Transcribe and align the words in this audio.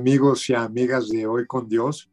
Amigos 0.00 0.48
y 0.48 0.54
amigas 0.54 1.10
de 1.10 1.26
Hoy 1.26 1.46
con 1.46 1.68
Dios. 1.68 2.10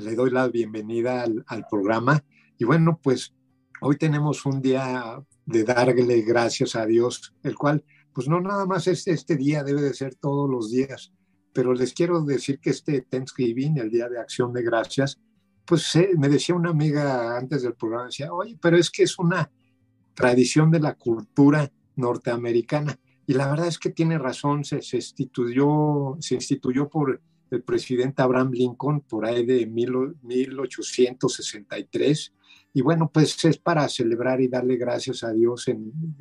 Le 0.00 0.14
doy 0.14 0.30
la 0.30 0.48
bienvenida 0.48 1.22
al, 1.22 1.66
programa. 1.70 2.24
Y 2.56 2.64
bueno, 2.64 2.98
pues 3.02 3.34
hoy 3.82 3.98
tenemos 3.98 4.46
un 4.46 4.62
día 4.62 5.22
de 5.44 5.64
darle 5.64 6.22
gracias 6.22 6.76
a 6.76 6.86
Dios, 6.86 7.34
el 7.42 7.56
cual, 7.56 7.84
pues 8.14 8.26
no 8.26 8.40
nada 8.40 8.64
más 8.64 8.86
este, 8.86 9.10
este 9.10 9.36
día, 9.36 9.62
debe 9.62 9.82
de 9.82 9.92
ser 9.92 10.14
todos 10.14 10.48
los 10.48 10.70
días. 10.70 11.12
Pero 11.52 11.74
les 11.74 11.92
quiero 11.92 12.22
decir 12.22 12.58
que 12.58 12.70
este 12.70 13.02
Thanksgiving, 13.02 13.76
el 13.76 13.90
Día 13.90 14.08
de 14.08 14.18
Acción 14.18 14.54
de 14.54 14.62
Gracias, 14.62 15.20
pues 15.66 15.94
eh, 15.96 16.12
me 16.16 16.30
decía 16.30 16.54
una 16.54 16.70
amiga 16.70 17.36
antes 17.36 17.60
del 17.60 17.74
programa, 17.74 18.06
decía, 18.06 18.32
oye, 18.32 18.56
pero 18.62 18.78
es 18.78 18.90
que 18.90 19.02
es 19.02 19.18
una 19.18 19.50
tradición 20.14 20.70
de 20.70 20.80
la 20.80 20.94
cultura 20.94 21.70
norteamericana. 21.96 22.98
Y 23.30 23.34
la 23.34 23.48
verdad 23.48 23.68
es 23.68 23.78
que 23.78 23.90
tiene 23.90 24.18
razón, 24.18 24.64
se, 24.64 24.80
instituyó, 24.90 26.16
se 26.18 26.34
instituyó 26.34 26.88
por 26.88 27.22
el 27.52 27.62
presidente 27.62 28.22
Abraham 28.22 28.50
Lincoln 28.50 29.02
por 29.02 29.24
ahí 29.24 29.46
de 29.46 29.68
1863. 29.68 32.32
Y 32.74 32.82
bueno, 32.82 33.08
pues 33.14 33.44
es 33.44 33.56
para 33.56 33.88
celebrar 33.88 34.40
y 34.40 34.48
darle 34.48 34.76
gracias 34.76 35.22
a 35.22 35.30
Dios 35.30 35.66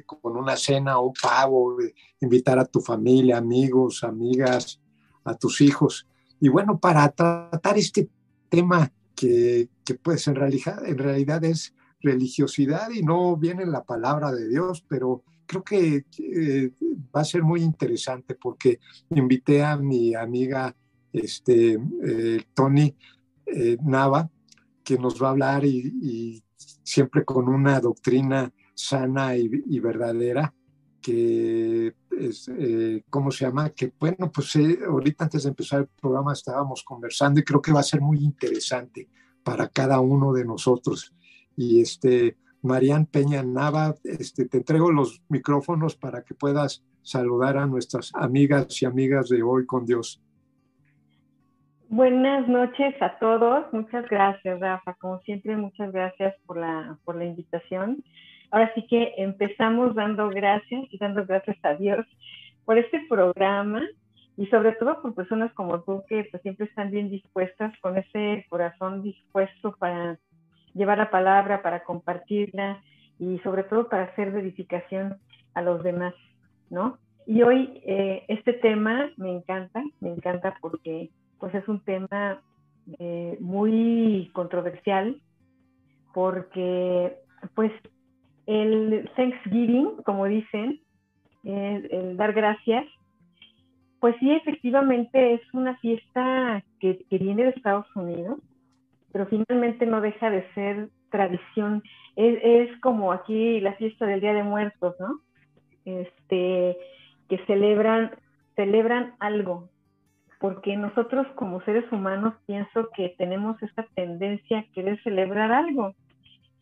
con 0.06 0.38
una 0.38 0.56
cena 0.56 1.00
o 1.00 1.12
pavo, 1.20 1.78
invitar 2.22 2.60
a 2.60 2.66
tu 2.66 2.80
familia, 2.80 3.38
amigos, 3.38 4.04
amigas, 4.04 4.80
a 5.24 5.34
tus 5.34 5.62
hijos. 5.62 6.06
Y 6.40 6.50
bueno, 6.50 6.80
para 6.80 7.10
tratar 7.10 7.76
este 7.80 8.08
tema 8.50 8.94
que, 9.16 9.68
que 9.84 9.96
pues 9.96 10.28
en 10.28 10.36
realidad, 10.36 10.86
en 10.86 11.00
realidad 11.00 11.44
es 11.44 11.74
religiosidad 12.02 12.92
y 12.92 13.02
no 13.02 13.36
viene 13.36 13.64
en 13.64 13.72
la 13.72 13.84
palabra 13.84 14.32
de 14.32 14.48
Dios, 14.48 14.86
pero 14.88 15.24
creo 15.50 15.64
que 15.64 16.06
eh, 16.20 16.72
va 17.14 17.22
a 17.22 17.26
ser 17.26 17.42
muy 17.42 17.64
interesante 17.64 18.36
porque 18.36 18.80
invité 19.10 19.64
a 19.64 19.76
mi 19.78 20.14
amiga 20.14 20.76
este, 21.12 21.80
eh, 22.04 22.44
Tony 22.54 22.96
eh, 23.48 23.76
Nava, 23.84 24.30
que 24.84 25.00
nos 25.00 25.22
va 25.22 25.30
a 25.30 25.32
hablar 25.32 25.66
y, 25.66 26.44
siempre 26.84 27.24
con 27.24 27.48
una 27.48 27.80
doctrina 27.80 28.52
sana 28.74 29.36
y, 29.36 29.80
verdadera, 29.80 30.54
que 31.00 31.94
es, 32.20 32.52
¿cómo 33.10 33.30
se 33.30 33.46
llama? 33.46 33.70
Que 33.70 33.94
bueno, 34.00 34.32
pues 34.32 34.56
ahorita 34.56 35.26
antes 35.26 35.44
de 35.44 35.50
empezar 35.50 35.82
el 35.82 35.88
programa 35.88 36.34
estábamos 36.34 36.84
conversando 36.84 37.40
y 37.40 37.44
creo 37.44 37.62
que 37.62 37.72
va 37.72 37.82
a 37.82 37.84
ser 37.84 38.02
muy 38.02 38.20
interesante 38.20 39.08
para 39.44 39.68
cada 39.68 40.00
uno 40.00 40.34
de 40.34 40.46
nosotros. 40.46 41.14
Y 41.56 41.82
este, 41.82 42.38
Marían 42.62 43.06
Peña 43.06 43.44
Nava, 43.44 43.96
este, 44.04 44.46
te 44.48 44.58
entrego 44.58 44.92
los 44.92 45.22
micrófonos 45.30 45.96
para 45.96 46.24
que 46.24 46.36
puedas 46.36 46.84
saludar 47.02 47.58
a 47.58 47.66
nuestras 47.66 48.12
amigas 48.14 48.82
y 48.82 48.86
amigas 48.86 49.30
de 49.30 49.42
Hoy 49.44 49.66
con 49.66 49.86
Dios. 49.86 50.22
Buenas 51.88 52.48
noches 52.48 53.02
a 53.02 53.18
todos. 53.18 53.66
Muchas 53.74 54.08
gracias, 54.10 54.60
Rafa. 54.60 54.94
Como 54.96 55.20
siempre, 55.22 55.56
muchas 55.58 55.92
gracias 55.92 56.36
por 56.46 56.58
la, 56.58 56.98
por 57.04 57.16
la 57.16 57.26
invitación. 57.26 58.04
Ahora 58.52 58.72
sí 58.76 58.86
que 58.88 59.14
empezamos 59.18 59.96
dando 59.96 60.30
gracias 60.30 60.86
y 60.92 60.98
dando 60.98 61.26
gracias 61.26 61.58
a 61.64 61.76
Dios 61.76 62.06
por 62.66 62.78
este 62.78 63.00
programa 63.10 63.82
y 64.38 64.46
sobre 64.48 64.74
todo 64.74 65.02
por 65.02 65.16
personas 65.16 65.52
como 65.54 65.82
tú 65.82 66.04
que 66.08 66.26
pues, 66.26 66.42
siempre 66.44 66.68
están 66.68 66.92
bien 66.92 67.10
dispuestas, 67.10 67.74
con 67.82 67.98
ese 67.98 68.46
corazón 68.50 69.02
dispuesto 69.02 69.76
para 69.78 70.20
llevar 70.74 70.98
la 70.98 71.10
palabra, 71.10 71.62
para 71.62 71.84
compartirla 71.84 72.82
y 73.20 73.40
sobre 73.40 73.64
todo 73.64 73.90
para 73.90 74.04
hacer 74.04 74.32
verificación 74.32 75.18
a 75.54 75.62
los 75.62 75.84
demás, 75.84 76.14
¿no? 76.70 76.98
Y 77.26 77.44
hoy 77.44 77.82
eh, 77.86 78.24
este 78.28 78.54
tema 78.54 79.12
me 79.18 79.32
encanta, 79.32 79.84
me 80.00 80.10
encanta 80.10 80.56
porque 80.62 81.10
pues 81.40 81.54
es 81.54 81.68
un 81.68 81.80
tema 81.84 82.42
eh, 82.98 83.38
muy 83.40 84.32
controversial 84.34 85.22
porque 86.14 87.16
pues 87.54 87.72
el 88.48 89.10
Thanksgiving, 89.16 89.98
como 90.04 90.26
dicen, 90.26 90.82
el, 91.44 92.18
dar 92.18 92.34
gracias, 92.34 92.86
pues 94.00 94.16
sí, 94.20 94.32
efectivamente 94.32 95.34
es 95.36 95.42
una 95.54 95.78
fiesta 95.78 96.64
que 96.80 97.06
viene 97.12 97.44
de 97.44 97.50
Estados 97.50 97.86
Unidos, 97.96 98.40
pero 99.12 99.26
finalmente 99.28 99.86
no 99.86 100.02
deja 100.02 100.30
de 100.30 100.48
ser 100.54 100.90
tradición. 101.10 101.84
Es, 102.16 102.70
como 102.82 103.12
aquí 103.12 103.60
la 103.62 103.74
fiesta 103.74 104.06
del 104.06 104.22
Día 104.22 104.34
de 104.34 104.44
Muertos, 104.44 104.96
¿no? 105.00 105.22
Este, 105.86 106.78
que 107.30 107.38
celebran, 107.46 108.12
celebran 108.56 109.16
algo, 109.20 109.70
porque 110.40 110.76
nosotros 110.76 111.28
como 111.36 111.62
seres 111.62 111.90
humanos 111.92 112.34
pienso 112.46 112.90
que 112.96 113.16
tenemos 113.18 113.62
esta 113.64 113.84
tendencia 113.96 114.60
a 114.60 114.66
querer 114.74 115.02
celebrar 115.04 115.52
algo. 115.52 115.94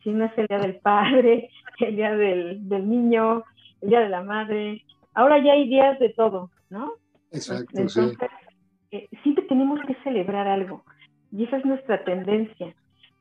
Si 0.02 0.10
no 0.10 0.24
es 0.26 0.38
el 0.38 0.46
Día 0.46 0.58
del 0.58 0.76
Padre, 0.76 1.50
el 1.80 1.96
Día 1.96 2.16
del, 2.16 2.88
Niño, 2.88 3.44
el 3.82 3.88
Día 3.90 4.00
de 4.00 4.08
la 4.08 4.22
Madre, 4.22 4.84
ahora 5.14 5.42
ya 5.42 5.52
hay 5.52 5.68
días 5.68 5.98
de 5.98 6.10
todo, 6.10 6.50
¿no? 6.70 6.92
Exacto, 7.30 7.66
Entonces, 7.74 8.16
eh, 8.90 9.08
siempre 9.22 9.44
tenemos 9.44 9.80
que 9.86 9.94
celebrar 10.02 10.48
algo. 10.48 10.84
Y 11.32 11.44
esa 11.44 11.58
es 11.58 11.64
nuestra 11.64 12.04
tendencia. 12.04 12.74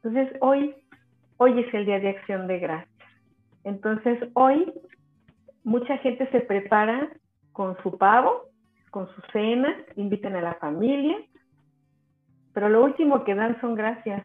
Entonces, 0.03 0.37
hoy, 0.41 0.75
hoy 1.37 1.59
es 1.59 1.73
el 1.73 1.85
Día 1.85 1.99
de 1.99 2.09
Acción 2.09 2.47
de 2.47 2.59
Gracias. 2.59 2.93
Entonces, 3.63 4.19
hoy 4.33 4.71
mucha 5.63 5.97
gente 5.97 6.29
se 6.31 6.39
prepara 6.39 7.09
con 7.51 7.75
su 7.83 7.97
pavo, 7.97 8.43
con 8.91 9.07
su 9.07 9.21
cena, 9.33 9.75
invitan 9.95 10.35
a 10.35 10.41
la 10.41 10.53
familia, 10.55 11.17
pero 12.53 12.69
lo 12.69 12.83
último 12.83 13.23
que 13.23 13.35
dan 13.35 13.59
son 13.59 13.75
gracias. 13.75 14.23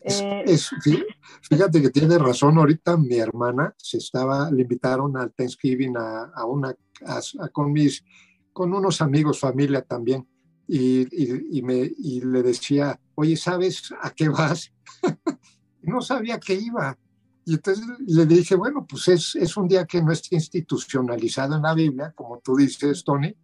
Eh, 0.00 0.56
fíjate 1.42 1.82
que 1.82 1.90
tiene 1.90 2.16
razón, 2.16 2.56
ahorita 2.58 2.96
mi 2.96 3.18
hermana 3.18 3.74
se 3.76 3.98
estaba, 3.98 4.50
le 4.50 4.62
invitaron 4.62 5.16
al 5.16 5.32
Thanksgiving 5.32 5.96
a, 5.96 6.44
una, 6.46 6.74
con 7.52 7.72
mis, 7.72 8.04
con 8.52 8.72
unos 8.72 9.02
amigos, 9.02 9.40
familia 9.40 9.82
también, 9.82 10.26
y, 10.68 11.62
me, 11.62 11.90
le 11.98 12.42
decía, 12.42 12.98
oye, 13.14 13.36
¿sabes 13.36 13.92
a 14.00 14.10
qué 14.10 14.28
vas? 14.28 14.72
no 15.82 16.00
sabía 16.00 16.38
que 16.40 16.54
iba. 16.54 16.96
Y 17.44 17.54
entonces 17.54 17.84
le 18.06 18.26
dije, 18.26 18.56
bueno, 18.56 18.84
pues 18.88 19.06
es, 19.08 19.36
es, 19.36 19.56
un 19.56 19.68
día 19.68 19.84
que 19.84 20.02
no 20.02 20.10
está 20.10 20.34
institucionalizado 20.34 21.56
en 21.56 21.62
la 21.62 21.74
Biblia, 21.74 22.12
como 22.14 22.40
tú 22.40 22.56
dices, 22.56 23.04
Tony, 23.04 23.34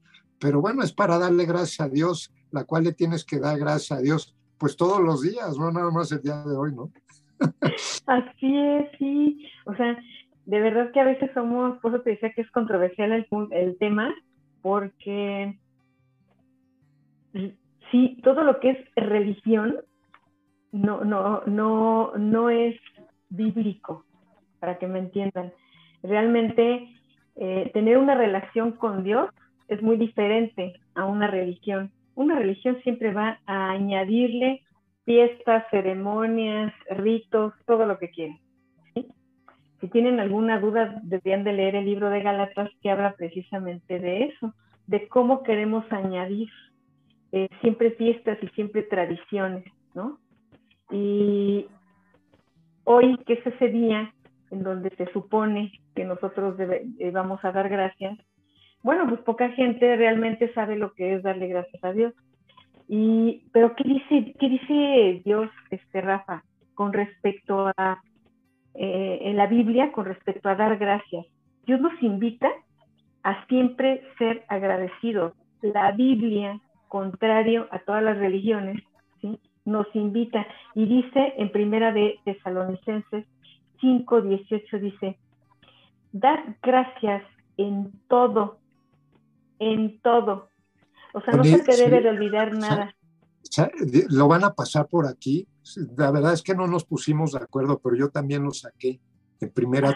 pero 0.41 0.61
bueno, 0.61 0.83
es 0.83 0.93
para 0.93 1.19
darle 1.19 1.47
gracias 1.47 1.81
a 1.81 1.89
Dios, 1.89 2.33
la 2.51 2.65
cual 2.65 2.83
le 2.83 2.93
tienes 2.93 3.25
que 3.25 3.39
dar 3.39 3.59
gracias 3.59 3.99
a 3.99 4.03
Dios, 4.03 4.35
pues 4.59 4.77
todos 4.77 5.01
los 5.01 5.23
días, 5.23 5.57
no 5.57 5.71
nada 5.71 5.91
más 5.93 6.11
el 6.11 6.21
día 6.21 6.43
de 6.43 6.57
hoy, 6.57 6.75
¿no? 6.75 6.91
Así 8.07 8.57
es, 8.57 8.91
sí. 8.99 9.47
O 9.67 9.75
sea, 9.77 9.97
de 10.47 10.61
verdad 10.61 10.91
que 10.93 11.01
a 11.01 11.05
veces 11.05 11.31
somos, 11.33 11.79
por 11.79 11.95
eso 11.95 12.03
te 12.03 12.11
decía 12.11 12.33
que 12.33 12.43
es 12.43 12.51
controversial 12.51 13.13
el, 13.13 13.27
el 13.53 13.79
tema, 13.79 14.13
porque 14.63 15.61
sí, 17.91 18.19
todo 18.23 18.45
lo 18.45 18.61
que 18.61 18.71
es 18.71 18.79
religión 18.97 19.77
no, 20.73 21.05
no, 21.05 21.43
no, 21.47 22.13
no 22.17 22.51
es 22.51 22.77
bíblico, 23.29 24.05
para 24.59 24.79
que 24.79 24.87
me 24.87 24.99
entiendan. 24.99 25.53
Realmente 26.03 26.89
eh, 27.37 27.71
tener 27.73 27.99
una 27.99 28.15
relación 28.15 28.73
con 28.73 29.05
Dios 29.05 29.31
es 29.69 29.83
muy 29.83 29.97
diferente 29.97 30.81
a 30.95 31.05
una 31.05 31.27
religión. 31.27 31.91
Una 32.15 32.39
religión 32.39 32.79
siempre 32.83 33.13
va 33.13 33.39
a 33.47 33.71
añadirle 33.71 34.63
fiestas, 35.05 35.65
ceremonias, 35.71 36.73
ritos, 36.91 37.55
todo 37.67 37.87
lo 37.87 37.99
que 37.99 38.11
quieran. 38.11 38.39
Si 39.81 39.89
tienen 39.89 40.21
alguna 40.21 40.61
duda, 40.61 41.01
deberían 41.03 41.43
de 41.43 41.55
leer 41.55 41.75
el 41.75 41.87
libro 41.87 42.09
de 42.09 42.23
Galatas 42.23 42.71
que 42.81 42.91
habla 42.91 43.15
precisamente 43.15 43.99
de 43.99 44.27
eso, 44.27 44.55
de 44.87 45.09
cómo 45.09 45.43
queremos 45.43 45.85
añadir 45.91 46.51
eh, 47.33 47.49
siempre 47.63 47.93
fiestas 47.93 48.39
y 48.43 48.49
siempre 48.49 48.83
tradiciones, 48.83 49.65
¿no? 49.95 50.19
Y 50.91 51.67
hoy, 52.85 53.17
que 53.27 53.35
es 53.35 53.47
ese 53.47 53.69
día 53.69 54.13
en 54.51 54.63
donde 54.63 54.91
se 54.97 55.11
supone 55.13 55.73
que 55.95 56.05
nosotros 56.05 56.57
eh, 56.61 57.11
vamos 57.11 57.43
a 57.43 57.53
dar 57.53 57.71
gracias, 57.71 58.19
bueno, 58.83 59.09
pues 59.09 59.21
poca 59.23 59.49
gente 59.51 59.97
realmente 59.97 60.53
sabe 60.53 60.77
lo 60.77 60.93
que 60.93 61.15
es 61.15 61.23
darle 61.23 61.47
gracias 61.47 61.83
a 61.83 61.93
Dios. 61.93 62.13
Y, 62.89 63.45
pero 63.53 63.75
¿qué 63.77 63.85
dice, 63.85 64.35
qué 64.39 64.49
dice 64.49 65.23
Dios, 65.25 65.49
este 65.71 66.01
Rafa, 66.01 66.45
con 66.75 66.93
respecto 66.93 67.73
a 67.77 68.03
eh, 68.75 69.33
la 69.35 69.47
Biblia, 69.47 69.93
con 69.93 70.05
respecto 70.05 70.49
a 70.49 70.57
dar 70.57 70.77
gracias? 70.79 71.25
Dios 71.65 71.81
nos 71.81 72.03
invita 72.03 72.49
a 73.23 73.47
siempre 73.47 74.03
ser 74.19 74.45
agradecidos. 74.49 75.33
La 75.63 75.93
Biblia 75.93 76.61
contrario 76.93 77.69
a 77.71 77.79
todas 77.79 78.03
las 78.03 78.19
religiones, 78.19 78.83
¿sí? 79.23 79.41
nos 79.65 79.87
invita 79.95 80.47
y 80.75 80.85
dice 80.85 81.33
en 81.39 81.51
primera 81.51 81.91
de 81.91 82.19
Tesalonicenses 82.27 83.25
5, 83.81 84.21
18, 84.21 84.79
dice, 84.79 85.19
dad 86.13 86.41
gracias 86.63 87.23
en 87.57 87.93
todo, 88.09 88.59
en 89.59 90.03
todo, 90.03 90.51
O 91.15 91.23
sea, 91.23 91.33
no 91.33 91.45
se 91.45 91.63
te 91.63 91.77
debe 91.79 92.03
de 92.03 92.11
olvidar 92.11 92.53
nada. 92.53 92.95
Lo 94.11 94.29
van 94.29 94.45
a 94.45 94.53
pasar 94.53 94.87
por 94.87 95.07
aquí. 95.07 95.49
La 95.97 96.11
verdad 96.11 96.35
es 96.35 96.43
que 96.43 96.55
no 96.55 96.67
nos 96.67 96.85
pusimos 96.85 97.33
de 97.33 97.39
acuerdo, 97.39 97.81
pero 97.83 97.97
yo 97.97 98.11
también 98.11 98.43
lo 98.43 98.51
saqué 98.51 99.01
en 99.43 99.51
primera 99.51 99.93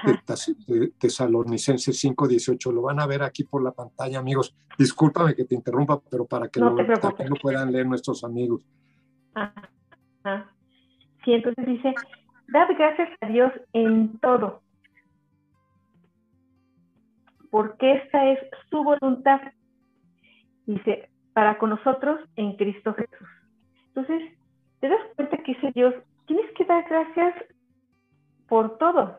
de 0.67 0.93
Tesalonicenses 0.99 2.05
5.18. 2.05 2.73
Lo 2.73 2.83
van 2.83 3.01
a 3.01 3.07
ver 3.07 3.23
aquí 3.23 3.45
por 3.45 3.63
la 3.63 3.73
pantalla, 3.73 4.19
amigos. 4.19 4.57
Discúlpame 4.77 5.35
que 5.35 5.45
te 5.45 5.55
interrumpa, 5.55 6.01
pero 6.11 6.27
para 6.27 6.49
que, 6.49 6.61
lo, 6.61 6.71
lo, 6.71 7.37
puedan 7.41 7.73
leer 7.73 7.87
nuestros 7.87 8.25
amigos. 8.25 8.63
Sí, 11.25 11.33
entonces 11.33 11.67
dice, 11.67 11.95
dad 12.49 12.69
gracias 12.77 13.09
a 13.21 13.27
Dios 13.29 13.53
en 13.73 14.19
todo, 14.19 14.63
porque 17.51 17.95
esta 17.95 18.33
es 18.33 18.39
su 18.71 18.83
voluntad. 18.83 19.41
Dice, 20.67 21.09
para 21.33 21.59
con 21.59 21.71
nosotros 21.71 22.21
en 22.37 22.57
Cristo 22.57 22.95
Jesús. 22.95 23.29
Entonces, 23.89 24.33
te 24.81 24.89
das 24.89 25.01
cuenta 25.15 25.37
que 25.39 25.55
dice 25.55 25.71
Dios, 25.75 25.95
tienes 26.27 26.51
que 26.53 26.65
dar 26.65 26.85
gracias 26.89 27.35
por 28.49 28.79
todo. 28.79 29.19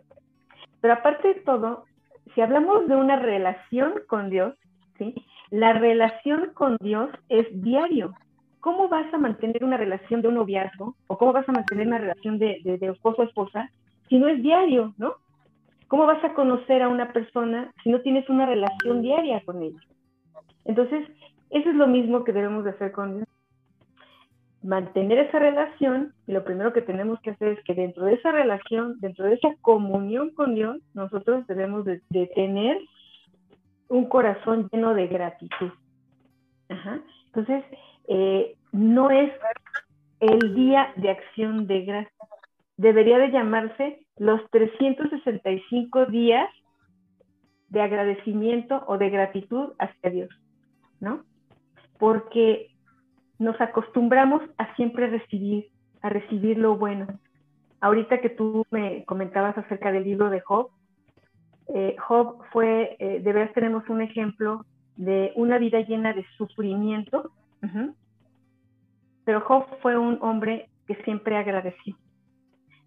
Pero 0.82 0.94
aparte 0.94 1.28
de 1.30 1.42
todo, 1.42 1.86
si 2.34 2.42
hablamos 2.42 2.88
de 2.88 2.96
una 2.96 3.18
relación 3.18 3.94
con 4.08 4.30
Dios, 4.30 4.54
¿sí? 4.98 5.16
la 5.50 5.74
relación 5.74 6.52
con 6.54 6.78
Dios 6.80 7.10
es 7.30 7.48
diario. 7.62 8.14
¿Cómo 8.60 8.90
vas 8.90 9.12
a 9.14 9.18
mantener 9.18 9.64
una 9.64 9.78
relación 9.78 10.22
de 10.22 10.28
un 10.28 10.36
noviazgo 10.36 10.96
o 11.08 11.18
cómo 11.18 11.34
vas 11.34 11.48
a 11.48 11.54
mantener 11.54 11.88
una 11.88 12.00
relación 12.00 12.38
de, 12.38 12.60
de, 12.64 12.88
esposo 12.88 13.22
o 13.22 13.26
esposa 13.26 13.70
si 14.10 14.18
no 14.18 14.28
es 14.28 14.42
diario, 14.42 14.94
¿no? 14.98 15.16
¿Cómo 15.88 16.06
vas 16.06 16.24
a 16.24 16.34
conocer 16.34 16.82
a 16.82 16.90
una 16.90 17.14
persona 17.14 17.72
si 17.84 17.90
no 17.90 18.02
tienes 18.02 18.28
una 18.30 18.46
relación 18.46 19.02
diaria 19.02 19.42
con 19.46 19.62
ella? 19.62 19.80
Entonces, 20.66 21.08
eso 21.50 21.70
es 21.70 21.76
lo 21.76 21.88
mismo 21.88 22.26
que 22.26 22.34
debemos 22.34 22.66
de 22.66 22.72
hacer 22.72 22.92
con 22.92 23.18
Dios 23.18 23.28
mantener 24.68 25.20
esa 25.20 25.40
relación 25.40 26.14
y 26.28 26.34
lo 26.34 26.44
primero 26.44 26.74
que 26.74 26.82
tenemos 26.82 27.22
que 27.22 27.30
hacer 27.30 27.54
es 27.54 27.64
que 27.64 27.74
dentro 27.74 28.04
de 28.04 28.16
esa 28.16 28.34
relación, 28.34 29.00
dentro 29.00 29.26
de 29.26 29.36
esa 29.36 29.56
comunión 29.62 30.32
con 30.32 30.56
Dios, 30.56 30.78
nosotros 30.94 31.48
debemos 31.48 31.86
de, 31.86 32.02
tener 32.36 32.78
un 33.88 34.10
corazón 34.10 34.68
lleno 34.70 34.94
de 34.94 35.08
gratitud. 35.08 35.72
Entonces, 37.28 37.64
eh, 38.10 38.58
no 38.74 39.10
es 39.10 39.32
el 40.20 40.54
día 40.54 40.92
de 40.98 41.12
acción 41.12 41.66
de 41.66 41.82
gracias. 41.84 42.14
Debería 42.76 43.20
de 43.20 43.32
llamarse 43.32 44.02
los 44.18 44.42
365 44.52 46.08
días 46.08 46.50
de 47.70 47.82
agradecimiento 47.82 48.84
o 48.86 48.98
de 48.98 49.10
gratitud 49.12 49.70
hacia 49.80 50.10
Dios, 50.10 50.30
¿no? 51.00 51.24
Porque 51.98 52.70
nos 53.40 53.60
acostumbramos 53.62 54.42
a 54.58 54.76
siempre 54.76 55.08
recibir, 55.08 55.68
a 56.02 56.10
recibir 56.10 56.58
lo 56.58 56.78
bueno. 56.78 57.08
Ahorita 57.80 58.20
que 58.22 58.30
tú 58.30 58.66
me 58.72 59.06
comentabas 59.06 59.58
acerca 59.58 59.92
del 59.92 60.04
libro 60.04 60.30
de 60.30 60.42
Job, 60.42 60.70
eh, 61.74 61.96
Job 62.00 62.44
fue, 62.52 62.96
eh, 63.00 63.20
de 63.20 63.34
veras 63.34 63.54
tenemos 63.54 63.88
un 63.90 64.02
ejemplo 64.02 64.66
de 64.96 65.32
una 65.36 65.58
vida 65.58 65.82
llena 65.82 66.14
de 66.14 66.26
sufrimiento, 66.38 67.32
pero 69.26 69.42
Job 69.42 69.66
fue 69.82 69.98
un 69.98 70.18
hombre 70.22 70.70
que 70.88 70.96
siempre 71.04 71.36
agradeció. 71.36 71.96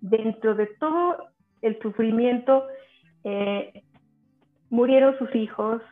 Dentro 0.00 0.54
de 0.54 0.66
todo 0.66 1.28
el 1.60 1.78
sufrimiento, 1.80 2.64
eh, 3.24 3.82
murieron 4.70 5.16
sus 5.18 5.32
hijos, 5.34 5.82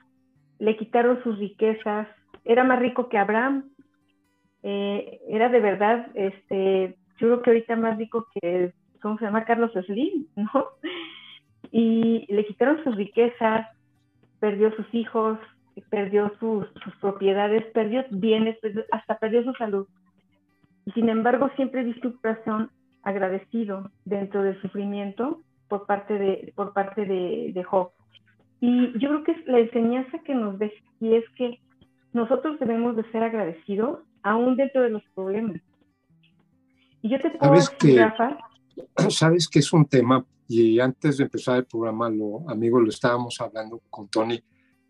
le 0.59 0.77
quitaron 0.77 1.23
sus 1.23 1.39
riquezas, 1.39 2.09
era 2.45 2.65
más 2.65 2.79
rico 2.79 3.09
que 3.09 3.19
Abraham, 3.19 3.71
eh, 4.63 5.21
era 5.29 5.49
de 5.49 5.61
verdad, 5.61 6.09
este, 6.15 6.97
yo 7.19 7.27
creo 7.29 7.43
que 7.43 7.51
ahorita 7.51 7.77
más 7.77 7.99
rico 7.99 8.27
que, 8.35 8.73
¿cómo 9.01 9.19
se 9.19 9.25
llama? 9.25 9.45
Carlos 9.45 9.73
Slim, 9.73 10.27
¿no? 10.37 10.67
Y 11.71 12.27
le 12.33 12.47
quitaron 12.47 12.83
sus 12.85 12.97
riquezas, 12.97 13.67
perdió 14.41 14.75
sus 14.75 14.87
hijos, 14.95 15.39
perdió 15.91 16.33
sus, 16.41 16.67
propiedades, 17.01 17.65
perdió 17.73 18.05
bienes, 18.11 18.59
hasta 18.91 19.19
perdió 19.19 19.45
su 19.45 19.53
salud. 19.55 19.87
Sin 20.95 21.09
embargo, 21.09 21.51
siempre 21.57 21.85
vi 21.85 21.95
su 22.01 22.19
corazón 22.21 22.71
agradecido 23.03 23.91
dentro 24.05 24.43
del 24.43 24.61
sufrimiento 24.63 25.41
por 25.69 25.87
parte 25.87 26.19
de, 26.19 26.53
por 26.57 26.73
parte 26.73 27.05
de, 27.05 27.53
de 27.53 27.65
Job. 27.65 27.91
Y 28.61 28.99
yo 28.99 29.09
creo 29.09 29.25
que 29.25 29.33
es 29.33 29.47
la 29.47 29.59
enseñanza 29.61 30.19
que 30.21 30.35
nos 30.35 30.59
deja 30.59 30.83
y 31.01 31.15
es 31.15 31.25
que 31.37 31.61
nosotros 32.13 32.59
debemos 32.59 32.97
de 32.97 33.05
ser 33.13 33.23
agradecidos 33.23 34.01
aún 34.23 34.57
dentro 34.57 34.83
de 34.83 34.91
los 34.91 35.03
problemas. 35.15 35.61
Y 37.03 37.11
yo 37.11 37.21
te 37.21 37.31
puedo 37.31 37.55
¿Sabes 37.55 37.71
decir, 37.81 38.07
que, 38.97 39.11
Sabes 39.11 39.49
que 39.49 39.59
es 39.61 39.73
un 39.73 39.87
tema, 39.87 40.25
y 40.47 40.81
antes 40.81 41.19
de 41.19 41.25
empezar 41.25 41.59
el 41.59 41.67
programa, 41.67 42.09
lo, 42.09 42.49
amigo, 42.49 42.81
lo 42.81 42.89
estábamos 42.89 43.41
hablando 43.41 43.83
con 43.91 44.09
Tony, 44.09 44.43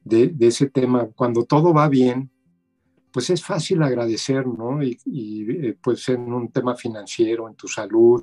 de, 0.04 0.28
de, 0.28 0.46
ese 0.46 0.70
tema. 0.70 1.08
Cuando 1.14 1.44
todo 1.44 1.74
va 1.74 1.88
bien, 1.88 2.30
pues 3.12 3.30
es 3.30 3.44
fácil 3.44 3.82
agradecer, 3.82 4.46
¿no? 4.46 4.82
Y, 4.82 4.98
y 5.04 5.68
eh, 5.68 5.78
pues 5.82 6.08
en 6.08 6.32
un 6.32 6.50
tema 6.50 6.76
financiero, 6.76 7.48
en 7.48 7.56
tu 7.56 7.66
salud, 7.66 8.22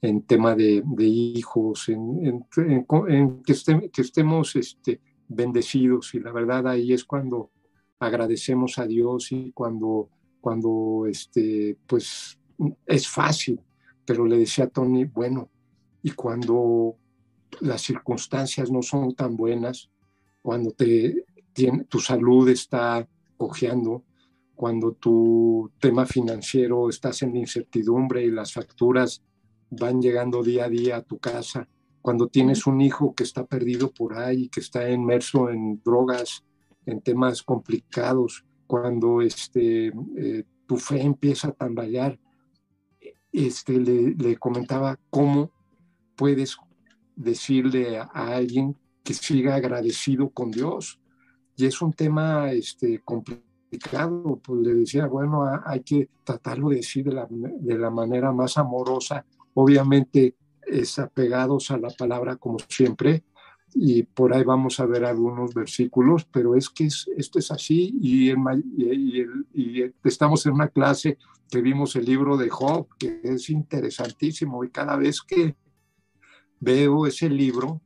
en 0.00 0.22
tema 0.22 0.54
de, 0.54 0.82
de 0.84 1.04
hijos, 1.04 1.88
en, 1.88 2.24
en, 2.24 2.86
en 3.08 3.42
que, 3.42 3.90
que, 3.92 4.02
estemos 4.02 4.54
este, 4.56 5.00
bendecidos. 5.26 6.14
Y 6.14 6.20
la 6.20 6.32
verdad 6.32 6.68
ahí 6.68 6.92
es 6.92 7.04
cuando 7.04 7.50
agradecemos 7.98 8.78
a 8.78 8.86
Dios 8.86 9.32
y 9.32 9.50
cuando 9.52 10.10
cuando 10.48 11.04
este, 11.06 11.76
pues 11.86 12.38
es 12.86 13.06
fácil, 13.06 13.60
pero 14.06 14.24
le 14.24 14.38
decía 14.38 14.64
a 14.64 14.68
Tony, 14.68 15.04
bueno, 15.04 15.50
y 16.02 16.12
cuando 16.12 16.96
las 17.60 17.82
circunstancias 17.82 18.70
no 18.70 18.80
son 18.80 19.14
tan 19.14 19.36
buenas, 19.36 19.90
cuando 20.40 20.70
te, 20.70 21.26
tiene, 21.52 21.84
tu 21.84 22.00
salud 22.00 22.48
está 22.48 23.06
cojeando, 23.36 24.04
cuando 24.54 24.92
tu 24.92 25.70
tema 25.78 26.06
financiero 26.06 26.88
estás 26.88 27.20
en 27.20 27.36
incertidumbre 27.36 28.24
y 28.24 28.30
las 28.30 28.54
facturas 28.54 29.22
van 29.68 30.00
llegando 30.00 30.42
día 30.42 30.64
a 30.64 30.70
día 30.70 30.96
a 30.96 31.02
tu 31.02 31.18
casa, 31.18 31.68
cuando 32.00 32.28
tienes 32.28 32.66
un 32.66 32.80
hijo 32.80 33.14
que 33.14 33.24
está 33.24 33.44
perdido 33.44 33.90
por 33.90 34.16
ahí, 34.16 34.48
que 34.48 34.60
está 34.60 34.90
inmerso 34.90 35.50
en 35.50 35.82
drogas, 35.84 36.42
en 36.86 37.02
temas 37.02 37.42
complicados, 37.42 38.46
cuando 38.68 39.22
este, 39.22 39.88
eh, 39.88 40.44
tu 40.66 40.76
fe 40.76 41.00
empieza 41.00 41.48
a 41.48 41.52
tambalear, 41.52 42.18
este, 43.32 43.80
le, 43.80 44.36
comentaba 44.36 44.98
cómo 45.10 45.50
puedes 46.14 46.56
decirle 47.16 47.98
a, 47.98 48.04
alguien 48.12 48.76
que 49.02 49.14
siga 49.14 49.56
agradecido 49.56 50.28
con 50.28 50.50
Dios. 50.50 51.00
Y 51.56 51.64
es 51.64 51.80
un 51.80 51.94
tema 51.94 52.52
este, 52.52 53.00
complicado, 53.00 54.38
pues 54.44 54.60
le 54.60 54.74
decía, 54.74 55.06
bueno, 55.06 55.44
hay 55.64 55.80
que 55.80 56.10
tratarlo 56.22 56.68
de 56.68 56.76
decir 56.76 57.06
de 57.06 57.14
la, 57.14 57.26
de 57.30 57.78
la 57.78 57.90
manera 57.90 58.32
más 58.32 58.58
amorosa, 58.58 59.24
obviamente 59.54 60.36
es 60.66 60.98
apegados 60.98 61.70
a 61.70 61.78
la 61.78 61.88
palabra 61.88 62.36
como 62.36 62.58
siempre, 62.68 63.24
y 63.74 64.02
por 64.02 64.34
ahí 64.34 64.44
vamos 64.44 64.80
a 64.80 64.86
ver 64.86 65.04
algunos 65.04 65.54
versículos, 65.54 66.24
pero 66.24 66.54
es 66.56 66.68
que 66.68 66.86
esto 66.86 67.38
es 67.38 67.50
así 67.50 67.94
y, 68.00 68.30
y, 68.30 69.92
estamos 70.04 70.46
en 70.46 70.52
una 70.52 70.68
clase 70.68 71.18
que 71.50 71.60
vimos 71.60 71.96
el 71.96 72.04
libro 72.04 72.36
de 72.36 72.48
Job, 72.48 72.88
que 72.98 73.20
es 73.22 73.50
interesantísimo 73.50 74.64
y 74.64 74.70
cada 74.70 74.96
vez 74.96 75.22
que 75.22 75.56
veo 76.60 77.06
ese 77.06 77.28
libro 77.28 77.80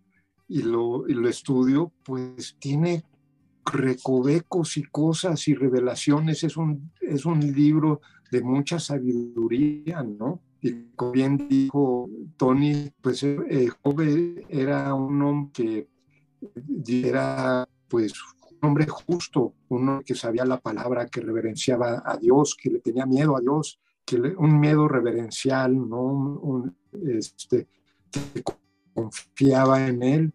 y 0.48 0.62
lo, 0.62 1.08
y 1.08 1.14
lo 1.14 1.28
estudio, 1.28 1.92
pues 2.04 2.56
tiene 2.58 3.04
recovecos 3.64 4.76
y 4.76 4.82
cosas 4.82 5.46
y 5.48 5.54
revelaciones, 5.54 6.44
es 6.44 6.56
un, 6.56 6.92
es 7.00 7.24
un 7.24 7.40
libro 7.40 8.00
de 8.30 8.42
mucha 8.42 8.78
sabiduría, 8.78 10.02
¿no? 10.02 10.42
Y 10.62 10.92
como 10.94 11.10
bien 11.10 11.48
dijo 11.48 12.08
Tony, 12.36 12.90
pues 13.00 13.24
eh, 13.24 13.68
era 14.48 14.94
un 14.94 15.20
hombre 15.22 15.88
que 16.84 17.08
era 17.08 17.68
pues 17.88 18.12
un 18.60 18.68
hombre 18.68 18.86
justo, 18.86 19.54
un 19.68 19.88
hombre 19.88 20.04
que 20.04 20.14
sabía 20.14 20.44
la 20.44 20.60
palabra, 20.60 21.08
que 21.08 21.20
reverenciaba 21.20 22.02
a 22.06 22.16
Dios, 22.16 22.56
que 22.60 22.70
le 22.70 22.78
tenía 22.78 23.06
miedo 23.06 23.36
a 23.36 23.40
Dios, 23.40 23.80
que 24.04 24.16
un 24.16 24.60
miedo 24.60 24.86
reverencial, 24.86 25.74
¿no? 25.88 26.00
Un, 26.00 26.76
este, 27.08 27.66
que 28.10 28.42
confiaba 28.94 29.86
en 29.86 30.02
él. 30.02 30.32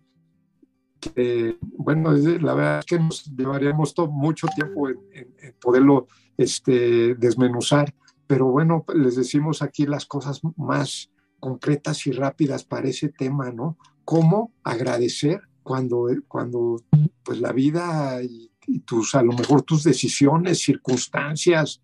Que, 1.00 1.57
bueno, 1.62 2.12
la 2.12 2.53
verdad 2.53 2.79
es 2.79 2.86
que 2.86 3.00
nos 3.00 3.25
llevaríamos 3.25 3.93
todo, 3.93 4.07
mucho 4.07 4.48
tiempo 4.48 4.89
en, 4.89 5.00
en 5.13 5.53
poderlo 5.62 6.07
este, 6.38 7.15
desmenuzar, 7.15 7.93
pero 8.27 8.48
bueno, 8.48 8.86
les 8.93 9.15
decimos 9.15 9.62
aquí 9.62 9.86
las 9.86 10.05
cosas 10.05 10.41
más 10.57 11.10
concretas 11.39 12.05
y 12.07 12.12
rápidas 12.12 12.63
para 12.63 12.89
ese 12.89 13.10
tema, 13.10 13.51
¿no? 13.51 13.77
¿Cómo 14.03 14.53
agradecer 14.63 15.41
cuando, 15.63 16.07
cuando 16.27 16.81
pues 17.24 17.39
la 17.39 17.51
vida 17.53 18.22
y, 18.24 18.51
tus, 18.86 19.15
a 19.15 19.24
lo 19.24 19.31
mejor 19.31 19.62
tus 19.62 19.84
decisiones, 19.84 20.60
circunstancias, 20.60 21.81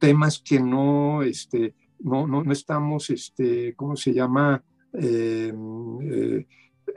temas 0.00 0.40
que 0.40 0.58
no, 0.58 1.22
este, 1.22 1.74
no, 2.00 2.26
no, 2.26 2.50
estamos, 2.50 3.10
este, 3.10 3.74
¿cómo 3.76 3.94
se 3.94 4.12
llama? 4.12 4.62
Eh, 4.92 5.52
eh, 6.02 6.46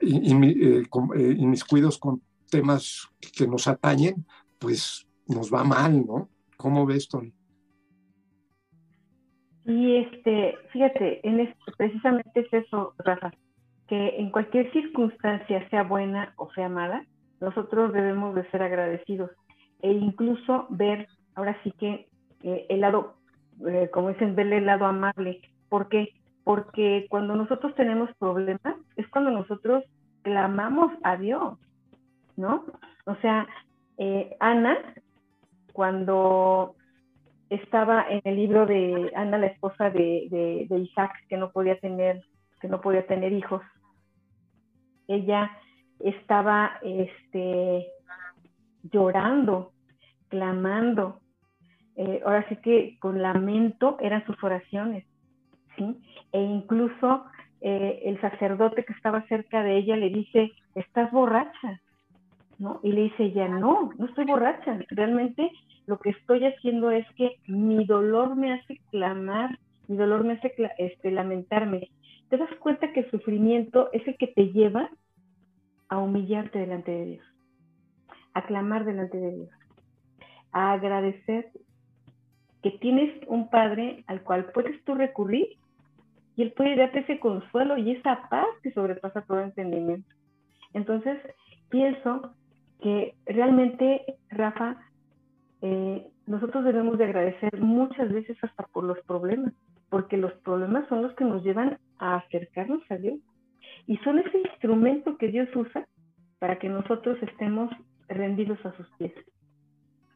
eh, 0.02 1.36
inmiscuidos 1.38 2.00
con 2.00 2.24
temas 2.50 3.08
que 3.36 3.48
nos 3.48 3.68
atañen, 3.68 4.26
pues 4.58 5.08
nos 5.28 5.54
va 5.54 5.64
mal, 5.64 6.06
¿no? 6.06 6.30
¿Cómo 6.58 6.86
ves, 6.86 7.08
Tony? 7.08 7.34
Y 9.70 9.98
este, 9.98 10.58
fíjate, 10.72 11.20
en 11.28 11.54
precisamente 11.78 12.40
es 12.40 12.52
eso, 12.52 12.96
Rafa, 12.98 13.32
que 13.88 14.16
en 14.18 14.32
cualquier 14.32 14.72
circunstancia, 14.74 15.70
sea 15.70 15.84
buena 15.84 16.34
o 16.38 16.52
sea 16.54 16.68
mala, 16.70 17.06
nosotros 17.40 17.94
debemos 17.94 18.34
de 18.34 18.50
ser 18.50 18.64
agradecidos 18.64 19.30
e 19.84 19.92
incluso 19.92 20.66
ver, 20.72 21.08
ahora 21.36 21.56
sí 21.64 21.72
que 21.74 22.08
eh, 22.42 22.66
el 22.68 22.82
lado, 22.82 23.14
eh, 23.68 23.92
como 23.94 24.10
dicen, 24.10 24.36
verle 24.36 24.58
el 24.58 24.66
lado 24.66 24.86
amable. 24.86 25.40
¿Por 25.70 25.88
qué? 25.88 26.16
Porque 26.44 27.06
cuando 27.08 27.36
nosotros 27.36 27.76
tenemos 27.76 28.10
problemas 28.18 28.76
es 28.96 29.08
cuando 29.10 29.30
nosotros 29.30 29.84
clamamos 30.24 30.92
a 31.04 31.16
Dios, 31.16 31.60
¿no? 32.38 32.66
O 33.06 33.16
sea, 33.18 33.48
eh, 34.00 34.36
Ana, 34.40 34.80
cuando 35.74 36.74
estaba 37.50 38.06
en 38.10 38.22
el 38.24 38.36
libro 38.36 38.66
de 38.66 39.12
Ana, 39.16 39.38
la 39.38 39.48
esposa 39.48 39.90
de, 39.90 40.68
de, 40.70 40.80
Isaac, 40.80 41.12
que 41.28 41.38
no 41.38 41.52
podía 41.52 41.80
tener, 41.80 42.24
que 42.62 42.68
no 42.68 42.80
podía 42.80 43.06
tener 43.08 43.34
hijos, 43.34 43.62
ella 45.08 45.52
estaba 46.00 46.80
este, 46.84 47.88
llorando, 48.84 49.72
clamando. 50.30 51.20
Eh, 51.96 52.22
ahora 52.26 52.48
sí 52.48 52.56
que 52.58 52.98
con 53.00 53.22
lamento 53.22 53.98
eran 54.00 54.26
sus 54.26 54.42
oraciones, 54.44 55.06
¿sí? 55.76 56.00
E 56.32 56.42
incluso 56.42 57.26
eh, 57.62 58.04
el 58.06 58.22
sacerdote 58.22 58.86
que 58.86 58.94
estaba 58.94 59.26
cerca 59.28 59.64
de 59.64 59.78
ella 59.78 59.98
le 59.98 60.10
dice, 60.10 60.52
estás 60.76 61.12
borracha, 61.12 61.82
¿no? 62.60 62.80
Y 62.84 62.92
le 62.92 63.02
dice 63.04 63.24
ella, 63.24 63.48
no, 63.48 63.90
no 63.98 64.06
estoy 64.06 64.26
borracha, 64.26 64.80
realmente 64.92 65.52
lo 65.90 65.98
que 65.98 66.12
estoy 66.12 66.46
haciendo 66.46 66.92
es 66.92 67.06
que 67.16 67.38
mi 67.48 67.84
dolor 67.84 68.36
me 68.36 68.54
hace 68.54 68.80
clamar, 68.92 69.58
mi 69.88 69.98
dolor 69.98 70.24
me 70.24 70.34
hace 70.34 70.54
este, 70.78 71.10
lamentarme. 71.10 71.90
Te 72.30 72.38
das 72.38 72.54
cuenta 72.60 72.94
que 72.94 73.00
el 73.00 73.10
sufrimiento 73.10 73.90
es 73.92 74.08
el 74.08 74.16
que 74.18 74.28
te 74.28 74.52
lleva 74.52 74.92
a 75.88 75.98
humillarte 75.98 76.60
delante 76.60 76.92
de 76.92 77.06
Dios, 77.06 77.26
a 78.36 78.46
clamar 78.46 78.86
delante 78.86 79.18
de 79.18 79.36
Dios, 79.36 79.50
a 80.52 80.74
agradecer 80.74 81.50
que 82.62 82.70
tienes 82.70 83.12
un 83.28 83.50
Padre 83.50 84.04
al 84.06 84.22
cual 84.22 84.52
puedes 84.54 84.84
tú 84.84 84.94
recurrir 84.94 85.48
y 86.36 86.44
Él 86.44 86.52
puede 86.52 86.76
darte 86.76 87.00
ese 87.00 87.20
consuelo 87.20 87.80
y 87.80 87.94
esa 87.94 88.30
paz 88.30 88.46
que 88.62 88.72
sobrepasa 88.74 89.24
todo 89.24 89.40
entendimiento. 89.42 90.08
Entonces, 90.76 91.18
pienso 91.70 92.32
que 92.80 93.16
realmente, 93.26 94.06
Rafa, 94.30 94.78
eh, 95.62 96.08
nosotros 96.26 96.64
debemos 96.64 96.98
de 96.98 97.06
agradecer 97.06 97.60
muchas 97.60 98.12
veces 98.12 98.38
hasta 98.42 98.64
por 98.68 98.84
los 98.84 99.00
problemas, 99.06 99.54
porque 99.90 100.18
los 100.18 100.34
problemas 100.44 100.88
son 100.88 101.02
los 101.02 101.14
que 101.16 101.26
nos 101.26 101.44
llevan 101.44 101.80
a 101.98 102.18
acercarnos 102.18 102.82
a 102.90 102.96
Dios 102.96 103.20
y 103.88 103.98
son 103.98 104.20
ese 104.20 104.38
instrumento 104.38 105.18
que 105.18 105.30
Dios 105.30 105.50
usa 105.56 105.88
para 106.38 106.60
que 106.60 106.70
nosotros 106.70 107.18
estemos 107.24 107.70
rendidos 108.08 108.64
a 108.66 108.76
sus 108.78 108.88
pies. 108.98 109.14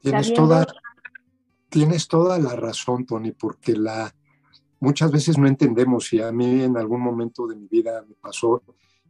Tienes 0.02 0.34
toda, 0.34 0.66
tienes 1.70 2.08
toda 2.08 2.38
la 2.40 2.56
razón, 2.56 3.06
Tony, 3.06 3.32
porque 3.32 3.74
la, 3.74 4.14
muchas 4.80 5.12
veces 5.12 5.38
no 5.38 5.48
entendemos 5.48 6.14
y 6.14 6.22
a 6.22 6.32
mí 6.32 6.62
en 6.64 6.78
algún 6.78 7.02
momento 7.02 7.48
de 7.48 7.56
mi 7.56 7.68
vida 7.68 8.04
me 8.08 8.16
pasó 8.16 8.64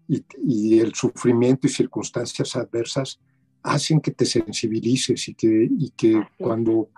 y, 0.07 0.23
y 0.37 0.79
el 0.79 0.93
sufrimiento 0.95 1.67
y 1.67 1.69
circunstancias 1.69 2.55
adversas 2.55 3.19
hacen 3.63 4.01
que 4.01 4.11
te 4.11 4.25
sensibilices 4.25 5.27
y 5.29 5.35
que, 5.35 5.69
y 5.79 5.89
que 5.91 6.21
cuando 6.37 6.89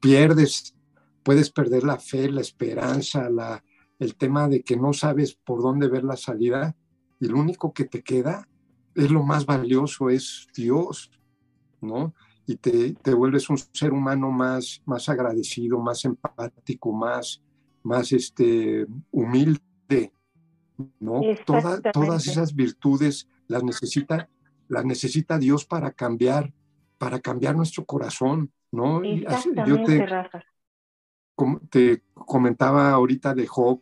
pierdes, 0.00 0.74
puedes 1.22 1.50
perder 1.50 1.84
la 1.84 1.98
fe, 1.98 2.30
la 2.30 2.40
esperanza, 2.40 3.28
la, 3.30 3.62
el 3.98 4.16
tema 4.16 4.48
de 4.48 4.62
que 4.62 4.76
no 4.76 4.92
sabes 4.92 5.34
por 5.34 5.62
dónde 5.62 5.88
ver 5.88 6.04
la 6.04 6.16
salida 6.16 6.74
y 7.20 7.28
lo 7.28 7.38
único 7.38 7.72
que 7.72 7.84
te 7.84 8.02
queda 8.02 8.48
es 8.94 9.10
lo 9.10 9.22
más 9.22 9.44
valioso, 9.46 10.08
es 10.08 10.46
Dios, 10.54 11.10
¿no? 11.80 12.14
Y 12.46 12.56
te, 12.56 12.94
te 12.94 13.14
vuelves 13.14 13.48
un 13.48 13.58
ser 13.58 13.92
humano 13.92 14.30
más, 14.30 14.82
más 14.84 15.08
agradecido, 15.08 15.78
más 15.78 16.04
empático, 16.04 16.92
más, 16.92 17.42
más 17.82 18.12
este, 18.12 18.86
humilde, 19.10 20.12
¿no? 21.00 21.20
todas 21.46 22.26
esas 22.26 22.54
virtudes 22.54 23.28
las 23.46 23.62
necesita 23.62 24.28
las 24.74 24.84
necesita 24.84 25.38
Dios 25.38 25.64
para 25.64 25.92
cambiar, 25.92 26.52
para 26.98 27.20
cambiar 27.20 27.56
nuestro 27.56 27.84
corazón, 27.86 28.52
¿no? 28.70 29.02
Yo 29.66 29.82
te, 29.84 30.06
te 31.70 32.02
comentaba 32.12 32.90
ahorita 32.90 33.34
de 33.34 33.46
Job, 33.46 33.80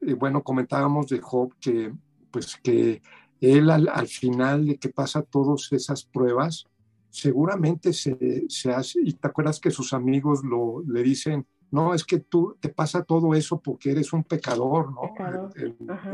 eh, 0.00 0.14
bueno, 0.14 0.42
comentábamos 0.42 1.08
de 1.08 1.20
Job 1.20 1.54
que, 1.60 1.92
pues 2.30 2.56
que 2.56 3.02
él 3.40 3.70
al, 3.70 4.06
final 4.06 4.66
de 4.66 4.78
que 4.78 4.88
pasa 4.88 5.22
todas 5.22 5.70
esas 5.72 6.04
pruebas, 6.04 6.66
seguramente 7.10 7.92
se, 7.92 8.44
se, 8.48 8.72
hace, 8.72 9.00
y 9.02 9.12
te 9.12 9.28
acuerdas 9.28 9.60
que 9.60 9.70
sus 9.70 9.92
amigos 9.92 10.42
lo, 10.44 10.82
le 10.86 11.02
dicen, 11.02 11.46
no, 11.70 11.94
es 11.94 12.04
que 12.04 12.20
tú 12.20 12.56
te 12.60 12.68
pasa 12.68 13.02
todo 13.02 13.34
eso 13.34 13.60
porque 13.60 13.90
eres 13.90 14.12
un 14.12 14.24
pecador, 14.24 14.92
¿no? 14.92 15.14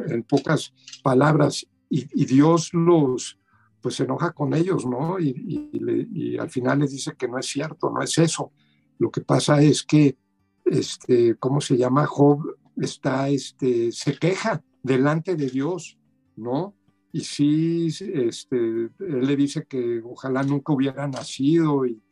En, 0.08 0.22
pocas 0.22 0.72
palabras, 1.02 1.66
y, 1.90 2.06
y 2.14 2.24
Dios 2.24 2.72
los, 2.72 3.38
pues 3.80 3.96
se 3.96 4.04
enoja 4.04 4.32
con 4.32 4.54
ellos, 4.54 4.86
¿no? 4.86 5.18
Y, 5.20 6.36
al 6.38 6.50
final 6.50 6.80
les 6.80 6.92
dice 6.92 7.14
que 7.16 7.28
no 7.28 7.38
es 7.38 7.46
cierto, 7.46 7.90
no 7.90 8.02
es 8.02 8.16
eso. 8.18 8.52
Lo 8.98 9.10
que 9.10 9.20
pasa 9.20 9.62
es 9.62 9.82
que, 9.82 10.16
este, 10.64 11.36
¿cómo 11.36 11.60
se 11.60 11.76
llama? 11.76 12.06
Job 12.06 12.56
está, 12.76 13.28
este, 13.28 13.92
se 13.92 14.18
queja 14.18 14.62
delante 14.82 15.36
de 15.36 15.48
Dios, 15.48 15.98
¿no? 16.36 16.74
Y 17.12 17.20
sí, 17.20 17.88
este, 18.00 18.56
él 18.56 19.26
le 19.26 19.36
dice 19.36 19.64
que 19.66 20.02
ojalá 20.04 20.42
nunca 20.42 20.72
hubiera 20.72 21.06
nacido 21.06 21.86
y, 21.86 22.02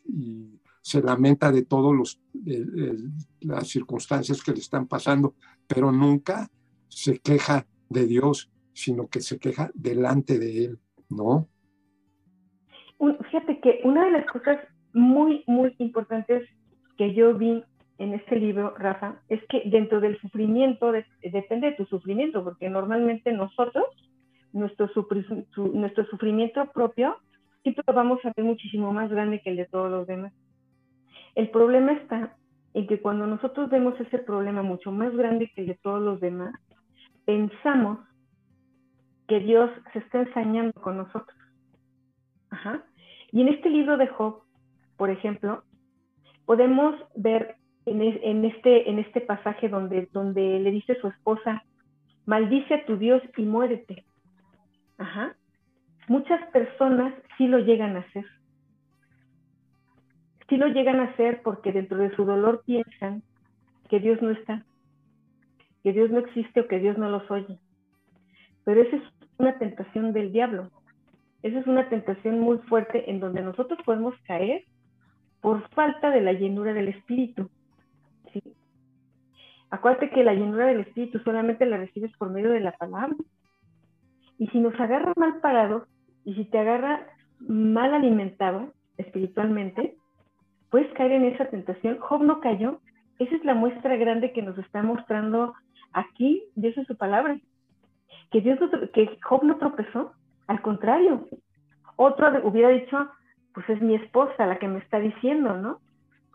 se 0.81 1.03
lamenta 1.03 1.51
de 1.51 1.63
todas 1.65 2.17
las 3.41 3.67
circunstancias 3.67 4.41
que 4.41 4.53
le 4.53 4.61
están 4.61 4.87
pasando, 4.87 5.35
pero 5.67 5.91
nunca 5.91 6.49
se 6.87 7.19
queja 7.19 7.67
de 7.89 8.07
Dios, 8.07 8.53
sino 8.73 9.09
que 9.09 9.21
se 9.21 9.41
queja 9.41 9.73
delante 9.75 10.39
de 10.39 10.65
él, 10.65 10.81
¿no? 11.09 11.49
Fíjate 12.99 13.61
que 13.61 13.81
una 13.85 14.05
de 14.05 14.11
las 14.13 14.27
cosas 14.27 14.59
muy, 14.93 15.45
muy 15.47 15.75
importantes 15.79 16.49
que 16.97 17.15
yo 17.15 17.35
vi 17.35 17.63
en 17.99 18.15
este 18.15 18.37
libro, 18.37 18.75
Rafa, 18.77 19.21
es 19.29 19.41
que 19.49 19.63
dentro 19.67 20.01
del 20.01 20.19
sufrimiento, 20.21 20.93
depende 21.23 21.71
de 21.71 21.77
tu 21.77 21.87
sufrimiento, 21.87 22.45
porque 22.45 22.69
normalmente 22.69 23.33
nosotros, 23.33 23.85
nuestro, 24.53 24.91
nuestro 25.73 26.07
sufrimiento 26.07 26.65
propio, 26.73 27.17
siempre 27.63 27.85
lo 27.87 27.95
vamos 27.95 28.25
a 28.25 28.33
ver 28.37 28.45
muchísimo 28.45 28.93
más 28.93 29.11
grande 29.11 29.41
que 29.41 29.51
el 29.51 29.57
de 29.57 29.67
todos 29.67 29.91
los 29.91 30.07
demás. 30.07 30.33
El 31.35 31.51
problema 31.51 31.93
está 31.93 32.37
en 32.75 32.87
que 32.87 33.01
cuando 33.01 33.27
nosotros 33.27 33.71
vemos 33.71 33.99
ese 34.01 34.19
problema 34.19 34.63
mucho 34.63 34.93
más 34.93 35.15
grande 35.17 35.51
que 35.55 35.63
el 35.63 35.69
de 35.69 35.79
todos 35.83 36.03
los 36.03 36.21
demás, 36.21 36.55
pensamos 37.25 37.99
que 39.27 39.41
Dios 39.41 39.71
se 39.93 39.99
está 40.01 40.21
ensañando 40.21 40.73
con 40.81 40.99
nosotros. 40.99 41.37
Y 43.33 43.43
en 43.43 43.49
este 43.49 43.71
libro 43.71 43.97
de 43.97 44.07
Job, 44.07 44.43
por 44.97 45.11
ejemplo, 45.11 45.63
podemos 46.47 46.95
ver 47.15 47.57
en, 47.87 48.45
este, 48.45 48.91
este 49.01 49.21
pasaje 49.21 49.69
donde, 49.69 50.09
le 50.61 50.71
dice 50.71 50.99
su 51.01 51.09
esposa, 51.09 51.63
maldice 52.25 52.75
a 52.75 52.85
tu 52.87 52.97
Dios 52.97 53.23
y 53.37 53.43
muérete. 53.43 54.05
Ajá. 54.99 55.37
Muchas 56.09 56.41
personas 56.51 57.15
sí 57.37 57.47
lo 57.47 57.59
llegan 57.59 57.97
a 57.97 58.01
hacer. 58.01 58.25
Sí 60.49 60.57
lo 60.57 60.69
llegan 60.69 61.01
a 61.01 61.11
hacer 61.11 61.43
porque 61.43 61.73
dentro 61.73 61.99
de 61.99 62.15
su 62.15 62.25
dolor 62.25 62.63
piensan 62.65 63.23
que 63.89 64.01
Dios 64.01 64.23
no 64.23 64.31
está, 64.31 64.65
que 65.83 65.93
Dios 65.93 66.11
no 66.11 66.21
existe 66.21 66.61
o 66.61 66.69
que 66.69 66.79
Dios 66.79 66.97
no 66.99 67.11
los 67.11 67.29
oye. 67.31 67.59
Pero 68.65 68.83
esa 68.83 68.97
es 68.97 69.03
una 69.39 69.59
tentación 69.59 70.13
del 70.13 70.33
diablo. 70.33 70.71
Esa 71.43 71.59
es 71.59 71.67
una 71.67 71.89
tentación 71.89 72.41
muy 72.41 72.59
fuerte 72.59 73.11
en 73.11 73.21
donde 73.21 73.43
nosotros 73.43 73.79
podemos 73.85 74.15
caer 74.27 74.65
por 75.41 75.69
falta 75.71 76.11
de 76.11 76.21
la 76.21 76.33
llenura 76.33 76.73
del 76.73 76.89
Espíritu. 76.89 77.49
Acuérdate 79.71 80.11
que 80.11 80.25
la 80.25 80.35
llenura 80.35 80.67
del 80.67 80.81
Espíritu 80.81 81.19
solamente 81.21 81.67
la 81.67 81.77
recibes 81.77 82.13
por 82.17 82.31
medio 82.31 82.51
de 82.51 82.61
la 82.61 82.73
palabra. 82.73 83.17
Y 84.39 84.47
si 84.49 84.61
nos 84.61 84.79
agarra 84.79 85.13
mal 85.17 85.41
parados 85.41 85.89
y 86.25 86.35
si 86.35 86.45
te 86.45 86.59
agarra 86.59 87.07
mal 87.41 87.95
alimentado, 87.95 88.73
espiritualmente, 88.97 89.97
puedes 90.71 90.93
caer 90.95 91.13
en 91.13 91.25
esa 91.27 91.47
tentación. 91.47 91.99
Job 91.99 92.23
no 92.23 92.41
cayó. 92.41 92.81
Esa 93.19 93.35
es 93.35 93.45
la 93.45 93.55
muestra 93.55 93.97
grande 93.97 94.33
que 94.33 94.43
nos 94.43 94.57
está 94.59 94.83
mostrando 94.83 95.55
aquí, 95.93 96.45
Dios 96.55 96.77
en 96.77 96.87
su 96.87 96.97
palabra. 96.97 97.39
Que, 98.31 98.41
Dios 98.41 98.59
que 98.93 99.19
Job 99.23 99.45
no 99.45 99.57
tropezó, 99.57 100.13
al 100.47 100.63
contrario. 100.63 101.27
Otro 101.97 102.29
hubiera 102.47 102.69
dicho, 102.69 103.09
pues 103.55 103.69
es 103.69 103.81
mi 103.81 103.95
esposa 103.95 104.47
la 104.47 104.59
que 104.59 104.69
me 104.69 104.79
está 104.79 104.99
diciendo, 104.99 105.57
¿no? 105.57 105.81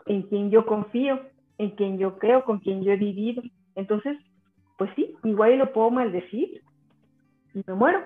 En 0.06 0.24
quien 0.24 0.50
yo 0.50 0.66
confío, 0.66 1.22
en 1.58 1.72
quien 1.72 1.98
yo 1.98 2.18
creo, 2.18 2.44
con 2.44 2.60
quien 2.60 2.84
yo 2.84 2.92
he 2.92 2.98
vivido. 2.98 3.44
Entonces, 3.76 4.18
pues 4.78 4.90
sí, 4.96 5.16
igual 5.24 5.58
lo 5.58 5.72
puedo 5.74 5.92
maldecir 5.92 6.62
y 7.54 7.64
me 7.66 7.74
muero. 7.74 8.02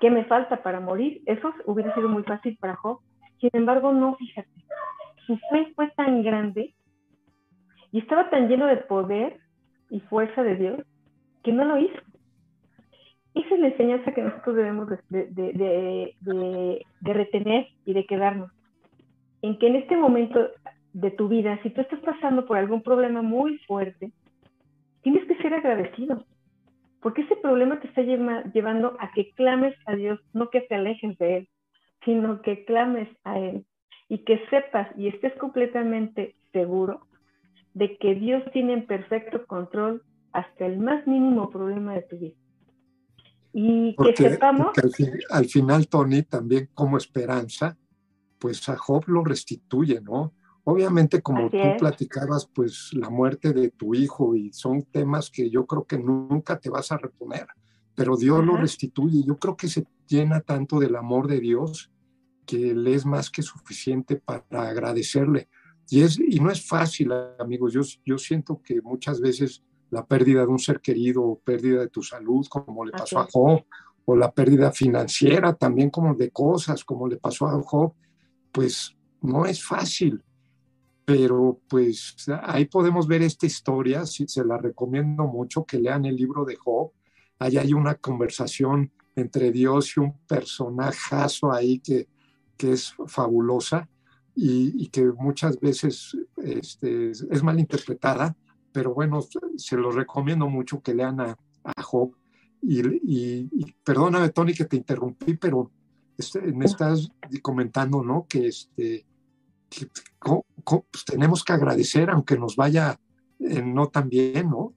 ¿Qué 0.00 0.10
me 0.10 0.24
falta 0.24 0.62
para 0.62 0.80
morir? 0.80 1.22
Eso 1.26 1.52
hubiera 1.66 1.94
sido 1.94 2.08
muy 2.08 2.22
fácil 2.24 2.56
para 2.58 2.76
Job. 2.76 3.00
Sin 3.40 3.50
embargo, 3.52 3.92
no, 3.92 4.16
fíjate. 4.16 4.48
Su 5.26 5.36
fe 5.50 5.72
fue 5.74 5.90
tan 5.90 6.22
grande 6.22 6.74
y 7.92 7.98
estaba 7.98 8.30
tan 8.30 8.48
lleno 8.48 8.66
de 8.66 8.78
poder 8.78 9.38
y 9.90 10.00
fuerza 10.00 10.42
de 10.42 10.56
Dios 10.56 10.80
que 11.42 11.52
no 11.52 11.64
lo 11.64 11.78
hizo. 11.78 12.00
Esa 13.34 13.54
es 13.54 13.60
la 13.60 13.68
enseñanza 13.68 14.12
que 14.12 14.22
nosotros 14.22 14.54
debemos 14.54 14.88
de, 15.10 16.86
retener 17.02 17.66
y 17.84 17.92
de 17.92 18.06
quedarnos. 18.06 18.50
En 19.42 19.58
que 19.58 19.66
en 19.66 19.76
este 19.76 19.96
momento 19.96 20.48
de 20.92 21.10
tu 21.10 21.28
vida, 21.28 21.58
si 21.62 21.70
tú 21.70 21.80
estás 21.80 22.00
pasando 22.00 22.46
por 22.46 22.56
algún 22.56 22.82
problema 22.82 23.22
muy 23.22 23.58
fuerte, 23.66 24.12
tienes 25.02 25.26
que 25.26 25.36
ser 25.36 25.52
agradecido. 25.52 26.24
Porque 27.00 27.22
ese 27.22 27.36
problema 27.36 27.80
te 27.80 27.88
está 27.88 28.02
llevando 28.02 28.96
a 29.00 29.10
que 29.12 29.30
clames 29.32 29.74
a 29.86 29.96
Dios, 29.96 30.20
no 30.32 30.48
que 30.48 30.62
te 30.62 30.76
alejes 30.76 31.18
de 31.18 31.38
Él, 31.38 31.48
sino 32.04 32.40
que 32.40 32.64
clames 32.64 33.08
a 33.24 33.38
Él 33.38 33.66
y 34.08 34.18
que 34.18 34.38
sepas 34.48 34.88
y 34.96 35.08
estés 35.08 35.34
completamente 35.34 36.36
seguro 36.52 37.00
de 37.74 37.96
que 37.96 38.14
Dios 38.14 38.42
tiene 38.52 38.74
en 38.74 38.86
perfecto 38.86 39.44
control 39.46 40.02
hasta 40.32 40.66
el 40.66 40.78
más 40.78 41.06
mínimo 41.06 41.50
problema 41.50 41.94
de 41.94 42.02
tu 42.02 42.16
vida. 42.16 42.36
Y 43.56 43.94
que 43.94 44.30
sepamos... 44.30 44.72
al, 45.30 45.46
final, 45.46 45.86
Tony, 45.86 46.24
también 46.24 46.68
como 46.74 46.98
esperanza, 46.98 47.78
pues 48.40 48.68
a 48.68 48.76
Job 48.76 49.04
lo 49.06 49.22
restituye, 49.22 50.00
¿no? 50.00 50.34
Obviamente, 50.64 51.22
como 51.22 51.48
tú 51.48 51.58
platicabas, 51.78 52.46
pues 52.46 52.90
la 52.94 53.10
muerte 53.10 53.52
de 53.52 53.70
tu 53.70 53.94
hijo 53.94 54.34
y 54.34 54.52
son 54.52 54.82
temas 54.82 55.30
que 55.30 55.50
yo 55.50 55.66
creo 55.66 55.84
que 55.84 55.98
nunca 55.98 56.58
te 56.58 56.68
vas 56.68 56.90
a 56.90 56.96
reponer, 56.96 57.46
pero 57.94 58.16
Dios 58.16 58.44
lo 58.44 58.56
restituye. 58.56 59.22
Yo 59.24 59.36
creo 59.36 59.56
que 59.56 59.68
se 59.68 59.86
llena 60.08 60.40
tanto 60.40 60.80
del 60.80 60.96
amor 60.96 61.28
de 61.28 61.38
Dios 61.38 61.92
que 62.46 62.74
le 62.74 62.94
es 62.94 63.06
más 63.06 63.30
que 63.30 63.42
suficiente 63.42 64.16
para 64.16 64.68
agradecerle. 64.68 65.48
Y, 65.90 66.02
es, 66.02 66.18
y 66.18 66.40
no 66.40 66.50
es 66.50 66.66
fácil, 66.66 67.12
amigos. 67.38 67.72
Yo, 67.72 67.82
yo 68.04 68.18
siento 68.18 68.60
que 68.62 68.80
muchas 68.82 69.20
veces 69.20 69.62
la 69.94 70.04
pérdida 70.04 70.40
de 70.40 70.48
un 70.48 70.58
ser 70.58 70.80
querido 70.80 71.22
o 71.22 71.38
pérdida 71.38 71.80
de 71.80 71.88
tu 71.88 72.02
salud, 72.02 72.44
como 72.48 72.84
le 72.84 72.90
pasó 72.90 73.20
a 73.20 73.28
Job, 73.30 73.64
o 74.04 74.16
la 74.16 74.32
pérdida 74.32 74.72
financiera 74.72 75.54
también 75.54 75.88
como 75.88 76.14
de 76.14 76.30
cosas, 76.30 76.84
como 76.84 77.06
le 77.06 77.16
pasó 77.16 77.46
a 77.46 77.62
Job, 77.62 77.94
pues 78.50 78.96
no 79.22 79.46
es 79.46 79.64
fácil. 79.64 80.20
Pero 81.04 81.60
pues 81.68 82.16
ahí 82.42 82.64
podemos 82.64 83.06
ver 83.06 83.22
esta 83.22 83.46
historia, 83.46 84.04
si 84.04 84.26
se 84.26 84.44
la 84.44 84.58
recomiendo 84.58 85.24
mucho 85.24 85.64
que 85.64 85.78
lean 85.78 86.04
el 86.06 86.16
libro 86.16 86.44
de 86.44 86.56
Job, 86.56 86.90
ahí 87.38 87.56
hay 87.56 87.72
una 87.72 87.94
conversación 87.94 88.90
entre 89.14 89.52
Dios 89.52 89.96
y 89.96 90.00
un 90.00 90.18
personajazo 90.26 91.52
ahí 91.52 91.78
que, 91.78 92.08
que 92.56 92.72
es 92.72 92.94
fabulosa 93.06 93.88
y, 94.34 94.88
que 94.88 95.04
muchas 95.04 95.60
veces 95.60 96.16
este, 96.38 97.10
es 97.12 97.42
mal 97.44 97.60
interpretada, 97.60 98.36
pero 98.74 98.92
bueno, 98.92 99.20
se 99.56 99.76
los 99.76 99.94
recomiendo 99.94 100.48
mucho 100.48 100.82
que 100.82 100.94
lean 100.94 101.20
a, 101.20 101.36
Job. 101.80 102.12
Y, 102.60 102.80
y, 102.82 103.74
perdóname, 103.84 104.30
Tony, 104.30 104.52
que 104.52 104.64
te 104.64 104.76
interrumpí, 104.76 105.34
pero 105.34 105.70
este, 106.18 106.40
me 106.40 106.64
estás 106.64 107.08
comentando, 107.40 108.02
¿no? 108.02 108.26
Que 108.28 108.48
este, 108.48 109.06
pues, 110.18 111.04
tenemos 111.06 111.44
que 111.44 111.52
agradecer 111.52 112.10
aunque 112.10 112.36
nos 112.36 112.56
vaya 112.56 112.98
eh, 113.38 113.62
no 113.62 113.86
tan 113.86 114.08
bien, 114.08 114.50
¿no? 114.50 114.72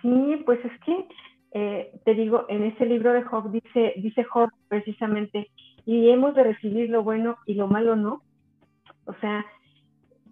Sí, 0.00 0.42
pues 0.46 0.64
es 0.64 0.72
que 0.86 1.08
eh, 1.50 2.00
te 2.04 2.14
digo, 2.14 2.46
en 2.48 2.62
ese 2.62 2.86
libro 2.86 3.12
de 3.12 3.22
Job 3.22 3.50
dice, 3.50 3.94
dice 3.96 4.22
Job 4.22 4.50
precisamente, 4.68 5.50
y 5.84 6.10
hemos 6.10 6.36
de 6.36 6.44
recibir 6.44 6.90
lo 6.90 7.02
bueno 7.02 7.38
y 7.44 7.54
lo 7.54 7.66
malo 7.66 7.96
no. 7.96 8.22
O 9.06 9.14
sea, 9.20 9.44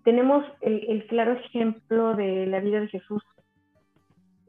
tenemos 0.06 0.44
el, 0.60 1.04
claro 1.08 1.32
ejemplo 1.32 2.14
de 2.14 2.46
la 2.46 2.60
vida 2.60 2.78
de 2.78 2.86
Jesús. 2.86 3.24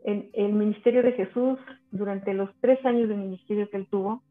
El, 0.04 0.54
ministerio 0.54 1.02
de 1.02 1.14
Jesús, 1.14 1.58
durante 1.90 2.36
los 2.36 2.52
tres 2.62 2.78
años 2.86 3.10
de 3.10 3.16
ministerio 3.16 3.68
que 3.68 3.78
él 3.78 3.88
tuvo, 3.90 4.22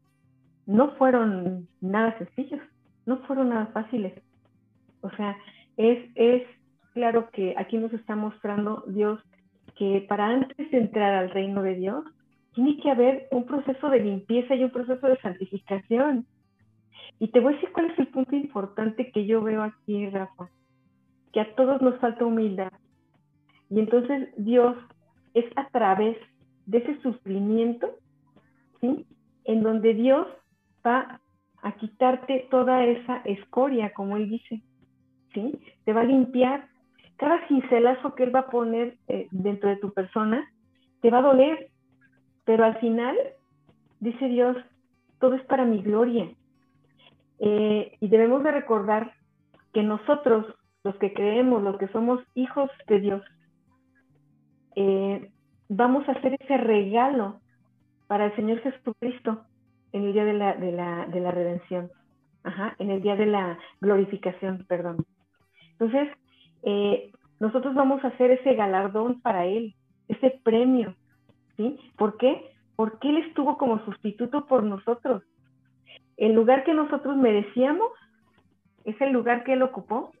no 0.65 0.95
fueron 0.95 1.67
nada 1.81 2.17
sencillos, 2.17 2.61
no 3.05 3.17
fueron 3.27 3.49
nada 3.49 3.65
fáciles. 3.73 4.13
O 5.01 5.09
sea, 5.11 5.35
es, 5.75 6.09
es 6.15 6.43
claro 6.93 7.29
que 7.31 7.53
aquí 7.57 7.77
nos 7.77 7.91
está 7.91 8.15
mostrando 8.15 8.85
Dios 8.87 9.19
que 9.77 10.05
para 10.07 10.27
antes 10.27 10.71
de 10.71 10.77
entrar 10.77 11.13
al 11.13 11.29
reino 11.31 11.61
de 11.61 11.75
Dios, 11.75 12.05
tiene 12.55 12.77
que 12.77 12.89
haber 12.89 13.27
un 13.31 13.45
proceso 13.45 13.89
de 13.89 13.99
limpieza 13.99 14.55
y 14.55 14.63
un 14.63 14.71
proceso 14.71 15.05
de 15.05 15.19
santificación. 15.19 16.25
Y 17.19 17.27
te 17.27 17.41
voy 17.41 17.51
a 17.51 17.55
decir 17.57 17.71
cuál 17.73 17.91
es 17.91 17.99
el 17.99 18.07
punto 18.07 18.33
importante 18.33 19.11
que 19.11 19.25
yo 19.25 19.41
veo 19.41 19.61
aquí, 19.61 20.09
Rafa, 20.09 20.49
que 21.37 21.41
a 21.41 21.53
todos 21.53 21.79
nos 21.83 21.99
falta 21.99 22.25
humildad. 22.25 22.71
Y 23.69 23.79
entonces 23.79 24.29
Dios 24.37 24.75
es 25.35 25.45
a 25.55 25.69
través 25.69 26.17
de 26.65 26.79
ese 26.79 26.99
sufrimiento, 27.01 27.91
¿sí? 28.81 29.05
En 29.43 29.61
donde 29.61 29.93
Dios 29.93 30.25
va 30.83 31.21
a 31.61 31.71
quitarte 31.73 32.47
toda 32.49 32.83
esa 32.85 33.17
escoria, 33.17 33.93
como 33.93 34.17
Él 34.17 34.31
dice. 34.31 34.63
Te 35.85 35.93
va 35.93 36.01
a 36.01 36.05
limpiar. 36.05 36.69
Cada 37.17 37.47
cincelazo 37.47 38.15
que 38.15 38.23
Él 38.23 38.33
va 38.33 38.39
a 38.39 38.49
poner 38.49 38.97
eh, 39.07 39.27
dentro 39.29 39.69
de 39.69 39.75
tu 39.75 39.93
persona 39.93 40.51
te 41.01 41.11
va 41.11 41.19
a 41.19 41.29
doler, 41.29 41.69
pero 42.45 42.65
al 42.65 42.79
final, 42.79 43.15
dice 43.99 44.27
Dios, 44.27 44.57
todo 45.19 45.35
es 45.35 45.43
para 45.43 45.65
mi 45.65 45.83
gloria. 45.83 46.31
Eh, 47.37 47.95
y 47.99 48.07
debemos 48.07 48.41
de 48.43 48.49
recordar 48.53 49.13
que 49.71 49.83
nosotros, 49.83 50.56
los 50.87 50.95
que 50.95 51.13
creemos, 51.13 51.61
los 51.61 51.77
que 51.77 51.89
somos 51.89 52.21
hijos 52.33 52.71
de 52.87 52.99
Dios, 53.01 53.21
eh, 54.77 55.29
vamos 55.67 56.07
a 56.07 56.13
hacer 56.13 56.37
ese 56.39 56.55
regalo 56.55 57.41
para 58.07 58.27
el 58.27 58.35
Señor 58.37 58.61
Jesucristo 58.61 59.43
en 59.91 60.05
el 60.05 60.13
día 60.13 60.23
de 60.23 60.33
la, 60.33 60.53
de 60.55 60.71
la, 60.71 61.05
de 61.07 61.19
la 61.19 61.31
redención, 61.31 61.91
Ajá, 62.43 62.75
en 62.79 62.89
el 62.91 63.01
día 63.01 63.17
de 63.17 63.25
la 63.25 63.59
glorificación, 63.81 64.65
perdón. 64.69 65.05
Entonces, 65.73 66.07
eh, 66.63 67.11
nosotros 67.41 67.75
vamos 67.75 68.01
a 68.05 68.07
hacer 68.07 68.31
ese 68.31 68.55
galardón 68.55 69.19
para 69.19 69.45
él, 69.45 69.75
ese 70.07 70.39
premio, 70.41 70.95
¿sí? 71.57 71.77
¿Por 71.97 72.15
qué? 72.17 72.49
Porque 72.77 73.09
él 73.09 73.17
estuvo 73.17 73.57
como 73.57 73.83
sustituto 73.83 74.45
por 74.47 74.63
nosotros. 74.63 75.23
El 76.15 76.31
lugar 76.33 76.63
que 76.63 76.73
nosotros 76.73 77.17
merecíamos 77.17 77.89
es 78.85 78.99
el 79.01 79.11
lugar 79.11 79.43
que 79.43 79.53
él 79.53 79.61
ocupó. 79.61 80.13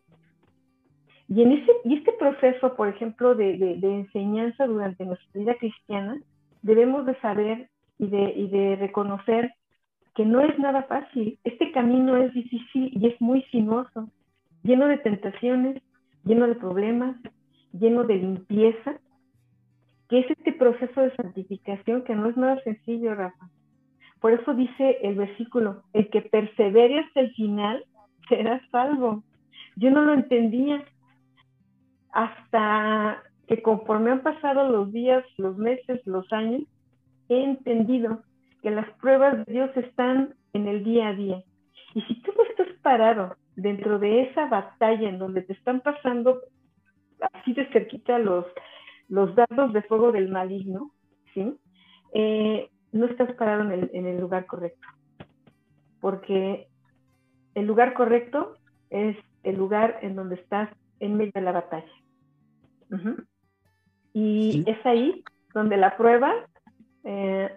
Y, 1.29 1.41
en 1.41 1.51
ese, 1.51 1.71
y 1.83 1.95
este 1.95 2.13
proceso, 2.13 2.75
por 2.75 2.87
ejemplo, 2.87 3.35
de, 3.35 3.57
de, 3.57 3.95
enseñanza 3.95 4.65
durante 4.65 5.05
nuestra 5.05 5.39
vida 5.39 5.55
cristiana, 5.55 6.17
debemos 6.61 7.05
de 7.05 7.19
saber 7.19 7.69
y 7.99 8.07
de, 8.07 8.33
y 8.35 8.47
de 8.47 8.75
reconocer 8.77 9.53
que 10.15 10.25
no 10.25 10.41
es 10.41 10.57
nada 10.57 10.83
fácil. 10.83 11.37
Este 11.43 11.71
camino 11.71 12.17
es 12.17 12.33
difícil 12.33 12.91
y 12.93 13.07
es 13.07 13.19
muy 13.21 13.43
sinuoso 13.51 14.09
lleno 14.63 14.87
de 14.87 14.97
tentaciones, 14.97 15.81
lleno 16.25 16.47
de 16.47 16.55
problemas, 16.55 17.15
lleno 17.71 18.03
de 18.03 18.15
limpieza, 18.15 18.99
que 20.09 20.19
es 20.19 20.31
este 20.31 20.53
proceso 20.53 21.01
de 21.01 21.15
santificación 21.15 22.03
que 22.03 22.15
no 22.15 22.27
es 22.29 22.37
nada 22.37 22.61
sencillo, 22.63 23.15
Rafa. 23.15 23.49
Por 24.19 24.33
eso 24.33 24.53
dice 24.53 24.97
el 25.03 25.15
versículo, 25.15 25.83
el 25.93 26.09
que 26.09 26.21
persevere 26.21 26.99
hasta 26.99 27.21
el 27.21 27.33
final 27.33 27.83
será 28.27 28.61
salvo. 28.71 29.23
Yo 29.75 29.91
no 29.91 30.01
lo 30.01 30.13
entendía 30.13 30.83
hasta 32.17 33.21
que 33.47 33.61
conforme 33.61 34.09
han 34.09 34.23
pasado 34.23 34.67
los 34.67 34.91
días, 34.91 35.23
los 35.37 35.55
meses, 35.55 36.01
los 36.07 36.25
años, 36.33 36.63
he 37.29 37.43
entendido 37.43 38.23
que 38.63 38.71
las 38.71 38.89
pruebas 38.99 39.45
de 39.45 39.53
Dios 39.53 39.69
están 39.77 40.33
en 40.53 40.67
el 40.67 40.83
día 40.83 41.09
a 41.09 41.13
día. 41.13 41.43
Y 41.93 42.01
si 42.01 42.19
tú 42.23 42.31
no 42.35 42.43
estás 42.49 42.75
parado 42.81 43.35
dentro 43.55 43.99
de 43.99 44.23
esa 44.23 44.47
batalla 44.47 45.07
en 45.07 45.19
donde 45.19 45.43
te 45.43 45.53
están 45.53 45.81
pasando 45.81 46.41
así 47.33 47.53
de 47.53 47.67
cerquita 47.67 48.17
los, 48.17 48.47
los 49.09 49.35
dardos 49.35 49.71
de 49.71 49.83
fuego 49.83 50.11
del 50.11 50.29
maligno, 50.29 50.89
¿sí? 51.35 51.55
Eh, 52.15 52.67
no 52.93 53.05
estás 53.05 53.31
parado 53.33 53.61
en 53.71 54.07
el, 54.07 54.19
lugar 54.19 54.47
correcto. 54.47 54.87
Porque 56.01 56.67
el 57.53 57.67
lugar 57.67 57.93
correcto 57.93 58.57
es 58.89 59.15
el 59.43 59.55
lugar 59.55 59.99
en 60.01 60.15
donde 60.15 60.33
estás 60.33 60.67
en 60.99 61.15
medio 61.15 61.31
de 61.35 61.41
la 61.41 61.51
batalla. 61.51 61.91
Y 64.13 64.63
es 64.65 64.85
ahí 64.85 65.23
donde 65.53 65.77
la 65.77 65.97
prueba 65.97 66.33
eh, 67.03 67.49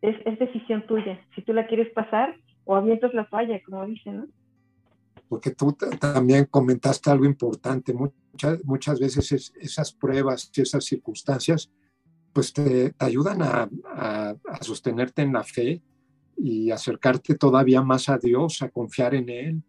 es, 0.00 0.38
decisión 0.38 0.86
tuya. 0.86 1.20
Si 1.34 1.42
tú 1.42 1.52
la 1.52 1.66
quieres 1.66 1.92
pasar 1.92 2.36
o 2.64 2.76
avientas 2.76 3.14
la 3.14 3.24
falla, 3.26 3.60
como 3.64 3.86
dicen, 3.86 4.16
¿no? 4.18 4.26
Porque 5.28 5.50
tú 5.50 5.72
también 5.98 6.46
comentaste 6.50 7.10
algo 7.10 7.24
importante. 7.24 7.94
Muchas, 7.94 8.64
muchas 8.64 9.00
veces 9.00 9.52
esas 9.58 9.92
pruebas 9.92 10.50
y 10.54 10.60
esas 10.60 10.84
circunstancias 10.84 11.72
pues 12.34 12.52
te, 12.52 12.94
ayudan 12.98 13.40
a, 13.42 13.68
sostenerte 14.60 15.22
en 15.22 15.32
la 15.32 15.44
fe 15.44 15.80
y 16.36 16.70
acercarte 16.70 17.36
todavía 17.36 17.80
más 17.80 18.08
a 18.08 18.18
Dios, 18.18 18.60
a 18.60 18.68
confiar 18.68 19.14
en 19.14 19.28
Él, 19.28 19.62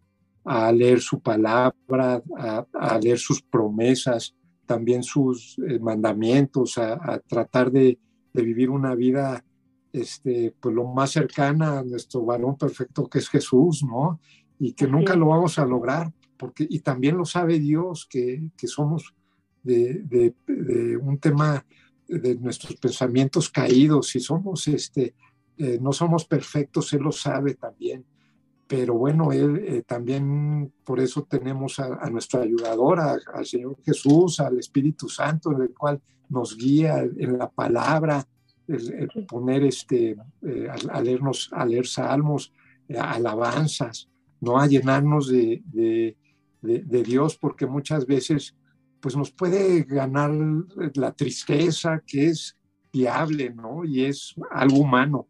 a 0.46 0.70
leer 0.70 1.00
su 1.00 1.20
palabra, 1.20 2.22
a, 2.72 2.98
leer 3.02 3.18
sus 3.18 3.42
promesas, 3.42 4.32
también 4.64 5.02
sus 5.02 5.58
eh, 5.58 5.78
mandamientos, 5.80 6.78
a, 6.78 7.18
tratar 7.26 7.70
de, 7.70 7.98
vivir 8.32 8.68
una 8.68 8.94
vida 8.94 9.42
este, 9.94 10.54
pues 10.60 10.74
lo 10.74 10.84
más 10.84 11.10
cercana 11.10 11.78
a 11.78 11.82
nuestro 11.82 12.22
varón 12.22 12.58
perfecto 12.58 13.08
que 13.08 13.18
es 13.18 13.30
Jesús, 13.30 13.82
¿no? 13.82 14.20
Y 14.58 14.74
que 14.74 14.86
nunca 14.86 15.16
lo 15.16 15.28
vamos 15.28 15.58
a 15.58 15.64
lograr, 15.64 16.12
porque, 16.36 16.66
y 16.68 16.80
también 16.80 17.16
lo 17.16 17.24
sabe 17.24 17.58
Dios, 17.58 18.06
que, 18.06 18.50
somos 18.66 19.14
de, 19.62 20.02
de, 20.46 20.96
un 20.98 21.18
tema 21.18 21.64
de 22.06 22.36
nuestros 22.36 22.76
pensamientos 22.76 23.48
caídos 23.48 24.14
y 24.14 24.20
somos, 24.20 24.68
este, 24.68 25.14
eh, 25.56 25.78
no 25.80 25.94
somos 25.94 26.26
perfectos, 26.26 26.92
Él 26.92 27.00
lo 27.00 27.12
sabe 27.12 27.54
también. 27.54 28.04
Pero 28.68 28.94
bueno, 28.94 29.32
Él 29.32 29.62
eh, 29.64 29.82
también, 29.86 30.72
por 30.84 30.98
eso 30.98 31.22
tenemos 31.22 31.78
a, 31.78 32.10
nuestro 32.10 32.40
ayudador, 32.40 33.00
al 33.00 33.46
Señor 33.46 33.76
Jesús, 33.84 34.40
al 34.40 34.58
Espíritu 34.58 35.08
Santo, 35.08 35.52
en 35.52 35.62
el 35.62 35.74
cual 35.74 36.00
nos 36.28 36.56
guía 36.56 37.02
en 37.02 37.38
la 37.38 37.48
palabra, 37.48 38.26
el, 38.66 39.08
poner 39.28 39.62
este, 39.62 40.16
eh, 40.42 40.68
a, 40.90 41.00
leernos, 41.00 41.48
a 41.52 41.64
leer 41.64 41.86
salmos, 41.86 42.52
alabanzas, 42.98 44.08
no 44.40 44.58
a 44.58 44.66
llenarnos 44.66 45.28
de, 45.28 45.62
de, 45.66 46.16
de 46.60 47.02
Dios, 47.04 47.36
porque 47.36 47.66
muchas 47.66 48.06
veces 48.06 48.56
pues 49.00 49.16
nos 49.16 49.30
puede 49.30 49.84
ganar 49.84 50.32
la 50.94 51.12
tristeza, 51.12 52.02
que 52.04 52.26
es 52.26 52.56
viable, 52.92 53.50
¿no? 53.54 53.84
Y 53.84 54.04
es 54.04 54.34
algo 54.50 54.78
humano, 54.78 55.28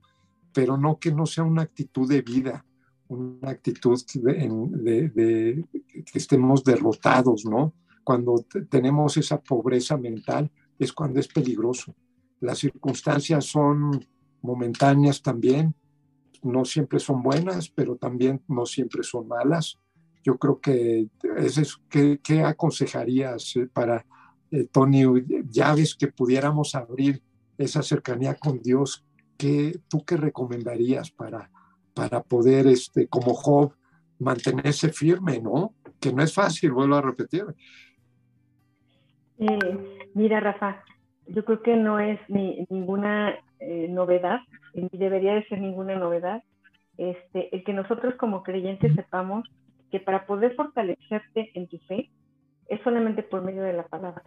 pero 0.52 0.78
no 0.78 0.98
que 0.98 1.12
no 1.12 1.26
sea 1.26 1.44
una 1.44 1.62
actitud 1.62 2.08
de 2.08 2.22
vida, 2.22 2.64
una 3.08 3.50
actitud 3.50 4.00
de, 4.14 5.64
que 6.04 6.18
estemos 6.18 6.64
derrotados, 6.64 7.44
¿no? 7.44 7.74
Cuando 8.04 8.44
tenemos 8.70 9.16
esa 9.16 9.40
pobreza 9.40 9.96
mental 9.96 10.50
es 10.78 10.92
cuando 10.92 11.20
es 11.20 11.28
peligroso. 11.28 11.94
Las 12.40 12.58
circunstancias 12.58 13.46
son 13.46 14.06
momentáneas 14.42 15.22
también, 15.22 15.74
no 16.42 16.64
siempre 16.64 17.00
son 17.00 17.22
buenas, 17.22 17.68
pero 17.68 17.96
también 17.96 18.42
no 18.46 18.66
siempre 18.66 19.02
son 19.02 19.26
malas 19.26 19.78
yo 20.26 20.38
creo 20.38 20.60
que 20.60 21.08
es 21.36 21.56
eso. 21.56 21.78
¿Qué, 21.88 22.42
aconsejarías 22.44 23.54
eh, 23.54 23.68
para 23.72 24.04
eh, 24.50 24.66
Tony? 24.72 25.04
Ya 25.48 25.72
ves 25.72 25.94
que 25.94 26.08
pudiéramos 26.08 26.74
abrir 26.74 27.22
esa 27.56 27.80
cercanía 27.82 28.34
con 28.34 28.60
Dios. 28.60 29.04
¿Qué, 29.38 29.78
¿Tú 29.88 30.04
qué 30.04 30.16
recomendarías 30.16 31.12
para, 31.12 31.48
para 31.96 32.22
poder, 32.22 32.66
este, 32.66 33.08
como 33.08 33.32
Job, 33.32 33.72
mantenerse 34.18 34.92
firme, 34.92 35.40
¿no? 35.40 35.72
Que 35.98 36.12
no 36.12 36.22
es 36.22 36.34
fácil, 36.34 36.72
vuelvo 36.72 36.96
a 36.96 37.02
repetir. 37.02 37.44
Eh, 39.38 40.10
mira, 40.12 40.40
Rafa, 40.40 40.84
yo 41.26 41.42
creo 41.46 41.62
que 41.62 41.76
no 41.76 41.98
es 41.98 42.20
ni, 42.28 42.66
ninguna 42.68 43.34
novedad, 43.88 44.40
ni 44.74 44.90
debería 44.92 45.34
de 45.34 45.46
ser 45.48 45.60
ninguna 45.60 45.96
novedad, 45.96 46.42
este, 46.98 47.54
el 47.56 47.64
que 47.64 47.72
nosotros 47.72 48.14
como 48.16 48.42
creyentes 48.42 48.94
sepamos 48.94 49.48
que 49.90 50.00
para 50.00 50.26
poder 50.26 50.54
fortalecerte 50.54 51.50
en 51.54 51.66
tu 51.68 51.78
fe 51.80 52.10
es 52.68 52.80
solamente 52.82 53.22
por 53.22 53.42
medio 53.42 53.62
de 53.62 53.72
la 53.72 53.86
palabra. 53.86 54.22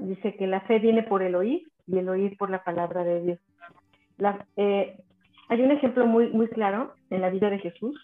Dice 0.00 0.36
que 0.36 0.46
la 0.46 0.60
fe 0.62 0.78
viene 0.78 1.02
por 1.02 1.22
el 1.22 1.34
oír 1.34 1.66
y 1.86 1.98
el 1.98 2.08
oír 2.08 2.36
por 2.36 2.50
la 2.50 2.62
palabra 2.62 3.04
de 3.04 3.22
Dios. 3.22 3.38
Eh, 4.56 5.02
hay 5.50 5.62
un 5.62 5.72
ejemplo 5.72 6.06
muy, 6.06 6.28
muy 6.28 6.46
claro 6.46 6.94
en 7.10 7.20
la 7.20 7.28
vida 7.28 7.50
de 7.50 7.58
Jesús. 7.58 8.00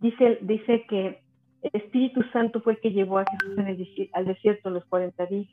Dice, 0.00 0.38
dice 0.42 0.84
que 0.86 1.22
el 1.62 1.70
Espíritu 1.72 2.22
Santo 2.30 2.60
fue 2.60 2.74
el 2.74 2.80
que 2.80 2.92
llevó 2.92 3.18
a 3.18 3.24
Jesús 3.24 4.08
al 4.12 4.26
desierto 4.26 4.68
los 4.68 4.84
40 4.84 5.24
días 5.26 5.48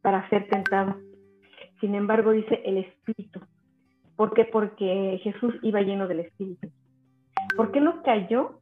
para 0.00 0.26
ser 0.30 0.48
tentado. 0.48 0.96
Sin 1.80 1.94
embargo, 1.94 2.32
dice 2.32 2.62
el 2.64 2.78
Espíritu. 2.78 3.40
¿Por 4.16 4.32
qué? 4.32 4.46
Porque 4.46 5.20
Jesús 5.22 5.54
iba 5.62 5.82
lleno 5.82 6.08
del 6.08 6.20
Espíritu. 6.20 6.70
¿Por 7.58 7.72
qué 7.72 7.82
no 7.82 8.02
cayó 8.02 8.60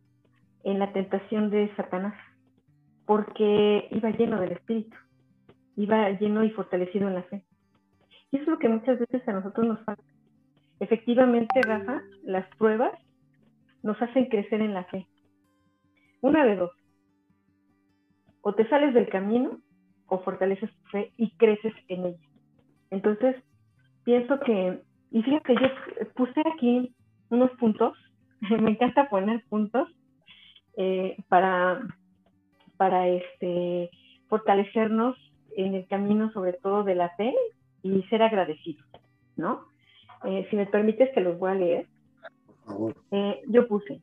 en 0.64 0.80
la 0.80 0.92
tentación 0.92 1.50
de 1.50 1.72
Satanás? 1.76 2.16
Porque 3.06 3.86
iba 3.92 4.10
lleno 4.10 4.40
del 4.40 4.50
Espíritu, 4.50 4.96
iba 5.76 6.10
lleno 6.18 6.42
y 6.42 6.50
fortalecido 6.50 7.06
en 7.06 7.14
la 7.14 7.22
fe. 7.22 7.44
Y 8.32 8.38
eso 8.38 8.42
es 8.42 8.48
lo 8.48 8.58
que 8.58 8.68
muchas 8.68 8.98
veces 8.98 9.22
a 9.28 9.34
nosotros 9.34 9.68
nos 9.68 9.84
falta. 9.84 10.13
Efectivamente, 10.84 11.62
Rafa, 11.62 12.02
las 12.24 12.46
pruebas 12.56 12.92
nos 13.82 14.00
hacen 14.02 14.26
crecer 14.26 14.60
en 14.60 14.74
la 14.74 14.84
fe. 14.84 15.06
Una 16.20 16.44
de 16.44 16.56
dos. 16.56 16.72
O 18.42 18.54
te 18.54 18.68
sales 18.68 18.92
del 18.92 19.08
camino 19.08 19.60
o 20.08 20.18
fortaleces 20.18 20.70
tu 20.70 20.90
fe 20.90 21.12
y 21.16 21.30
creces 21.36 21.72
en 21.88 22.04
ella. 22.04 22.28
Entonces, 22.90 23.34
pienso 24.04 24.38
que, 24.40 24.82
y 25.10 25.22
fíjate, 25.22 25.54
yo 25.54 26.06
puse 26.14 26.42
aquí 26.52 26.94
unos 27.30 27.50
puntos 27.52 27.96
me 28.60 28.72
encanta 28.72 29.08
poner 29.08 29.42
puntos 29.48 29.88
eh, 30.76 31.16
para, 31.28 31.80
para 32.76 33.08
este, 33.08 33.88
fortalecernos 34.28 35.16
en 35.56 35.76
el 35.76 35.86
camino 35.86 36.30
sobre 36.32 36.52
todo 36.52 36.84
de 36.84 36.94
la 36.94 37.08
fe 37.16 37.34
y 37.82 38.02
ser 38.10 38.22
agradecidos, 38.22 38.84
¿no? 39.36 39.72
Eh, 40.24 40.46
si 40.48 40.56
me 40.56 40.66
permites, 40.66 41.12
te 41.12 41.20
los 41.20 41.38
voy 41.38 41.50
a 41.50 41.54
leer. 41.54 41.86
Eh, 43.10 43.42
yo 43.48 43.68
puse, 43.68 44.00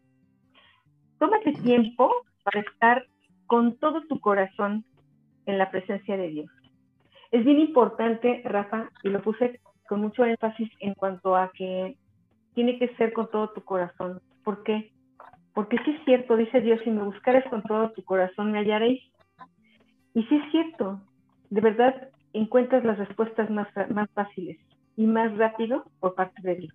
tómate 1.17 1.53
tiempo 1.53 2.11
para 2.43 2.61
estar 2.61 3.05
con 3.47 3.75
todo 3.77 4.03
tu 4.07 4.19
corazón 4.19 4.85
en 5.45 5.57
la 5.57 5.71
presencia 5.71 6.15
de 6.15 6.27
Dios. 6.27 6.51
Es 7.31 7.43
bien 7.43 7.59
importante, 7.59 8.41
Rafa, 8.45 8.89
y 9.03 9.09
lo 9.09 9.21
puse 9.21 9.59
con 9.87 10.01
mucho 10.01 10.23
énfasis 10.23 10.69
en 10.79 10.93
cuanto 10.93 11.35
a 11.35 11.51
que 11.53 11.97
tiene 12.53 12.77
que 12.77 12.95
ser 12.95 13.13
con 13.13 13.29
todo 13.31 13.49
tu 13.49 13.61
corazón. 13.61 14.21
¿Por 14.43 14.63
qué? 14.63 14.91
Porque 15.53 15.77
sí 15.83 15.91
es 15.91 16.05
cierto, 16.05 16.37
dice 16.37 16.61
Dios, 16.61 16.79
si 16.83 16.91
me 16.91 17.03
buscares 17.03 17.43
con 17.49 17.63
todo 17.63 17.91
tu 17.91 18.03
corazón 18.03 18.51
me 18.51 18.59
hallaréis. 18.59 19.01
Y 20.13 20.23
sí 20.23 20.35
es 20.35 20.51
cierto, 20.51 21.01
de 21.49 21.61
verdad 21.61 22.09
encuentras 22.33 22.83
las 22.83 22.99
respuestas 22.99 23.49
más, 23.49 23.67
más 23.89 24.09
fáciles 24.11 24.59
y 25.01 25.07
más 25.07 25.35
rápido 25.35 25.83
por 25.99 26.13
parte 26.13 26.43
de 26.43 26.55
Dios. 26.57 26.73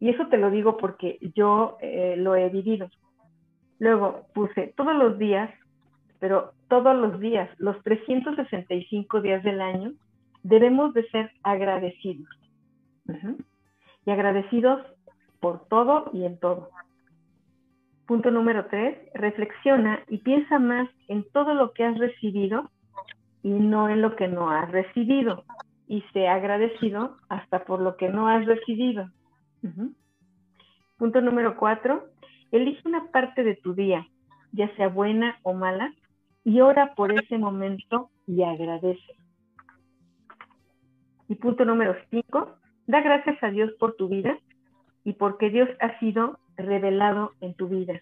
Y 0.00 0.08
eso 0.08 0.26
te 0.26 0.38
lo 0.38 0.50
digo 0.50 0.76
porque 0.76 1.18
yo 1.36 1.78
eh, 1.80 2.16
lo 2.18 2.34
he 2.34 2.48
vivido. 2.48 2.88
Luego 3.78 4.26
puse 4.34 4.74
todos 4.76 4.96
los 4.96 5.16
días, 5.16 5.50
pero 6.18 6.52
todos 6.68 6.96
los 6.96 7.20
días, 7.20 7.48
los 7.58 7.80
365 7.84 9.20
días 9.20 9.44
del 9.44 9.60
año, 9.60 9.92
debemos 10.42 10.92
de 10.94 11.08
ser 11.10 11.30
agradecidos. 11.44 12.28
Y 14.04 14.10
agradecidos 14.10 14.84
por 15.38 15.68
todo 15.68 16.10
y 16.12 16.24
en 16.24 16.40
todo. 16.40 16.70
Punto 18.06 18.32
número 18.32 18.66
tres, 18.66 18.98
reflexiona 19.14 20.00
y 20.08 20.18
piensa 20.18 20.58
más 20.58 20.88
en 21.06 21.24
todo 21.32 21.54
lo 21.54 21.72
que 21.72 21.84
has 21.84 21.96
recibido 21.98 22.68
y 23.44 23.50
no 23.50 23.88
en 23.88 24.02
lo 24.02 24.16
que 24.16 24.26
no 24.26 24.50
has 24.50 24.70
recibido. 24.72 25.44
Y 25.86 26.02
sea 26.12 26.34
agradecido 26.34 27.16
hasta 27.28 27.64
por 27.64 27.80
lo 27.80 27.96
que 27.96 28.08
no 28.08 28.28
has 28.28 28.46
recibido. 28.46 29.10
Punto 30.96 31.20
número 31.20 31.56
cuatro, 31.56 32.04
elige 32.50 32.80
una 32.86 33.10
parte 33.10 33.42
de 33.42 33.56
tu 33.56 33.74
día, 33.74 34.06
ya 34.52 34.74
sea 34.76 34.88
buena 34.88 35.38
o 35.42 35.54
mala, 35.54 35.92
y 36.44 36.60
ora 36.60 36.94
por 36.94 37.12
ese 37.12 37.38
momento 37.38 38.10
y 38.26 38.42
agradece. 38.42 39.16
Y 41.28 41.34
punto 41.36 41.64
número 41.64 41.96
cinco, 42.10 42.56
da 42.86 43.00
gracias 43.00 43.42
a 43.42 43.50
Dios 43.50 43.72
por 43.78 43.96
tu 43.96 44.08
vida 44.08 44.38
y 45.04 45.14
porque 45.14 45.50
Dios 45.50 45.68
ha 45.80 45.98
sido 45.98 46.38
revelado 46.56 47.32
en 47.40 47.54
tu 47.54 47.68
vida. 47.68 47.94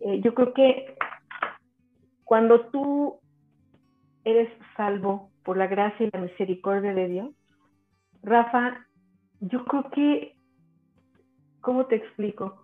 Eh, 0.00 0.20
yo 0.22 0.34
creo 0.34 0.54
que 0.54 0.96
cuando 2.24 2.66
tú 2.66 3.18
eres 4.24 4.48
salvo 4.76 5.30
por 5.50 5.56
la 5.56 5.66
gracia 5.66 6.06
y 6.06 6.10
la 6.12 6.20
misericordia 6.20 6.94
de 6.94 7.08
Dios, 7.08 7.30
Rafa, 8.22 8.86
yo 9.40 9.64
creo 9.64 9.90
que 9.90 10.36
¿cómo 11.60 11.86
te 11.86 11.96
explico? 11.96 12.62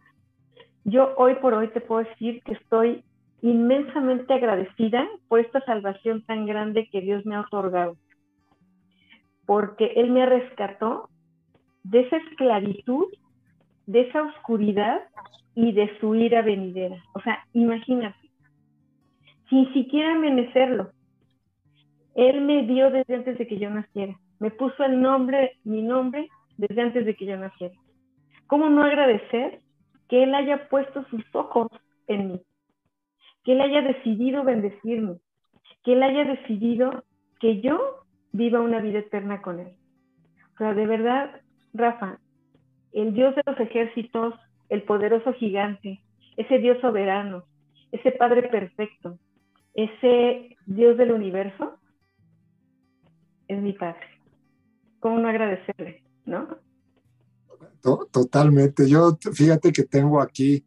Yo 0.84 1.12
hoy 1.16 1.34
por 1.42 1.52
hoy 1.54 1.66
te 1.70 1.80
puedo 1.80 2.04
decir 2.04 2.44
que 2.44 2.52
estoy 2.52 3.02
inmensamente 3.42 4.32
agradecida 4.32 5.04
por 5.26 5.40
esta 5.40 5.60
salvación 5.62 6.22
tan 6.26 6.46
grande 6.46 6.88
que 6.92 7.00
Dios 7.00 7.26
me 7.26 7.34
ha 7.34 7.40
otorgado, 7.40 7.96
porque 9.46 9.86
Él 9.96 10.12
me 10.12 10.24
rescató 10.24 11.08
de 11.82 12.02
esa 12.02 12.18
esclavitud, 12.18 13.06
de 13.86 14.02
esa 14.02 14.22
oscuridad 14.22 15.00
y 15.56 15.72
de 15.72 15.90
su 15.98 16.14
ira 16.14 16.40
venidera. 16.42 17.02
O 17.14 17.20
sea, 17.20 17.44
imagínate, 17.52 18.30
sin 19.48 19.72
siquiera 19.72 20.14
merecerlo, 20.14 20.92
Él 22.16 22.40
me 22.40 22.62
dio 22.62 22.90
desde 22.90 23.14
antes 23.14 23.36
de 23.36 23.46
que 23.46 23.58
yo 23.58 23.68
naciera, 23.68 24.18
me 24.38 24.50
puso 24.50 24.82
el 24.84 25.02
nombre, 25.02 25.58
mi 25.64 25.82
nombre, 25.82 26.28
desde 26.56 26.80
antes 26.80 27.04
de 27.04 27.14
que 27.14 27.26
yo 27.26 27.36
naciera. 27.36 27.74
¿Cómo 28.46 28.70
no 28.70 28.82
agradecer 28.82 29.60
que 30.08 30.22
Él 30.22 30.34
haya 30.34 30.68
puesto 30.70 31.04
sus 31.10 31.22
ojos 31.34 31.68
en 32.06 32.32
mí? 32.32 32.40
Que 33.44 33.52
Él 33.52 33.60
haya 33.60 33.82
decidido 33.82 34.44
bendecirme, 34.44 35.16
que 35.84 35.92
Él 35.92 36.02
haya 36.02 36.24
decidido 36.24 37.04
que 37.38 37.60
yo 37.60 37.78
viva 38.32 38.60
una 38.60 38.80
vida 38.80 39.00
eterna 39.00 39.42
con 39.42 39.60
Él. 39.60 39.74
O 40.54 40.58
sea, 40.58 40.72
de 40.72 40.86
verdad, 40.86 41.42
Rafa, 41.74 42.18
el 42.94 43.12
Dios 43.12 43.34
de 43.34 43.42
los 43.44 43.60
ejércitos, 43.60 44.34
el 44.70 44.84
poderoso 44.84 45.34
gigante, 45.34 46.00
ese 46.38 46.58
Dios 46.60 46.80
soberano, 46.80 47.44
ese 47.92 48.10
Padre 48.12 48.44
perfecto, 48.44 49.18
ese 49.74 50.56
Dios 50.64 50.96
del 50.96 51.12
universo, 51.12 51.78
es 53.48 53.62
mi 53.62 53.72
Padre. 53.72 54.06
¿Cómo 55.00 55.18
no 55.18 55.28
agradecerle, 55.28 56.02
no? 56.24 56.58
Totalmente. 58.10 58.88
Yo, 58.88 59.16
fíjate 59.32 59.72
que 59.72 59.84
tengo 59.84 60.20
aquí, 60.20 60.64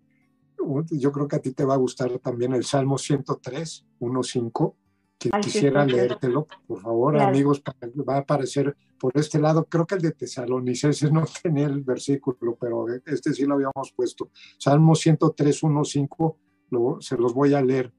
yo 0.92 1.12
creo 1.12 1.28
que 1.28 1.36
a 1.36 1.42
ti 1.42 1.52
te 1.52 1.65
va 1.65 1.74
a 1.74 1.78
gustar 1.78 2.18
también 2.20 2.54
el 2.54 2.63
Salmo 2.63 2.98
103, 2.98 3.86
1.5, 4.00 4.76
que 5.18 5.30
quisiera 5.42 5.86
leértelo, 5.86 6.48
por 6.65 6.80
favor, 6.80 7.18
amigos, 7.20 7.62
va 8.08 8.15
a 8.15 8.20
aparecer 8.20 8.76
por 8.98 9.12
este 9.15 9.39
lado. 9.39 9.65
Creo 9.65 9.86
que 9.86 9.96
el 9.96 10.02
de 10.02 10.12
Tesalonicenses 10.12 11.12
no 11.12 11.26
tenía 11.44 11.65
el 11.65 11.82
versículo, 11.82 12.56
pero 12.56 12.86
este 13.06 13.34
sí 13.34 13.46
lo 13.46 13.56
habíamos 13.56 13.92
puesto. 13.94 14.30
Salmo 14.58 14.96
103, 14.96 15.63
1.5, 15.63 17.02
se 17.02 17.18
los 17.18 17.34
voy 17.34 17.54
a 17.54 17.62
leer. 17.62 17.92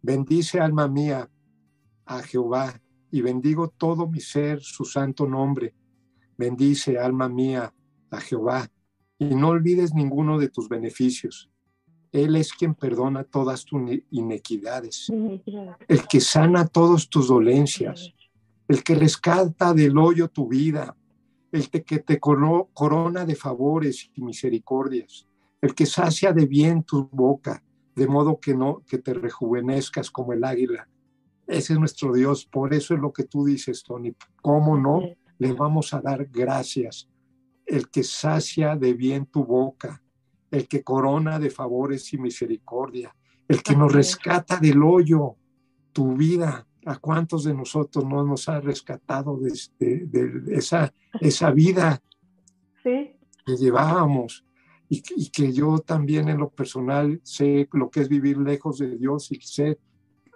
Bendice 0.00 0.60
alma 0.60 0.86
mía 0.86 1.28
a 2.04 2.22
Jehová 2.22 2.80
y 3.14 3.20
bendigo 3.20 3.68
todo 3.68 4.08
mi 4.08 4.18
ser 4.18 4.60
su 4.60 4.84
santo 4.84 5.24
nombre. 5.24 5.72
Bendice 6.36 6.98
alma 6.98 7.28
mía 7.28 7.72
a 8.10 8.20
Jehová, 8.20 8.68
y 9.20 9.26
no 9.36 9.50
olvides 9.50 9.94
ninguno 9.94 10.36
de 10.36 10.48
tus 10.48 10.68
beneficios. 10.68 11.48
Él 12.10 12.34
es 12.34 12.52
quien 12.52 12.74
perdona 12.74 13.22
todas 13.22 13.64
tus 13.64 13.80
inequidades, 14.10 15.12
el 15.86 16.08
que 16.08 16.20
sana 16.20 16.66
todas 16.66 17.08
tus 17.08 17.28
dolencias, 17.28 18.12
el 18.66 18.82
que 18.82 18.96
rescata 18.96 19.72
del 19.72 19.96
hoyo 19.96 20.26
tu 20.26 20.48
vida, 20.48 20.96
el 21.52 21.70
que 21.70 22.00
te 22.00 22.18
corona 22.18 23.24
de 23.24 23.36
favores 23.36 24.10
y 24.12 24.22
misericordias, 24.22 25.28
el 25.62 25.72
que 25.72 25.86
sacia 25.86 26.32
de 26.32 26.46
bien 26.46 26.82
tu 26.82 27.08
boca, 27.12 27.62
de 27.94 28.08
modo 28.08 28.40
que 28.40 28.56
no 28.56 28.82
que 28.84 28.98
te 28.98 29.14
rejuvenezcas 29.14 30.10
como 30.10 30.32
el 30.32 30.42
águila. 30.42 30.88
Ese 31.46 31.74
es 31.74 31.78
nuestro 31.78 32.12
Dios, 32.12 32.46
por 32.46 32.72
eso 32.72 32.94
es 32.94 33.00
lo 33.00 33.12
que 33.12 33.24
tú 33.24 33.44
dices, 33.44 33.82
Tony. 33.82 34.14
¿Cómo 34.40 34.78
no 34.78 35.02
le 35.38 35.52
vamos 35.52 35.92
a 35.92 36.00
dar 36.00 36.24
gracias? 36.26 37.08
el 37.66 37.88
que 37.88 38.02
sacia 38.02 38.76
de 38.76 38.94
bien 38.94 39.26
tu 39.26 39.44
boca, 39.44 40.02
el 40.50 40.68
que 40.68 40.82
corona 40.82 41.38
de 41.38 41.50
favores 41.50 42.12
y 42.12 42.18
misericordia, 42.18 43.14
el 43.48 43.62
que 43.62 43.76
nos 43.76 43.92
rescata 43.92 44.58
del 44.58 44.82
hoyo, 44.82 45.36
tu 45.92 46.14
vida. 46.14 46.66
¿A 46.86 46.98
cuántos 46.98 47.44
de 47.44 47.54
nosotros 47.54 48.04
no 48.04 48.22
nos 48.24 48.46
ha 48.46 48.60
rescatado 48.60 49.38
de, 49.38 49.50
esa, 50.48 50.92
esa 51.18 51.50
vida 51.50 52.02
que 52.82 53.56
llevábamos? 53.56 54.44
Y, 54.90 55.02
y, 55.16 55.30
que 55.30 55.50
yo 55.50 55.78
también 55.78 56.28
en 56.28 56.36
lo 56.36 56.50
personal 56.50 57.22
sé 57.22 57.70
lo 57.72 57.88
que 57.88 58.00
es 58.00 58.10
vivir 58.10 58.36
lejos 58.36 58.80
de 58.80 58.98
Dios 58.98 59.32
y 59.32 59.40
sé 59.40 59.78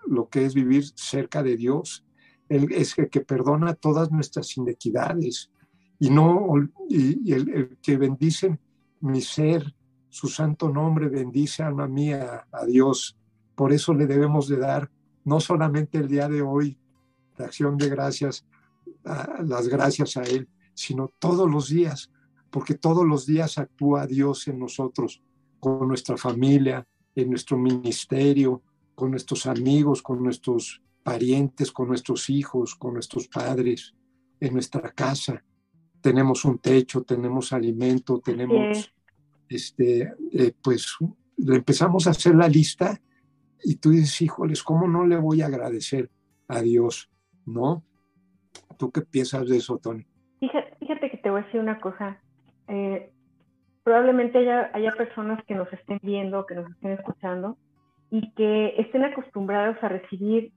lo 0.09 0.29
que 0.29 0.44
es 0.44 0.55
vivir 0.55 0.85
cerca 0.94 1.42
de 1.42 1.57
Dios. 1.57 2.05
Él 2.49 2.68
es 2.73 2.99
el 2.99 3.11
que 3.11 3.21
perdona 3.21 3.75
todas 3.75 4.11
nuestras 4.11 4.57
inequidades, 4.57 5.51
y 5.99 6.11
no 6.11 6.49
y, 6.88 7.33
el, 7.33 7.79
que 7.83 7.97
bendice 7.97 8.59
mi 9.01 9.21
ser, 9.21 9.75
su 10.09 10.29
santo 10.29 10.71
nombre, 10.71 11.09
bendice 11.09 11.62
alma 11.62 11.88
mía 11.88 12.47
a 12.51 12.64
Dios. 12.64 13.16
Por 13.55 13.73
eso 13.73 13.92
le 13.92 14.07
debemos 14.07 14.49
de 14.49 14.59
dar 14.59 14.90
no 15.25 15.40
solamente 15.40 15.99
el 15.99 16.09
día 16.09 16.29
de 16.29 16.42
hoy 16.42 16.79
la 17.37 17.47
acción 17.47 17.77
de 17.77 17.88
gracias, 17.88 18.47
las 19.44 19.68
gracias 19.68 20.16
a 20.16 20.23
Él, 20.23 20.49
sino 20.75 21.12
todos 21.18 21.51
los 21.51 21.68
días, 21.68 22.11
porque 22.51 22.75
todos 22.75 23.07
los 23.07 23.27
días 23.27 23.59
actúa 23.59 24.07
Dios 24.07 24.49
en 24.49 24.59
nosotros, 24.59 25.23
con 25.61 25.87
nuestra 25.88 26.16
familia, 26.16 26.87
en 27.14 27.31
nuestro 27.31 27.59
ministerio, 27.59 28.62
con 28.99 29.13
nuestros 29.13 29.47
amigos, 29.47 30.03
con 30.03 30.21
nuestros 30.25 30.83
parientes, 31.05 31.71
con 31.71 31.87
nuestros 31.87 32.29
hijos, 32.29 32.75
con 32.75 32.95
nuestros 32.95 33.29
padres, 33.29 33.95
en 34.41 34.55
nuestra 34.55 34.91
casa 34.91 35.45
tenemos 36.01 36.45
un 36.45 36.59
techo, 36.59 37.05
tenemos 37.05 37.53
alimento, 37.53 38.19
tenemos, 38.19 38.93
este, 39.49 40.13
eh, 40.33 40.53
pues 40.61 40.97
le 41.37 41.57
empezamos 41.57 42.09
a 42.09 42.11
hacer 42.11 42.35
la 42.35 42.49
lista 42.49 43.01
y 43.63 43.77
tú 43.77 43.91
dices, 43.91 44.21
híjoles, 44.21 44.65
¿cómo 44.65 44.89
no 44.89 45.07
le 45.07 45.17
voy 45.17 45.43
a 45.43 45.47
agradecer 45.47 46.11
a 46.49 46.61
Dios? 46.61 47.09
¿No? 47.47 47.85
¿Tú 48.79 48.91
qué 48.91 49.03
piensas 49.03 49.49
de 49.49 49.59
eso, 49.59 49.79
Tony? 49.79 50.07
Fíjate, 50.41 51.09
que 51.09 51.19
te 51.19 51.31
voy 51.31 51.43
a 51.43 51.45
decir 51.45 51.61
una 51.61 51.81
cosa. 51.81 52.21
Eh, 52.67 53.13
probablemente 53.85 54.39
haya, 54.39 54.73
haya 54.75 54.93
personas 54.97 55.45
que 55.47 55.55
nos 55.55 55.73
estén 55.73 56.01
viendo, 56.03 56.47
que 56.47 56.57
nos 56.57 56.69
estén 56.73 56.93
escuchando 56.93 57.57
y 58.11 58.31
que 58.33 58.75
estén 58.79 59.05
acostumbrados 59.05 59.77
a 59.83 59.88
recibir 59.88 60.53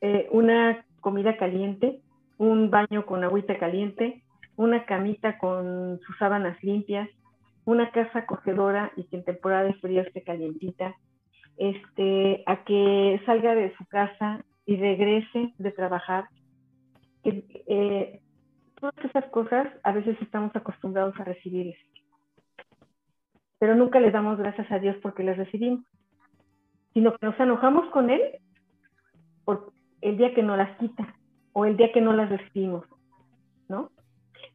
eh, 0.00 0.28
una 0.30 0.84
comida 1.00 1.36
caliente 1.36 2.00
un 2.38 2.70
baño 2.70 3.06
con 3.06 3.24
agüita 3.24 3.58
caliente, 3.58 4.22
una 4.56 4.84
camita 4.84 5.38
con 5.38 6.00
sus 6.00 6.16
sábanas 6.18 6.62
limpias, 6.62 7.08
una 7.64 7.90
casa 7.90 8.20
acogedora 8.20 8.92
y 8.96 9.04
que 9.04 9.16
en 9.16 9.24
temporada 9.24 9.64
de 9.64 9.74
frío 9.74 10.02
esté 10.02 10.22
calientita, 10.22 10.94
este, 11.56 12.42
a 12.46 12.64
que 12.64 13.20
salga 13.26 13.54
de 13.54 13.74
su 13.76 13.86
casa 13.86 14.44
y 14.66 14.76
regrese 14.76 15.52
de 15.58 15.70
trabajar. 15.70 16.28
Eh, 17.24 18.20
todas 18.78 18.94
esas 19.04 19.24
cosas 19.26 19.68
a 19.82 19.92
veces 19.92 20.20
estamos 20.20 20.54
acostumbrados 20.54 21.18
a 21.18 21.24
recibir, 21.24 21.74
pero 23.64 23.76
nunca 23.76 23.98
le 23.98 24.10
damos 24.10 24.36
gracias 24.36 24.70
a 24.70 24.78
Dios 24.78 24.94
porque 25.00 25.22
las 25.22 25.38
recibimos, 25.38 25.86
sino 26.92 27.16
que 27.16 27.24
nos 27.24 27.40
enojamos 27.40 27.88
con 27.92 28.10
Él 28.10 28.20
por 29.46 29.72
el 30.02 30.18
día 30.18 30.34
que 30.34 30.42
nos 30.42 30.58
las 30.58 30.76
quita 30.76 31.14
o 31.54 31.64
el 31.64 31.74
día 31.78 31.90
que 31.90 32.02
no 32.02 32.12
las 32.12 32.28
recibimos, 32.28 32.84
¿no? 33.70 33.90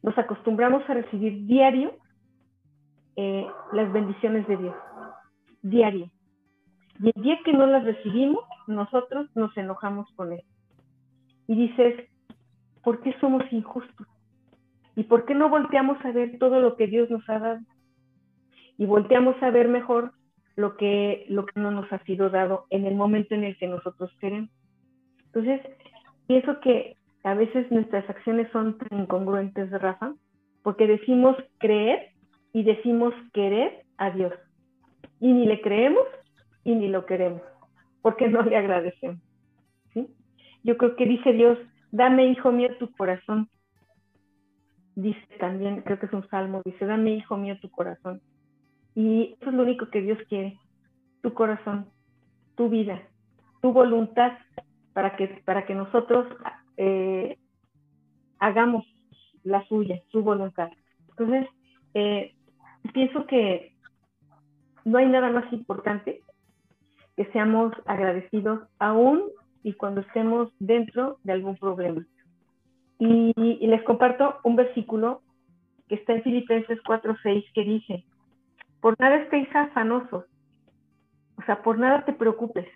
Nos 0.04 0.16
acostumbramos 0.16 0.88
a 0.88 0.94
recibir 0.94 1.44
diario 1.44 1.96
eh, 3.16 3.48
las 3.72 3.92
bendiciones 3.92 4.46
de 4.46 4.56
Dios, 4.58 4.76
diario. 5.62 6.08
Y 7.00 7.10
el 7.12 7.20
día 7.20 7.40
que 7.44 7.52
no 7.52 7.66
las 7.66 7.82
recibimos, 7.82 8.44
nosotros 8.68 9.28
nos 9.34 9.56
enojamos 9.56 10.08
con 10.14 10.34
Él. 10.34 10.44
Y 11.48 11.56
dices, 11.56 12.08
¿por 12.84 13.00
qué 13.00 13.12
somos 13.20 13.42
injustos? 13.50 14.06
¿Y 14.94 15.02
por 15.02 15.24
qué 15.24 15.34
no 15.34 15.48
volteamos 15.48 15.98
a 16.04 16.12
ver 16.12 16.38
todo 16.38 16.60
lo 16.60 16.76
que 16.76 16.86
Dios 16.86 17.10
nos 17.10 17.28
ha 17.28 17.40
dado? 17.40 17.60
Y 18.80 18.86
volteamos 18.86 19.36
a 19.42 19.50
ver 19.50 19.68
mejor 19.68 20.12
lo 20.56 20.78
que, 20.78 21.26
lo 21.28 21.44
que 21.44 21.60
no 21.60 21.70
nos 21.70 21.92
ha 21.92 22.02
sido 22.04 22.30
dado 22.30 22.64
en 22.70 22.86
el 22.86 22.94
momento 22.94 23.34
en 23.34 23.44
el 23.44 23.58
que 23.58 23.66
nosotros 23.66 24.10
queremos. 24.18 24.48
Entonces, 25.26 25.60
pienso 26.26 26.60
que 26.60 26.96
a 27.22 27.34
veces 27.34 27.70
nuestras 27.70 28.08
acciones 28.08 28.50
son 28.52 28.78
tan 28.78 29.00
incongruentes, 29.00 29.70
Rafa, 29.70 30.14
porque 30.62 30.86
decimos 30.86 31.36
creer 31.58 32.12
y 32.54 32.62
decimos 32.62 33.12
querer 33.34 33.84
a 33.98 34.12
Dios. 34.12 34.32
Y 35.20 35.30
ni 35.30 35.44
le 35.44 35.60
creemos 35.60 36.06
y 36.64 36.74
ni 36.74 36.88
lo 36.88 37.04
queremos, 37.04 37.42
porque 38.00 38.28
no 38.28 38.40
le 38.40 38.56
agradecemos. 38.56 39.20
Yo 40.62 40.78
creo 40.78 40.96
que 40.96 41.04
dice 41.04 41.34
Dios, 41.34 41.58
dame, 41.92 42.28
hijo 42.28 42.50
mío, 42.50 42.70
tu 42.78 42.90
corazón. 42.92 43.50
Dice 44.94 45.20
también, 45.38 45.82
creo 45.82 45.98
que 45.98 46.06
es 46.06 46.12
un 46.14 46.26
salmo, 46.30 46.62
dice, 46.64 46.86
dame, 46.86 47.10
hijo 47.10 47.36
mío, 47.36 47.58
tu 47.60 47.70
corazón. 47.70 48.22
Y 48.94 49.36
eso 49.40 49.50
es 49.50 49.56
lo 49.56 49.62
único 49.62 49.88
que 49.88 50.02
Dios 50.02 50.18
quiere, 50.28 50.58
tu 51.22 51.32
corazón, 51.34 51.86
tu 52.56 52.68
vida, 52.68 53.02
tu 53.62 53.72
voluntad 53.72 54.32
para 54.92 55.16
que, 55.16 55.28
para 55.44 55.66
que 55.66 55.74
nosotros 55.74 56.26
eh, 56.76 57.38
hagamos 58.38 58.84
la 59.44 59.64
suya, 59.66 60.02
su 60.10 60.22
voluntad. 60.22 60.70
Entonces, 61.10 61.48
eh, 61.94 62.34
pienso 62.92 63.26
que 63.26 63.74
no 64.84 64.98
hay 64.98 65.06
nada 65.06 65.30
más 65.30 65.52
importante 65.52 66.20
que 67.16 67.26
seamos 67.26 67.72
agradecidos 67.86 68.60
aún 68.78 69.22
y 69.62 69.74
cuando 69.74 70.00
estemos 70.00 70.50
dentro 70.58 71.18
de 71.22 71.32
algún 71.32 71.56
problema. 71.56 72.06
Y, 72.98 73.32
y 73.36 73.66
les 73.66 73.82
comparto 73.82 74.38
un 74.42 74.56
versículo 74.56 75.22
que 75.88 75.96
está 75.96 76.14
en 76.14 76.22
Filipenses 76.22 76.78
4:6 76.82 77.44
que 77.52 77.64
dice, 77.64 78.04
por 78.80 78.98
nada 78.98 79.16
estéis 79.16 79.48
afanosos, 79.54 80.24
o 81.36 81.42
sea, 81.46 81.62
por 81.62 81.78
nada 81.78 82.04
te 82.04 82.12
preocupes, 82.12 82.66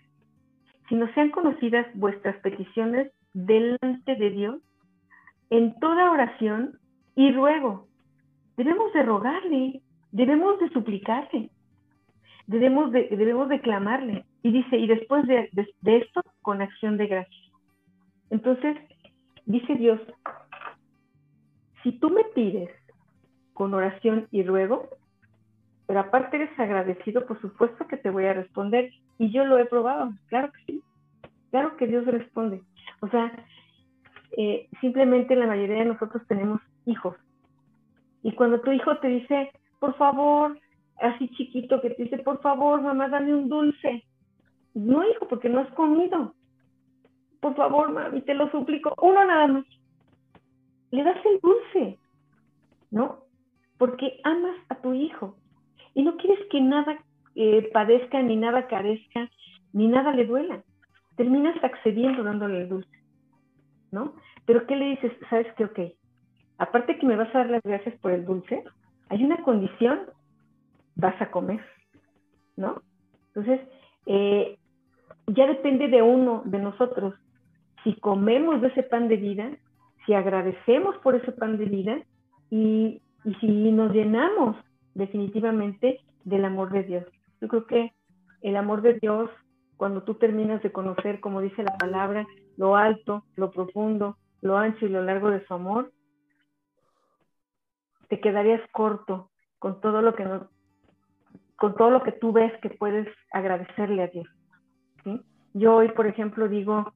sino 0.89 1.13
sean 1.15 1.31
conocidas 1.31 1.87
vuestras 1.95 2.37
peticiones 2.37 3.13
delante 3.33 4.15
de 4.17 4.31
Dios 4.31 4.63
en 5.51 5.79
toda 5.81 6.11
oración 6.11 6.79
y 7.15 7.33
ruego. 7.33 7.87
Debemos 8.57 8.93
de 8.93 9.03
rogarle, 9.03 9.83
debemos 10.13 10.59
de 10.61 10.71
suplicarle, 10.71 11.51
debemos 12.47 12.93
de, 12.93 13.09
debemos 13.09 13.49
de 13.49 13.61
clamarle. 13.61 14.25
Y 14.43 14.53
dice, 14.53 14.77
y 14.77 14.87
después 14.87 15.27
de, 15.27 15.49
de 15.53 15.97
esto, 15.97 16.23
con 16.43 16.61
acción 16.61 16.97
de 16.97 17.07
gracia. 17.07 17.53
Entonces, 18.31 18.77
dice 19.47 19.75
Dios, 19.75 20.01
si 21.83 21.93
tú 21.93 22.11
me 22.11 22.25
pides 22.35 22.71
con 23.53 23.73
oración 23.75 24.29
y 24.31 24.43
ruego, 24.43 24.89
pero 25.87 26.01
aparte 26.01 26.37
eres 26.37 26.59
agradecido, 26.59 27.27
por 27.27 27.41
supuesto 27.41 27.87
que 27.87 27.97
te 27.97 28.11
voy 28.11 28.25
a 28.27 28.33
responder. 28.33 28.91
Y 29.19 29.31
yo 29.31 29.45
lo 29.45 29.59
he 29.59 29.67
probado, 29.67 30.13
claro 30.29 30.51
que 30.53 30.73
sí. 30.73 30.83
Claro 31.51 31.77
que 31.77 31.87
Dios 31.87 32.07
responde. 32.07 32.63
O 33.01 33.09
sea, 33.09 33.33
eh, 34.37 34.69
simplemente 34.81 35.37
la 35.37 35.47
mayoría 35.47 35.79
de 35.79 35.85
nosotros 35.85 36.23
tenemos 36.27 36.61
hijos. 36.87 37.17
Y 38.23 38.33
cuando 38.33 38.61
tu 38.61 38.73
hijo 38.73 38.97
te 38.99 39.09
dice, 39.09 39.53
por 39.79 39.95
favor, 39.97 40.59
así 41.01 41.29
chiquito 41.29 41.81
que 41.81 41.91
te 41.91 42.05
dice, 42.05 42.19
por 42.19 42.41
favor, 42.41 42.81
mamá, 42.81 43.09
dame 43.09 43.35
un 43.35 43.49
dulce. 43.49 44.03
No, 44.73 45.07
hijo, 45.09 45.29
porque 45.29 45.49
no 45.49 45.61
has 45.61 45.71
comido. 45.75 46.35
Por 47.41 47.55
favor, 47.55 47.93
mami, 47.93 48.23
te 48.23 48.35
lo 48.35 48.51
suplico. 48.51 48.95
Uno 49.03 49.25
nada 49.25 49.47
más. 49.47 49.65
Le 50.91 51.05
das 51.05 51.19
el 51.27 51.41
dulce, 51.41 51.99
¿no? 52.91 53.19
Porque 53.77 54.19
amas 54.25 54.57
a 54.71 54.77
tu 54.77 54.95
hijo 54.95 55.37
y 55.95 56.03
no 56.03 56.17
quieres 56.17 56.39
que 56.51 56.61
nada 56.61 56.99
eh, 57.35 57.69
padezca, 57.73 58.23
ni 58.23 58.37
nada 58.37 58.67
carezca, 58.67 59.31
ni 59.73 59.89
nada 59.89 60.13
le 60.13 60.27
duela. 60.27 60.63
Terminas 61.17 61.57
accediendo 61.63 62.23
dándole 62.23 62.63
el 62.63 62.69
dulce, 62.69 62.99
¿no? 63.91 64.15
Pero 64.47 64.67
¿qué 64.67 64.77
le 64.77 64.91
dices? 64.91 65.13
¿Sabes 65.31 65.47
qué? 65.57 65.65
Ok, 65.65 65.81
aparte 66.59 66.99
que 66.99 67.07
me 67.07 67.17
vas 67.17 67.35
a 67.35 67.39
dar 67.39 67.51
las 67.51 67.63
gracias 67.63 67.95
por 68.01 68.13
el 68.13 68.25
dulce, 68.25 68.65
hay 69.09 69.25
una 69.25 69.43
condición, 69.43 70.01
vas 70.97 71.21
a 71.21 71.31
comer, 71.31 71.61
¿no? 72.57 72.83
Entonces, 73.29 73.61
eh, 74.07 74.59
ya 75.29 75.47
depende 75.47 75.89
de 75.89 76.03
uno, 76.03 76.43
de 76.45 76.59
nosotros, 76.59 77.15
si 77.83 77.95
comemos 77.95 78.61
de 78.61 78.69
ese 78.69 78.83
pan 78.83 79.09
de 79.09 79.17
vida, 79.17 79.51
si 80.07 80.15
agradecemos 80.15 80.97
por 80.99 81.15
ese 81.15 81.33
pan 81.33 81.59
de 81.59 81.65
vida 81.67 81.99
y, 82.51 83.01
y 83.25 83.35
si 83.41 83.47
nos 83.73 83.93
llenamos 83.93 84.57
definitivamente 84.95 86.01
del 86.25 86.45
amor 86.45 86.71
de 86.71 86.83
Dios. 86.85 87.05
Yo 87.41 87.49
creo 87.49 87.67
que 87.67 87.93
el 88.43 88.57
amor 88.57 88.83
de 88.83 88.95
Dios, 88.95 89.31
cuando 89.77 90.03
tú 90.03 90.15
terminas 90.15 90.63
de 90.63 90.73
conocer, 90.73 91.21
como 91.21 91.41
dice 91.41 91.63
la 91.63 91.77
palabra, 91.77 92.27
lo 92.57 92.77
alto, 92.77 93.25
lo 93.37 93.51
profundo, 93.51 94.17
lo 94.41 94.57
ancho 94.57 94.87
y 94.87 94.91
lo 94.91 95.03
largo 95.03 95.31
de 95.31 95.45
su 95.47 95.55
amor, 95.55 95.93
te 98.09 98.21
quedarías 98.21 98.61
corto 98.73 99.31
con 99.59 99.81
todo 99.81 100.03
lo 100.03 100.15
que 100.15 100.25
no, 100.25 100.49
con 101.57 101.75
todo 101.75 101.91
lo 101.91 102.03
que 102.03 102.13
tú 102.13 102.33
ves 102.33 102.53
que 102.61 102.71
puedes 102.71 103.09
agradecerle 103.33 104.03
a 104.03 104.09
Dios. 104.09 104.27
Yo 105.55 105.77
hoy, 105.77 105.89
por 105.93 106.07
ejemplo, 106.07 106.49
digo, 106.49 106.93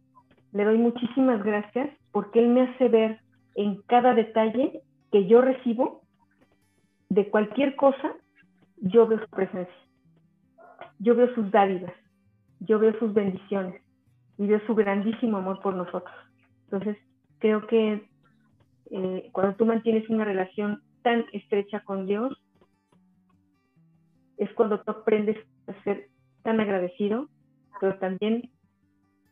le 0.53 0.65
doy 0.65 0.79
muchísimas 0.79 1.43
gracias 1.43 1.91
porque 2.13 2.41
Él 2.41 2.49
me 2.49 2.63
hace 2.63 2.89
ver 2.89 3.21
en 3.55 3.81
cada 3.83 4.15
detalle 4.15 4.83
que 5.11 5.27
yo 5.27 5.41
recibo 5.41 6.03
de 7.09 7.31
cualquier 7.31 7.77
cosa, 7.77 8.15
yo 8.77 9.07
veo 9.07 9.21
su 9.21 9.29
presencia. 9.29 9.75
Yo 10.99 11.15
veo 11.15 11.33
sus 11.35 11.51
dádivas, 11.51 11.93
yo 12.61 12.79
veo 12.79 12.99
sus 12.99 13.13
bendiciones 13.15 13.81
y 14.37 14.47
veo 14.47 14.61
su 14.67 14.75
grandísimo 14.75 15.39
amor 15.39 15.61
por 15.61 15.75
nosotros. 15.75 16.15
Entonces, 16.65 16.97
creo 17.39 17.67
que 17.67 18.09
eh, 18.91 19.31
cuando 19.33 19.57
tú 19.57 19.67
mantienes 19.67 20.09
una 20.09 20.25
relación 20.25 20.83
tan 21.03 21.25
estrecha 21.33 21.81
con 21.81 22.07
Dios, 22.07 22.37
es 24.37 24.53
cuando 24.55 24.81
tú 24.81 24.91
aprendes 24.91 25.37
a 25.67 25.83
ser 25.85 26.09
tan 26.43 26.61
agradecido, 26.61 27.29
pero 27.81 27.99
también 27.99 28.51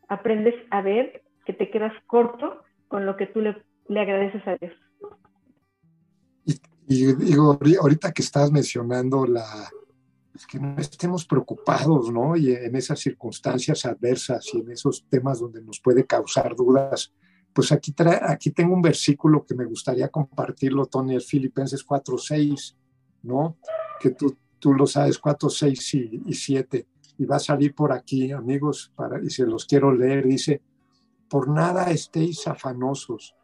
aprendes 0.09 0.55
a 0.71 0.81
ver 0.81 1.23
que 1.45 1.53
te 1.53 1.69
quedas 1.69 1.93
corto 2.05 2.61
con 2.87 3.05
lo 3.05 3.17
que 3.17 3.27
tú 3.27 3.41
le, 3.41 3.61
le 3.87 3.99
agradeces 3.99 4.45
a 4.47 4.55
Dios. 4.55 4.73
Y 6.87 7.13
digo, 7.13 7.59
ahorita 7.81 8.11
que 8.13 8.21
estás 8.21 8.51
mencionando 8.51 9.25
la, 9.25 9.69
pues, 10.31 10.45
que 10.45 10.59
no 10.59 10.79
estemos 10.79 11.25
preocupados, 11.25 12.11
¿no? 12.11 12.37
Y 12.37 12.53
en 12.53 12.75
esas 12.75 12.99
circunstancias 12.99 13.85
adversas 13.85 14.45
y 14.53 14.59
en 14.59 14.71
esos 14.71 15.05
temas 15.09 15.39
donde 15.39 15.61
nos 15.61 15.81
puede 15.81 16.05
causar 16.05 16.55
dudas, 16.55 17.11
pues 17.51 17.71
aquí, 17.71 17.93
aquí 18.21 18.51
tengo 18.51 18.73
un 18.73 18.81
versículo 18.81 19.43
que 19.45 19.55
me 19.55 19.65
gustaría 19.65 20.07
compartirlo, 20.09 20.85
Tony, 20.85 21.15
es 21.15 21.25
Filipenses 21.25 21.83
4, 21.83 22.17
6, 22.17 22.77
¿no? 23.23 23.57
Que 23.99 24.11
tú, 24.11 24.37
tú 24.59 24.73
lo 24.73 24.85
sabes, 24.85 25.17
4, 25.17 25.49
6 25.49 25.93
y, 25.95 26.21
y 26.27 26.33
7. 26.33 26.87
Y 27.17 27.25
va 27.25 27.37
a 27.37 27.39
salir 27.39 27.73
por 27.73 27.91
aquí, 27.91 28.31
amigos, 28.31 28.93
para, 28.95 29.21
y 29.21 29.29
se 29.29 29.45
los 29.45 29.65
quiero 29.65 29.91
leer. 29.91 30.25
Dice, 30.27 30.61
por 31.27 31.49
nada 31.49 31.89
estéis 31.89 32.47
afanosos, 32.47 33.35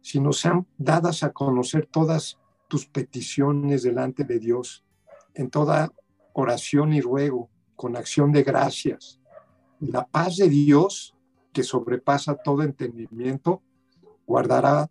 sino 0.00 0.32
sean 0.32 0.66
dadas 0.78 1.22
a 1.22 1.32
conocer 1.32 1.86
todas 1.86 2.39
tus 2.70 2.86
peticiones 2.86 3.82
delante 3.82 4.22
de 4.22 4.38
Dios 4.38 4.84
en 5.34 5.50
toda 5.50 5.92
oración 6.32 6.92
y 6.92 7.00
ruego, 7.00 7.50
con 7.74 7.96
acción 7.96 8.30
de 8.30 8.44
gracias. 8.44 9.18
La 9.80 10.06
paz 10.06 10.36
de 10.36 10.48
Dios, 10.48 11.12
que 11.52 11.64
sobrepasa 11.64 12.36
todo 12.36 12.62
entendimiento, 12.62 13.60
guardará 14.24 14.88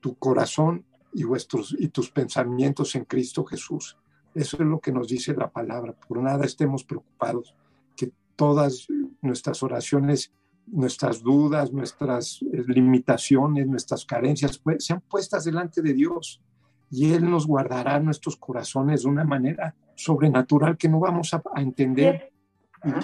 tu 0.00 0.14
corazón 0.16 0.84
y, 1.14 1.24
vuestros, 1.24 1.74
y 1.78 1.88
tus 1.88 2.10
pensamientos 2.10 2.94
en 2.94 3.06
Cristo 3.06 3.44
Jesús. 3.44 3.96
Eso 4.34 4.58
es 4.58 4.66
lo 4.66 4.78
que 4.78 4.92
nos 4.92 5.08
dice 5.08 5.34
la 5.34 5.50
palabra. 5.50 5.94
Por 5.94 6.18
nada 6.18 6.44
estemos 6.44 6.84
preocupados, 6.84 7.54
que 7.96 8.12
todas 8.36 8.88
nuestras 9.22 9.62
oraciones, 9.62 10.34
nuestras 10.66 11.22
dudas, 11.22 11.72
nuestras 11.72 12.42
eh, 12.42 12.62
limitaciones, 12.66 13.66
nuestras 13.66 14.04
carencias 14.04 14.58
pues, 14.58 14.84
sean 14.84 15.00
puestas 15.08 15.44
delante 15.44 15.80
de 15.80 15.94
Dios 15.94 16.42
y 16.90 17.12
Él 17.12 17.28
nos 17.28 17.46
guardará 17.46 17.98
nuestros 18.00 18.36
corazones 18.36 19.02
de 19.02 19.08
una 19.08 19.24
manera 19.24 19.74
sobrenatural 19.94 20.76
que 20.76 20.88
no 20.88 21.00
vamos 21.00 21.34
a, 21.34 21.42
entender. 21.56 22.32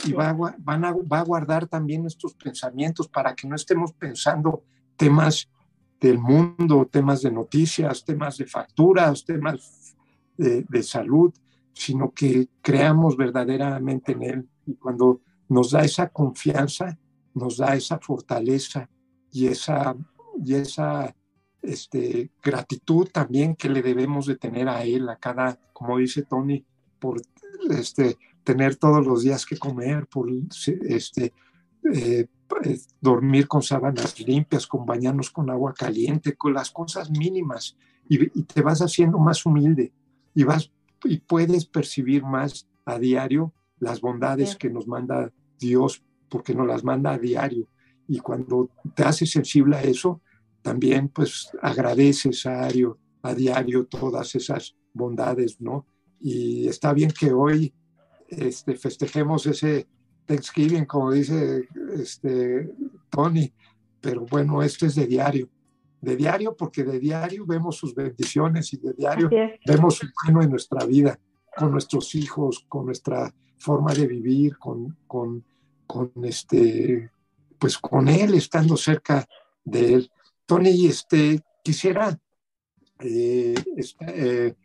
Y, 0.04 0.12
va, 0.12 0.32
van 0.58 0.84
a, 0.84 0.92
va 0.92 1.20
a 1.20 1.24
guardar 1.24 1.66
también 1.66 2.02
nuestros 2.02 2.34
pensamientos 2.34 3.08
para 3.08 3.34
que 3.34 3.48
no 3.48 3.56
estemos 3.56 3.92
pensando 3.92 4.62
temas 4.96 5.48
del 6.00 6.18
mundo, 6.18 6.88
temas 6.90 7.22
de 7.22 7.32
noticias, 7.32 8.04
temas 8.04 8.38
de 8.38 8.46
facturas, 8.46 9.24
temas 9.24 9.96
de, 10.36 10.64
de 10.68 10.82
salud, 10.82 11.32
sino 11.72 12.10
que 12.10 12.48
creamos 12.60 13.16
verdaderamente 13.16 14.12
en 14.12 14.22
Él. 14.22 14.48
Y 14.66 14.74
cuando 14.74 15.20
nos 15.48 15.72
da 15.72 15.84
esa 15.84 16.08
confianza, 16.08 16.98
nos 17.34 17.56
da 17.56 17.74
esa 17.74 17.98
fortaleza 17.98 18.88
y 19.32 19.46
esa, 19.46 19.96
y 20.44 20.54
esa 20.54 21.14
este, 21.62 22.30
gratitud 22.42 23.08
también 23.08 23.54
que 23.54 23.68
le 23.68 23.82
debemos 23.82 24.26
de 24.26 24.36
tener 24.36 24.68
a 24.68 24.84
él, 24.84 25.08
a 25.08 25.16
cada, 25.16 25.58
como 25.72 25.98
dice 25.98 26.22
Tony, 26.22 26.64
por 26.98 27.22
este, 27.70 28.18
tener 28.44 28.76
todos 28.76 29.06
los 29.06 29.22
días 29.22 29.46
que 29.46 29.56
comer, 29.56 30.06
por 30.06 30.28
este, 30.64 31.32
eh, 31.92 32.26
dormir 33.00 33.48
con 33.48 33.62
sábanas 33.62 34.18
limpias, 34.20 34.66
con 34.66 34.84
bañarnos 34.84 35.30
con 35.30 35.50
agua 35.50 35.72
caliente, 35.72 36.34
con 36.34 36.52
las 36.54 36.70
cosas 36.70 37.10
mínimas, 37.10 37.76
y, 38.08 38.28
te 38.42 38.62
vas 38.62 38.80
haciendo 38.80 39.18
más 39.18 39.46
humilde 39.46 39.92
y, 40.34 40.44
vas, 40.44 40.70
y 41.04 41.18
puedes 41.18 41.66
percibir 41.66 42.24
más 42.24 42.68
a 42.84 42.98
diario 42.98 43.52
las 43.78 44.00
bondades 44.00 44.56
que 44.56 44.70
nos 44.70 44.86
manda 44.86 45.32
Dios, 45.58 46.02
porque 46.28 46.54
nos 46.54 46.66
las 46.66 46.84
manda 46.84 47.12
a 47.12 47.18
diario. 47.18 47.66
Y 48.08 48.18
cuando 48.18 48.70
te 48.94 49.04
haces 49.04 49.30
sensible 49.30 49.76
a 49.76 49.82
eso, 49.82 50.20
también 50.62 51.08
pues 51.08 51.50
agradeces 51.60 52.46
a 52.46 52.68
diario, 52.68 52.98
a 53.22 53.34
diario 53.34 53.86
todas 53.86 54.34
esas 54.34 54.74
bondades, 54.92 55.60
¿no? 55.60 55.86
Y 56.20 56.68
está 56.68 56.92
bien 56.92 57.10
que 57.10 57.32
hoy 57.32 57.74
este, 58.28 58.76
festejemos 58.76 59.46
ese 59.46 59.86
Thanksgiving, 60.24 60.86
como 60.86 61.12
dice 61.12 61.68
este, 61.94 62.72
Tony, 63.10 63.52
pero 64.00 64.24
bueno, 64.26 64.62
esto 64.62 64.86
es 64.86 64.94
de 64.94 65.06
diario. 65.06 65.48
de 66.00 66.16
diario, 66.16 66.56
porque 66.56 66.82
de 66.82 66.98
diario 66.98 67.46
vemos 67.46 67.76
sus 67.76 67.94
bendiciones 67.94 68.72
y 68.72 68.76
de 68.78 68.92
diario 68.92 69.30
vemos 69.66 69.96
su 69.96 70.06
mano 70.24 70.42
en 70.42 70.50
nuestra 70.50 70.84
vida, 70.84 71.18
con 71.56 71.70
nuestros 71.70 72.14
hijos, 72.14 72.64
con 72.68 72.86
nuestra 72.86 73.32
forma 73.58 73.94
de 73.94 74.06
vivir, 74.06 74.58
con, 74.58 74.96
con, 75.06 75.44
con 75.86 76.10
este, 76.24 77.10
pues 77.58 77.78
con 77.78 78.08
él, 78.08 78.34
estando 78.34 78.76
cerca 78.76 79.26
de 79.64 79.94
él. 79.94 80.10
Tony, 80.46 80.86
este, 80.86 81.40
quisiera, 81.62 82.18
eh, 83.00 83.54
este, 83.76 84.56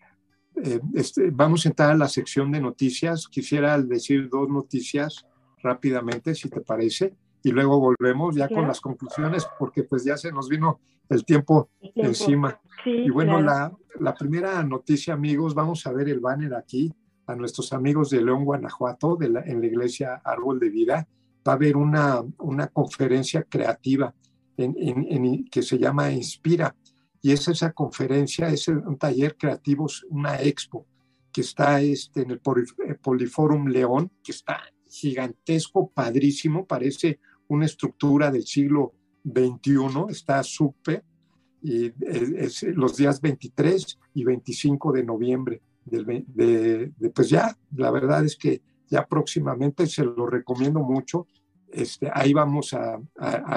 eh, 0.64 0.80
este, 0.94 1.30
vamos 1.32 1.66
a 1.66 1.70
entrar 1.70 1.92
a 1.92 1.98
la 1.98 2.08
sección 2.08 2.52
de 2.52 2.62
noticias. 2.62 3.28
Quisiera 3.28 3.80
decir 3.82 4.30
dos 4.30 4.50
noticias 4.50 5.26
rápidamente, 5.62 6.34
si 6.34 6.50
te 6.50 6.62
parece, 6.62 7.16
y 7.44 7.52
luego 7.52 7.80
volvemos 7.80 8.36
ya 8.36 8.48
con 8.48 8.68
las 8.68 8.82
conclusiones, 8.82 9.48
porque 9.60 9.84
pues 9.84 10.04
ya 10.04 10.18
se 10.18 10.32
nos 10.32 10.50
vino 10.50 10.80
el 11.10 11.24
tiempo, 11.24 11.70
encima. 11.96 12.60
y 12.86 13.10
bueno, 13.10 13.42
la, 13.42 13.72
la, 14.00 14.14
primera 14.14 14.62
noticia, 14.64 15.14
amigos, 15.14 15.54
vamos 15.54 15.86
a 15.88 15.94
ver 15.94 16.10
el 16.10 16.20
banner 16.20 16.54
aquí 16.56 16.94
a 17.28 17.36
nuestros 17.36 17.74
amigos 17.74 18.10
de 18.10 18.22
León, 18.22 18.46
Guanajuato, 18.46 19.16
de 19.16 19.30
la, 19.30 19.42
en 19.42 19.62
la 19.62 19.68
iglesia 19.68 20.22
Árbol 20.24 20.60
de 20.60 20.70
Vida. 20.70 21.08
Va 21.48 21.54
a 21.54 21.56
haber 21.56 21.78
una, 21.78 22.22
una 22.40 22.68
conferencia 22.68 23.44
creativa 23.44 24.14
en, 24.58 24.76
en, 24.78 25.46
que 25.46 25.62
se 25.62 25.78
llama 25.78 26.12
Inspira 26.12 26.76
y 27.22 27.32
es 27.32 27.48
esa 27.48 27.72
conferencia, 27.74 28.50
es 28.50 28.68
un 28.68 28.98
taller 28.98 29.36
creativo, 29.38 29.88
una 30.10 30.42
expo 30.42 30.86
que 31.32 31.42
está 31.42 31.82
este, 31.82 32.22
en 32.22 32.32
el 32.32 32.42
eh, 32.88 32.96
Poliforum 32.96 33.68
León, 33.68 34.12
que 34.24 34.32
está 34.32 34.60
gigantesco, 34.90 35.90
padrísimo, 35.90 36.66
parece 36.66 37.20
una 37.48 37.66
estructura 37.66 38.32
del 38.32 38.46
siglo 38.46 38.94
XXI, 39.24 40.06
está 40.10 40.42
súper, 40.44 41.04
y 41.62 41.92
es, 42.02 42.64
los 42.64 42.98
días 42.98 43.20
23 43.22 44.00
y 44.14 44.24
25 44.24 44.92
de 44.92 45.04
noviembre. 45.04 45.62
Del, 45.86 46.26
de, 46.28 46.92
pues 47.14 47.30
ya, 47.30 47.58
la 47.76 47.92
verdad 47.92 48.26
es 48.26 48.36
que 48.36 48.62
ya 48.90 49.06
próximamente 49.06 49.86
se 49.88 50.04
lo 50.04 50.28
recomiendo 50.28 50.80
mucho. 50.80 51.28
Este, 51.72 52.10
ahí 52.14 52.34
vamos 52.34 52.74
a, 52.74 53.00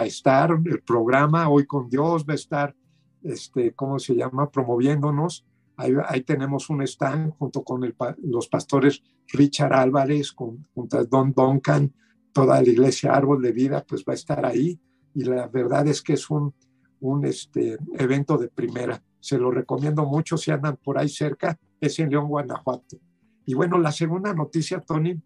estar, 0.04 0.58
el 0.64 0.82
programa 0.82 1.48
Hoy 1.48 1.66
con 1.66 1.88
Dios 1.88 2.24
va 2.28 2.32
a 2.32 2.36
estar 2.36 2.74
este, 3.22 3.72
¿cómo 3.72 3.98
se 3.98 4.14
llama?, 4.14 4.50
promoviéndonos. 4.50 5.46
Ahí, 5.76 6.20
tenemos 6.22 6.68
un 6.68 6.82
stand 6.82 7.32
junto 7.38 7.64
con 7.64 7.94
los 8.22 8.48
pastores 8.48 9.02
Richard 9.32 9.72
Álvarez, 9.72 10.32
junto 10.32 10.98
a 10.98 11.04
Don 11.04 11.32
Duncan, 11.32 11.90
toda 12.34 12.60
la 12.60 12.68
iglesia 12.68 13.14
Árbol 13.14 13.40
de 13.40 13.52
Vida, 13.52 13.84
pues 13.88 14.04
va 14.06 14.12
a 14.12 14.16
estar 14.16 14.44
ahí. 14.44 14.78
Y 15.14 15.24
la 15.24 15.46
verdad 15.46 15.88
es 15.88 16.02
que 16.02 16.12
es 16.12 16.28
un, 16.28 16.54
un 17.00 17.24
este, 17.24 17.78
evento 17.94 18.36
de 18.36 18.48
primera. 18.48 19.02
Se 19.20 19.38
lo 19.38 19.50
recomiendo 19.50 20.04
mucho 20.04 20.36
si 20.36 20.50
andan 20.50 20.76
por 20.76 20.98
ahí 20.98 21.08
cerca, 21.08 21.58
es 21.80 21.98
en 21.98 22.10
León, 22.10 22.28
Guanajuato. 22.28 22.98
Y 23.46 23.54
bueno, 23.54 23.78
la 23.78 23.90
segunda 23.90 24.34
noticia, 24.34 24.80
Tony, 24.80 25.18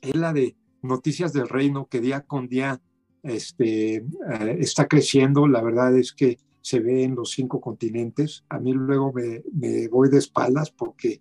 es 0.00 0.14
la 0.14 0.32
de 0.32 0.56
Noticias 0.82 1.32
del 1.32 1.48
Reino, 1.48 1.86
que 1.86 2.00
día 2.00 2.22
con 2.22 2.48
día 2.48 2.80
este, 3.22 3.96
eh, 3.96 4.04
está 4.58 4.86
creciendo. 4.88 5.46
La 5.46 5.62
verdad 5.62 5.96
es 5.96 6.12
que 6.12 6.38
se 6.60 6.80
ve 6.80 7.04
en 7.04 7.14
los 7.14 7.30
cinco 7.30 7.60
continentes. 7.60 8.44
A 8.48 8.58
mí 8.58 8.72
luego 8.72 9.12
me, 9.12 9.42
me 9.52 9.88
voy 9.88 10.08
de 10.08 10.18
espaldas 10.18 10.70
porque 10.70 11.20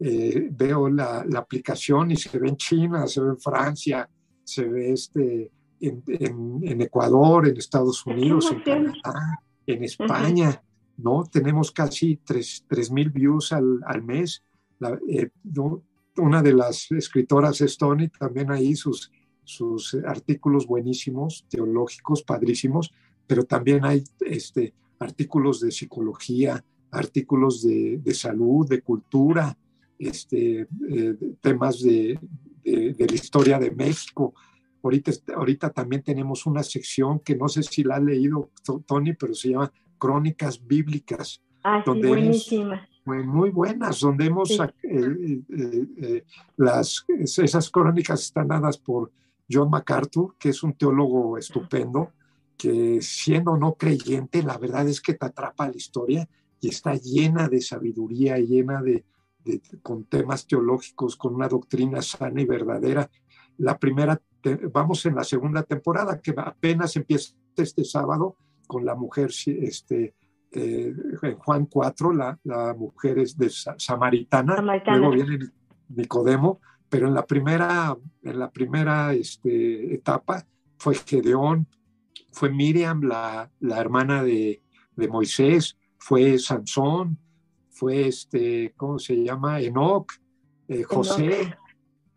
eh, 0.00 0.48
veo 0.50 0.88
la, 0.88 1.24
la, 1.28 1.38
aplicación 1.38 2.10
y 2.10 2.16
se 2.16 2.38
ve 2.38 2.48
en 2.48 2.56
China, 2.56 3.06
se 3.06 3.20
ve 3.20 3.30
en 3.30 3.38
Francia, 3.38 4.08
se 4.42 4.66
ve 4.66 4.92
este, 4.92 5.50
en, 5.80 6.02
en, 6.06 6.80
Ecuador, 6.80 7.46
en 7.46 7.56
Estados 7.56 8.04
Unidos, 8.06 8.50
en 8.50 8.62
Canadá, 8.62 9.42
en 9.66 9.84
España. 9.84 10.62
¿no? 10.96 11.24
Tenemos 11.30 11.70
casi 11.70 12.16
3 12.16 12.90
mil 12.90 13.10
views 13.10 13.52
al, 13.52 13.80
al 13.86 14.02
mes. 14.02 14.42
La, 14.78 14.98
eh, 15.08 15.30
Una 16.16 16.42
de 16.42 16.52
las 16.52 16.90
escritoras 16.92 17.60
es 17.60 17.76
Tony, 17.78 18.08
también 18.08 18.50
ahí 18.50 18.76
sus, 18.76 19.10
sus 19.44 19.94
artículos 20.06 20.66
buenísimos, 20.66 21.46
teológicos, 21.48 22.22
padrísimos, 22.22 22.92
pero 23.26 23.44
también 23.44 23.84
hay 23.84 24.04
este, 24.20 24.74
artículos 24.98 25.60
de 25.60 25.70
psicología, 25.70 26.64
artículos 26.90 27.62
de, 27.62 27.98
de 28.02 28.14
salud, 28.14 28.68
de 28.68 28.82
cultura, 28.82 29.56
este, 29.98 30.66
eh, 30.90 31.16
temas 31.40 31.82
de, 31.82 32.18
de, 32.64 33.06
la 33.08 33.14
historia 33.14 33.58
de 33.58 33.70
México. 33.70 34.34
Ahorita, 34.82 35.12
ahorita 35.34 35.70
también 35.70 36.02
tenemos 36.02 36.44
una 36.46 36.62
sección 36.62 37.20
que 37.20 37.36
no 37.36 37.48
sé 37.48 37.62
si 37.62 37.84
la 37.84 37.96
ha 37.96 38.00
leído 38.00 38.50
Tony, 38.86 39.14
pero 39.14 39.34
se 39.34 39.50
llama 39.50 39.72
Crónicas 39.98 40.64
Bíblicas. 40.66 41.42
Ah, 41.62 41.82
donde 41.86 42.08
buenísima. 42.08 42.88
Muy 43.04 43.50
buenas, 43.50 44.00
donde 44.00 44.26
hemos 44.26 44.50
eh, 44.50 44.68
eh, 44.82 46.24
las, 46.56 47.04
esas 47.08 47.70
crónicas 47.70 48.22
están 48.22 48.48
dadas 48.48 48.78
por 48.78 49.10
John 49.50 49.70
MacArthur, 49.70 50.36
que 50.38 50.50
es 50.50 50.62
un 50.62 50.74
teólogo 50.74 51.36
estupendo, 51.36 52.12
que 52.56 53.00
siendo 53.02 53.56
no 53.56 53.74
creyente, 53.74 54.42
la 54.42 54.56
verdad 54.56 54.88
es 54.88 55.00
que 55.00 55.14
te 55.14 55.26
atrapa 55.26 55.68
la 55.68 55.76
historia 55.76 56.28
y 56.60 56.68
está 56.68 56.94
llena 56.94 57.48
de 57.48 57.60
sabiduría, 57.60 58.38
llena 58.38 58.80
de, 58.82 59.04
con 59.82 60.04
temas 60.04 60.46
teológicos, 60.46 61.16
con 61.16 61.34
una 61.34 61.48
doctrina 61.48 62.00
sana 62.02 62.40
y 62.40 62.44
verdadera. 62.44 63.10
La 63.58 63.78
primera, 63.78 64.20
vamos 64.72 65.04
en 65.06 65.16
la 65.16 65.24
segunda 65.24 65.64
temporada, 65.64 66.20
que 66.20 66.32
apenas 66.36 66.94
empieza 66.96 67.34
este 67.56 67.84
sábado 67.84 68.36
con 68.66 68.84
la 68.84 68.94
mujer, 68.94 69.30
este, 69.46 70.14
eh, 70.54 70.94
en 71.22 71.36
Juan 71.38 71.66
4, 71.66 72.12
la, 72.12 72.38
la, 72.44 72.74
mujer 72.74 73.18
es 73.18 73.36
de 73.36 73.48
Samaritana, 73.50 74.56
Samaritana, 74.56 74.98
luego 74.98 75.14
viene 75.14 75.48
Nicodemo, 75.88 76.60
pero 76.88 77.08
en 77.08 77.14
la 77.14 77.24
primera, 77.24 77.96
en 78.22 78.38
la 78.38 78.50
primera 78.50 79.14
este, 79.14 79.94
etapa 79.94 80.46
fue 80.76 80.94
Gedeón, 80.94 81.66
fue 82.32 82.50
Miriam, 82.50 83.02
la, 83.02 83.50
la 83.60 83.80
hermana 83.80 84.22
de, 84.22 84.62
de, 84.96 85.08
Moisés, 85.08 85.78
fue 85.98 86.38
Sansón, 86.38 87.18
fue 87.70 88.08
este, 88.08 88.74
¿cómo 88.76 88.98
se 88.98 89.22
llama? 89.22 89.60
Enoch, 89.60 90.12
eh, 90.68 90.82
José. 90.82 91.56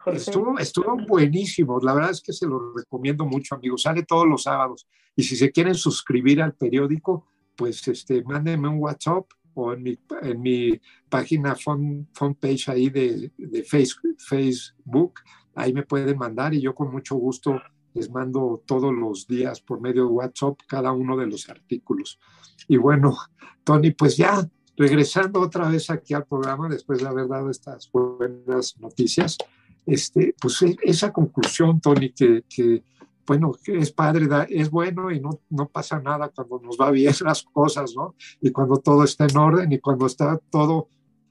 Estuvo, 0.08 0.60
estuvo 0.60 0.98
buenísimo, 1.08 1.80
la 1.82 1.94
verdad 1.94 2.12
es 2.12 2.22
que 2.22 2.32
se 2.32 2.46
lo 2.46 2.74
recomiendo 2.76 3.26
mucho, 3.26 3.56
amigos. 3.56 3.82
Sale 3.82 4.04
todos 4.04 4.28
los 4.28 4.44
sábados. 4.44 4.88
Y 5.16 5.24
si 5.24 5.36
se 5.36 5.52
quieren 5.52 5.74
suscribir 5.74 6.42
al 6.44 6.54
periódico, 6.54 7.26
pues 7.56 7.88
este, 7.88 8.24
mándenme 8.24 8.68
un 8.68 8.80
WhatsApp 8.80 9.26
o 9.54 9.74
en 9.74 9.84
mi, 9.84 9.98
en 10.22 10.42
mi 10.42 10.82
página 11.10 11.56
phone, 11.56 12.08
page 12.40 12.66
ahí 12.68 12.90
de, 12.90 13.32
de 13.38 13.64
Facebook, 13.64 15.14
ahí 15.56 15.74
me 15.74 15.84
pueden 15.84 16.18
mandar 16.18 16.54
y 16.54 16.62
yo 16.62 16.76
con 16.76 16.92
mucho 16.92 17.16
gusto 17.16 17.62
les 17.94 18.10
mando 18.12 18.62
todos 18.66 18.94
los 18.94 19.26
días 19.26 19.62
por 19.62 19.80
medio 19.80 20.04
de 20.04 20.10
WhatsApp 20.10 20.60
cada 20.68 20.92
uno 20.92 21.16
de 21.16 21.28
los 21.28 21.50
artículos. 21.50 22.20
Y 22.68 22.76
bueno, 22.76 23.18
Tony, 23.64 23.92
pues 23.92 24.18
ya 24.18 24.46
regresando 24.78 25.40
otra 25.40 25.70
vez 25.70 25.90
aquí 25.90 26.14
al 26.14 26.26
programa, 26.26 26.68
después 26.68 27.00
de 27.00 27.08
haber 27.08 27.30
dado 27.30 27.50
estas 27.50 27.90
buenas 27.92 28.78
noticias, 28.80 29.38
este, 29.86 30.36
pues 30.40 30.62
e, 30.62 30.76
esa 30.84 31.14
conclusión, 31.14 31.80
Tony, 31.80 32.12
que, 32.12 32.44
que 32.50 32.84
bueno, 33.26 33.54
es 33.66 33.92
padre, 33.92 34.28
es 34.50 34.70
bueno 34.70 35.12
y 35.12 35.20
no, 35.20 35.42
no 35.50 35.68
pasa 35.68 36.00
nada 36.00 36.30
cuando 36.30 36.60
nos 36.60 36.78
va 36.80 36.92
bien 36.92 37.14
las 37.26 37.44
cosas, 37.44 37.94
¿no? 37.96 38.16
Y 38.42 38.52
cuando 38.52 38.78
todo 38.78 39.04
está 39.04 39.26
en 39.26 39.38
orden 39.38 39.72
y 39.72 39.80
cuando 39.80 40.06
está 40.06 40.40
todo, 40.50 40.90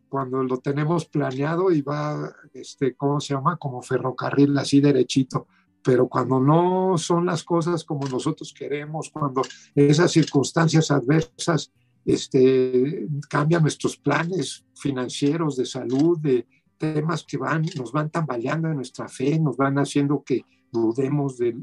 cuando 0.09 0.43
lo 0.43 0.59
tenemos 0.59 1.07
planeado 1.07 1.73
y 1.73 1.83
va, 1.83 2.33
este, 2.53 2.95
¿cómo 2.95 3.21
se 3.21 3.35
llama? 3.35 3.57
Como 3.57 3.83
ferrocarril 3.83 4.57
así 4.59 4.81
derechito 4.81 5.47
pero 5.85 6.09
cuando 6.09 6.41
no 6.41 6.97
son 6.97 7.27
las 7.27 7.45
cosas 7.45 7.85
como 7.85 8.09
nosotros 8.09 8.55
queremos, 8.55 9.11
cuando 9.11 9.43
esas 9.75 10.11
circunstancias 10.11 10.91
adversas 10.91 11.71
este, 12.07 13.07
cambian 13.29 13.63
nuestros 13.63 13.99
planes 13.99 14.65
financieros, 14.75 15.57
de 15.57 15.67
salud, 15.67 16.19
de 16.19 16.47
temas 16.79 17.25
que 17.25 17.37
van, 17.37 17.67
nos 17.77 17.93
van 17.93 18.11
tambaleando 18.11 18.69
en 18.69 18.77
nuestra 18.77 19.09
fe, 19.09 19.39
nos 19.39 19.59
van 19.59 19.79
haciendo 19.79 20.23
que 20.25 20.45
dudemos 20.81 21.39
de, 21.39 21.55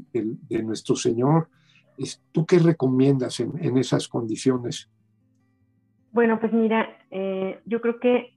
nuestro 0.62 0.96
Señor. 0.96 1.48
¿Tú 2.32 2.46
qué 2.46 2.58
recomiendas 2.58 3.40
en, 3.40 3.76
esas 3.78 4.08
condiciones? 4.08 4.90
Bueno, 6.12 6.40
pues 6.40 6.52
mira, 6.52 6.88
eh, 7.10 7.60
yo 7.64 7.80
creo 7.80 7.98
que 8.00 8.34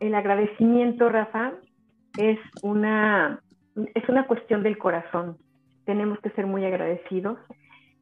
el 0.00 0.14
agradecimiento, 0.14 1.08
Rafa, 1.08 1.54
es 2.18 2.38
una 2.62 3.40
es 3.94 4.08
una 4.08 4.26
cuestión 4.26 4.62
del 4.62 4.78
corazón. 4.78 5.36
Tenemos 5.84 6.18
que 6.20 6.30
ser 6.30 6.46
muy 6.46 6.64
agradecidos 6.64 7.38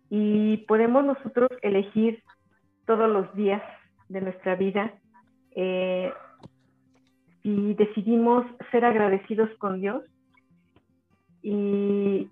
y 0.08 0.58
podemos 0.68 1.04
nosotros 1.04 1.50
elegir 1.62 2.22
todos 2.86 3.10
los 3.10 3.34
días 3.34 3.62
de 4.08 4.20
nuestra 4.20 4.54
vida 4.54 4.94
eh, 5.56 6.12
y 7.42 7.74
decidimos 7.74 8.46
ser 8.70 8.84
agradecidos 8.84 9.50
con 9.58 9.80
Dios. 9.80 10.02
Y, 11.44 12.30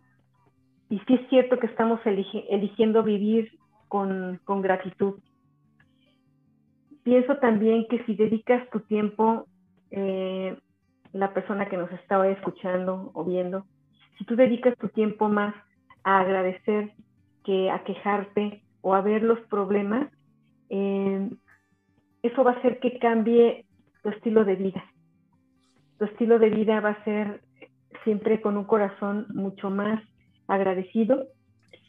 y 0.89 0.99
sí 1.07 1.15
es 1.15 1.29
cierto 1.29 1.59
que 1.59 1.67
estamos 1.67 2.01
eligiendo 2.07 3.03
vivir 3.03 3.53
con, 3.89 4.41
con 4.45 4.63
gratitud. 4.63 5.21
pienso 7.03 7.37
también 7.37 7.87
que 7.91 8.03
si 8.05 8.15
dedicas 8.15 8.69
tu 8.71 8.81
tiempo, 8.81 9.47
eh, 9.91 10.57
la 11.13 11.35
persona 11.35 11.69
que 11.69 11.77
nos 11.77 11.93
está 11.93 12.27
escuchando 12.31 13.11
o 13.13 13.23
viendo, 13.23 13.67
si 14.17 14.25
tú 14.25 14.35
dedicas 14.35 14.79
tu 14.79 14.89
tiempo 14.89 15.29
más 15.29 15.55
a 16.05 16.21
agradecer 16.21 16.93
que 17.45 17.71
a 17.71 17.85
quejarte 17.85 18.63
o 18.81 18.95
a 18.95 19.03
ver 19.03 19.23
los 19.23 19.41
problemas, 19.41 20.11
eh, 20.71 21.29
eso 22.23 22.45
va 22.45 22.53
a 22.53 22.55
hacer 22.55 22.81
que 22.81 22.99
cambie 22.99 23.67
tu 24.03 24.09
estilo 24.09 24.47
de 24.47 24.57
vida. 24.57 24.83
Tu 25.99 26.07
estilo 26.07 26.39
de 26.39 26.49
vida 26.49 26.81
va 26.81 26.91
a 26.91 27.05
ser 27.05 27.43
siempre 28.05 28.41
con 28.41 28.57
un 28.57 28.65
corazón 28.65 29.27
mucho 29.35 29.71
más 29.71 30.03
agradecido. 30.49 31.27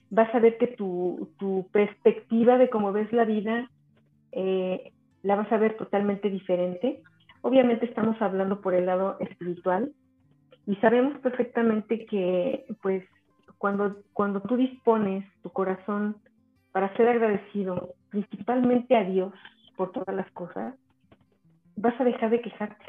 Vas 0.10 0.34
a 0.34 0.40
ver 0.40 0.58
que 0.58 0.68
tu, 0.68 1.30
perspectiva 1.72 2.58
de 2.58 2.70
cómo 2.70 2.92
ves 2.92 3.12
la 3.12 3.26
vida 3.26 3.70
eh, 4.32 4.92
la 5.24 5.36
vas 5.36 5.52
a 5.52 5.58
ver 5.58 5.78
totalmente 5.78 6.30
diferente. 6.30 7.02
Obviamente 7.42 7.86
estamos 7.86 8.22
hablando 8.22 8.62
por 8.62 8.74
el 8.74 8.86
lado 8.86 9.18
espiritual 9.20 9.92
y 10.66 10.76
sabemos 10.78 11.18
perfectamente 11.20 12.06
que 12.06 12.66
pues 12.82 13.04
cuando, 13.58 13.98
cuando 14.14 14.42
tú 14.42 14.56
dispones 14.56 15.26
tu 15.42 15.50
corazón 15.50 16.18
para 16.72 16.96
ser 16.96 17.08
agradecido 17.08 17.94
principalmente 18.10 18.96
a 18.96 19.04
Dios 19.04 19.34
por 19.76 19.92
todas 19.92 20.16
las 20.16 20.30
cosas, 20.32 20.76
vas 21.76 22.00
a 22.00 22.04
dejar 22.04 22.30
de 22.30 22.42
quejarte. 22.42 22.86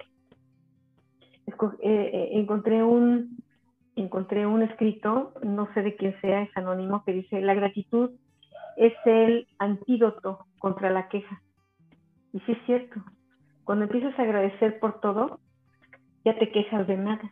Eh, 1.46 1.52
eh, 1.82 2.28
encontré 2.32 2.82
un 2.82 3.42
encontré 3.96 4.46
un 4.46 4.62
escrito, 4.62 5.34
no 5.42 5.72
sé 5.72 5.82
de 5.82 5.94
quién 5.94 6.20
sea, 6.20 6.42
es 6.42 6.56
anónimo, 6.56 7.04
que 7.04 7.12
dice, 7.12 7.40
la 7.40 7.54
gratitud 7.54 8.10
es 8.76 8.92
el 9.04 9.46
antídoto 9.58 10.46
contra 10.58 10.90
la 10.90 11.08
queja. 11.08 11.40
Y 12.32 12.40
sí 12.40 12.52
es 12.52 12.58
cierto, 12.66 13.00
cuando 13.62 13.84
empiezas 13.84 14.18
a 14.18 14.22
agradecer 14.22 14.80
por 14.80 15.00
todo, 15.00 15.38
ya 16.24 16.36
te 16.38 16.50
quejas 16.50 16.86
de 16.88 16.96
nada. 16.96 17.30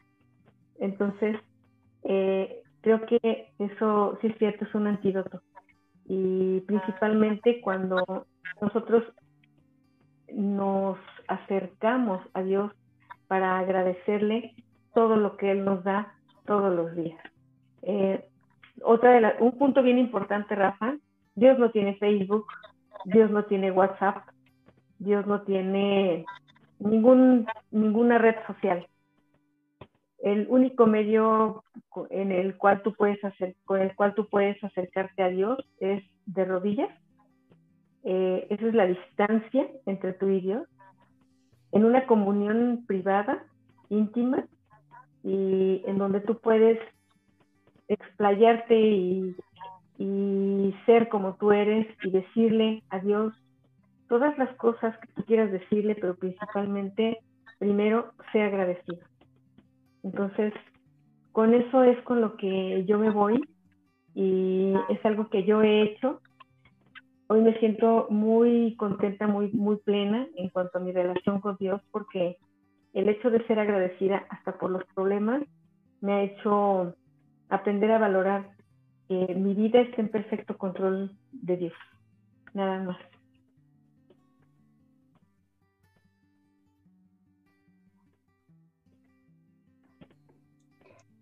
Entonces, 0.78 1.36
eh, 2.04 2.62
creo 2.80 3.06
que 3.06 3.48
eso 3.58 4.18
sí 4.20 4.28
es 4.28 4.38
cierto, 4.38 4.64
es 4.64 4.74
un 4.74 4.86
antídoto. 4.86 5.42
Y 6.06 6.60
principalmente 6.60 7.60
cuando 7.60 8.26
nosotros 8.60 9.04
nos 10.32 10.98
acercamos 11.26 12.24
a 12.34 12.42
Dios 12.42 12.72
para 13.32 13.60
agradecerle 13.60 14.54
todo 14.92 15.16
lo 15.16 15.38
que 15.38 15.50
Él 15.50 15.64
nos 15.64 15.82
da 15.84 16.12
todos 16.44 16.70
los 16.76 16.94
días. 16.94 17.18
Eh, 17.80 18.28
otra 18.82 19.36
un 19.40 19.52
punto 19.52 19.82
bien 19.82 19.96
importante, 19.96 20.54
Rafa, 20.54 20.98
Dios 21.34 21.58
no 21.58 21.70
tiene 21.70 21.96
Facebook, 21.96 22.44
Dios 23.06 23.30
no 23.30 23.46
tiene 23.46 23.70
WhatsApp, 23.70 24.18
Dios 24.98 25.26
no 25.26 25.40
tiene 25.44 26.26
ninguna 26.78 28.18
red 28.18 28.36
social. 28.46 28.86
El 30.18 30.46
único 30.50 30.84
medio 30.84 31.64
en 32.10 32.32
el 32.32 32.58
cual 32.58 32.82
tú 32.82 32.92
puedes 32.92 33.24
hacer, 33.24 33.56
con 33.64 33.80
el 33.80 33.96
cual 33.96 34.12
tú 34.12 34.28
puedes 34.28 34.62
acercarte 34.62 35.22
a 35.22 35.28
Dios 35.28 35.58
es 35.80 36.04
de 36.26 36.44
rodillas. 36.44 36.90
Eh, 38.04 38.46
esa 38.50 38.66
es 38.66 38.74
la 38.74 38.84
distancia 38.84 39.66
entre 39.86 40.12
tú 40.12 40.28
y 40.28 40.42
Dios. 40.42 40.68
En 41.72 41.84
una 41.84 42.06
comunión 42.06 42.84
privada, 42.86 43.44
íntima, 43.88 44.44
y 45.24 45.82
en 45.86 45.98
donde 45.98 46.20
tú 46.20 46.38
puedes 46.38 46.78
explayarte 47.88 48.78
y, 48.78 49.36
y 49.98 50.74
ser 50.86 51.08
como 51.08 51.34
tú 51.36 51.52
eres 51.52 51.86
y 52.02 52.10
decirle 52.10 52.82
a 52.90 52.98
Dios 52.98 53.34
todas 54.08 54.36
las 54.36 54.54
cosas 54.56 54.96
que 54.98 55.08
tú 55.14 55.24
quieras 55.24 55.50
decirle, 55.50 55.94
pero 55.94 56.14
principalmente, 56.16 57.18
primero, 57.58 58.12
sea 58.32 58.46
agradecido. 58.46 58.98
Entonces, 60.02 60.52
con 61.32 61.54
eso 61.54 61.82
es 61.82 62.00
con 62.02 62.20
lo 62.20 62.36
que 62.36 62.84
yo 62.86 62.98
me 62.98 63.10
voy 63.10 63.42
y 64.14 64.74
es 64.90 65.04
algo 65.04 65.28
que 65.30 65.44
yo 65.44 65.62
he 65.62 65.82
hecho. 65.82 66.20
Hoy 67.28 67.40
me 67.40 67.58
siento 67.58 68.06
muy 68.10 68.76
contenta, 68.76 69.26
muy, 69.26 69.50
muy 69.52 69.76
plena 69.76 70.26
en 70.36 70.48
cuanto 70.50 70.78
a 70.78 70.80
mi 70.80 70.92
relación 70.92 71.40
con 71.40 71.56
Dios 71.56 71.80
porque 71.90 72.36
el 72.92 73.08
hecho 73.08 73.30
de 73.30 73.46
ser 73.46 73.58
agradecida 73.58 74.26
hasta 74.28 74.58
por 74.58 74.70
los 74.70 74.84
problemas 74.94 75.42
me 76.00 76.12
ha 76.12 76.22
hecho 76.24 76.94
aprender 77.48 77.90
a 77.92 77.98
valorar 77.98 78.50
que 79.08 79.34
mi 79.34 79.54
vida 79.54 79.80
está 79.80 80.00
en 80.00 80.08
perfecto 80.08 80.58
control 80.58 81.12
de 81.32 81.56
Dios. 81.56 81.74
Nada 82.54 82.82
más. 82.82 83.11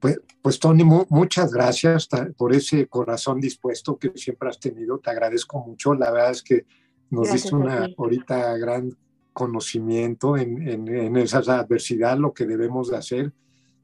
Pues, 0.01 0.18
pues 0.40 0.59
Tony, 0.59 0.82
muchas 0.82 1.53
gracias 1.53 2.09
por 2.36 2.55
ese 2.55 2.86
corazón 2.88 3.40
dispuesto 3.40 3.98
que 3.98 4.12
siempre 4.14 4.48
has 4.48 4.59
tenido. 4.59 4.98
Te 4.98 5.11
agradezco 5.11 5.62
mucho. 5.64 5.94
La 5.94 6.11
verdad 6.11 6.30
es 6.30 6.42
que 6.42 6.64
nos 7.11 7.30
diste 7.30 7.55
una 7.55 7.88
ahorita 7.96 8.57
gran 8.57 8.96
conocimiento 9.32 10.36
en, 10.36 10.88
en, 10.88 11.16
esa 11.16 11.38
adversidad, 11.38 12.18
lo 12.18 12.32
que 12.32 12.46
debemos 12.46 12.90
de 12.90 12.96
hacer. 12.96 13.32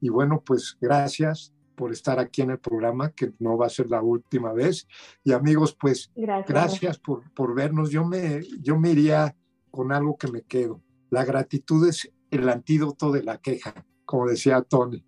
Y 0.01 0.09
bueno, 0.09 0.43
pues 0.45 0.77
gracias 0.81 1.53
por 1.75 1.93
estar 1.93 2.19
aquí 2.19 2.41
en 2.41 2.51
el 2.51 2.59
programa, 2.59 3.11
que 3.11 3.33
no 3.39 3.59
va 3.59 3.67
a 3.67 3.71
ser 3.71 3.91
la 3.91 4.01
última 4.01 4.55
vez. 4.55 4.89
Y 5.23 5.33
amigos, 5.33 5.77
pues 5.79 6.11
gracias, 6.15 6.99
por, 6.99 7.31
por, 7.35 7.55
vernos. 7.55 7.91
Yo 7.91 8.07
me, 8.07 8.41
yo 8.63 8.79
me 8.79 8.93
iría 8.93 9.37
con 9.71 9.93
algo 9.93 10.17
que 10.17 10.29
me 10.29 10.43
quedo. 10.43 10.81
La 11.11 11.25
gratitud 11.25 11.87
es 11.87 12.11
el 12.31 12.49
antídoto 12.49 13.13
de 13.13 13.23
la 13.23 13.39
queja, 13.39 13.85
como 14.07 14.27
decía 14.27 14.63
Tony. 14.63 15.05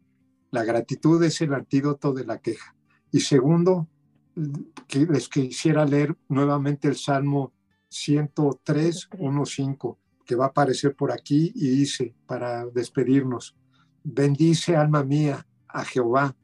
La 0.50 0.64
gratitud 0.64 1.22
es 1.22 1.40
el 1.40 1.54
antídoto 1.54 2.12
de 2.12 2.24
la 2.24 2.38
queja. 2.38 2.74
Y 3.10 3.20
segundo, 3.20 3.88
que 4.86 5.06
les 5.06 5.28
quisiera 5.28 5.84
leer 5.84 6.16
nuevamente 6.28 6.88
el 6.88 6.96
Salmo 6.96 7.52
103, 7.88 9.10
1.5 9.10 9.96
que 10.28 10.36
va 10.36 10.44
a 10.44 10.48
aparecer 10.48 10.94
por 10.94 11.10
aquí 11.10 11.52
y 11.54 11.70
dice, 11.70 12.14
para 12.26 12.66
despedirnos, 12.66 13.56
bendice 14.04 14.76
alma 14.76 15.02
mía 15.02 15.46
a 15.66 15.86
Jehová 15.86 16.36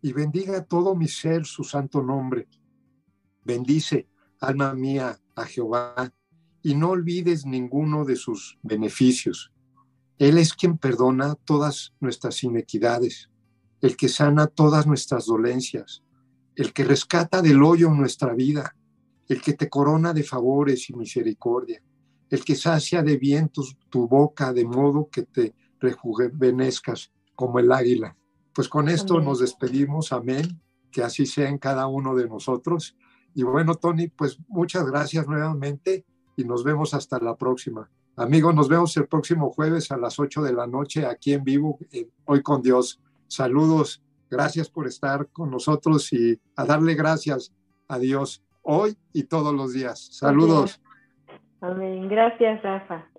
y 0.00 0.14
bendiga 0.14 0.64
todo 0.64 0.96
mi 0.96 1.06
ser 1.06 1.44
su 1.44 1.62
santo 1.62 2.02
nombre. 2.02 2.48
Bendice 3.44 4.08
alma 4.40 4.72
mía 4.72 5.20
a 5.36 5.44
Jehová 5.44 6.10
y 6.62 6.74
no 6.74 6.90
olvides 6.90 7.44
ninguno 7.44 8.06
de 8.06 8.16
sus 8.16 8.58
beneficios. 8.62 9.52
Él 10.16 10.38
es 10.38 10.54
quien 10.54 10.78
perdona 10.78 11.34
todas 11.34 11.92
nuestras 12.00 12.42
inequidades, 12.42 13.29
el 13.80 13.96
que 13.96 14.08
sana 14.08 14.46
todas 14.46 14.86
nuestras 14.86 15.26
dolencias, 15.26 16.02
el 16.56 16.72
que 16.72 16.84
rescata 16.84 17.42
del 17.42 17.62
hoyo 17.62 17.90
nuestra 17.90 18.34
vida, 18.34 18.76
el 19.28 19.40
que 19.40 19.54
te 19.54 19.68
corona 19.68 20.12
de 20.12 20.22
favores 20.22 20.90
y 20.90 20.94
misericordia 20.94 21.82
el 22.30 22.44
que 22.44 22.54
sacia 22.54 23.02
de 23.02 23.16
vientos 23.16 23.76
tu 23.90 24.08
boca 24.08 24.52
de 24.52 24.64
modo 24.64 25.08
que 25.10 25.22
te 25.22 25.54
rejuvenezcas 25.80 27.12
como 27.34 27.58
el 27.58 27.72
águila. 27.72 28.16
Pues 28.54 28.68
con 28.68 28.88
esto 28.88 29.20
nos 29.20 29.40
despedimos, 29.40 30.12
amén, 30.12 30.60
que 30.92 31.02
así 31.02 31.26
sea 31.26 31.48
en 31.48 31.58
cada 31.58 31.86
uno 31.88 32.14
de 32.14 32.28
nosotros. 32.28 32.96
Y 33.34 33.42
bueno, 33.42 33.74
Tony, 33.74 34.08
pues 34.08 34.38
muchas 34.48 34.86
gracias 34.86 35.26
nuevamente 35.26 36.04
y 36.36 36.44
nos 36.44 36.62
vemos 36.62 36.94
hasta 36.94 37.18
la 37.18 37.36
próxima. 37.36 37.90
Amigos, 38.16 38.54
nos 38.54 38.68
vemos 38.68 38.96
el 38.96 39.06
próximo 39.06 39.50
jueves 39.50 39.90
a 39.90 39.96
las 39.96 40.18
8 40.18 40.42
de 40.42 40.52
la 40.52 40.66
noche 40.66 41.06
aquí 41.06 41.32
en 41.32 41.42
vivo, 41.42 41.78
Hoy 42.26 42.42
con 42.42 42.62
Dios. 42.62 43.00
Saludos, 43.30 44.02
gracias 44.28 44.68
por 44.68 44.88
estar 44.88 45.28
con 45.28 45.52
nosotros 45.52 46.12
y 46.12 46.40
a 46.56 46.64
darle 46.64 46.94
gracias 46.94 47.54
a 47.86 47.98
Dios 47.98 48.42
hoy 48.62 48.96
y 49.12 49.22
todos 49.24 49.54
los 49.54 49.72
días. 49.72 50.08
Saludos. 50.10 50.82
Amén. 51.60 52.08
Gracias, 52.08 52.60
Rafa. 52.60 53.09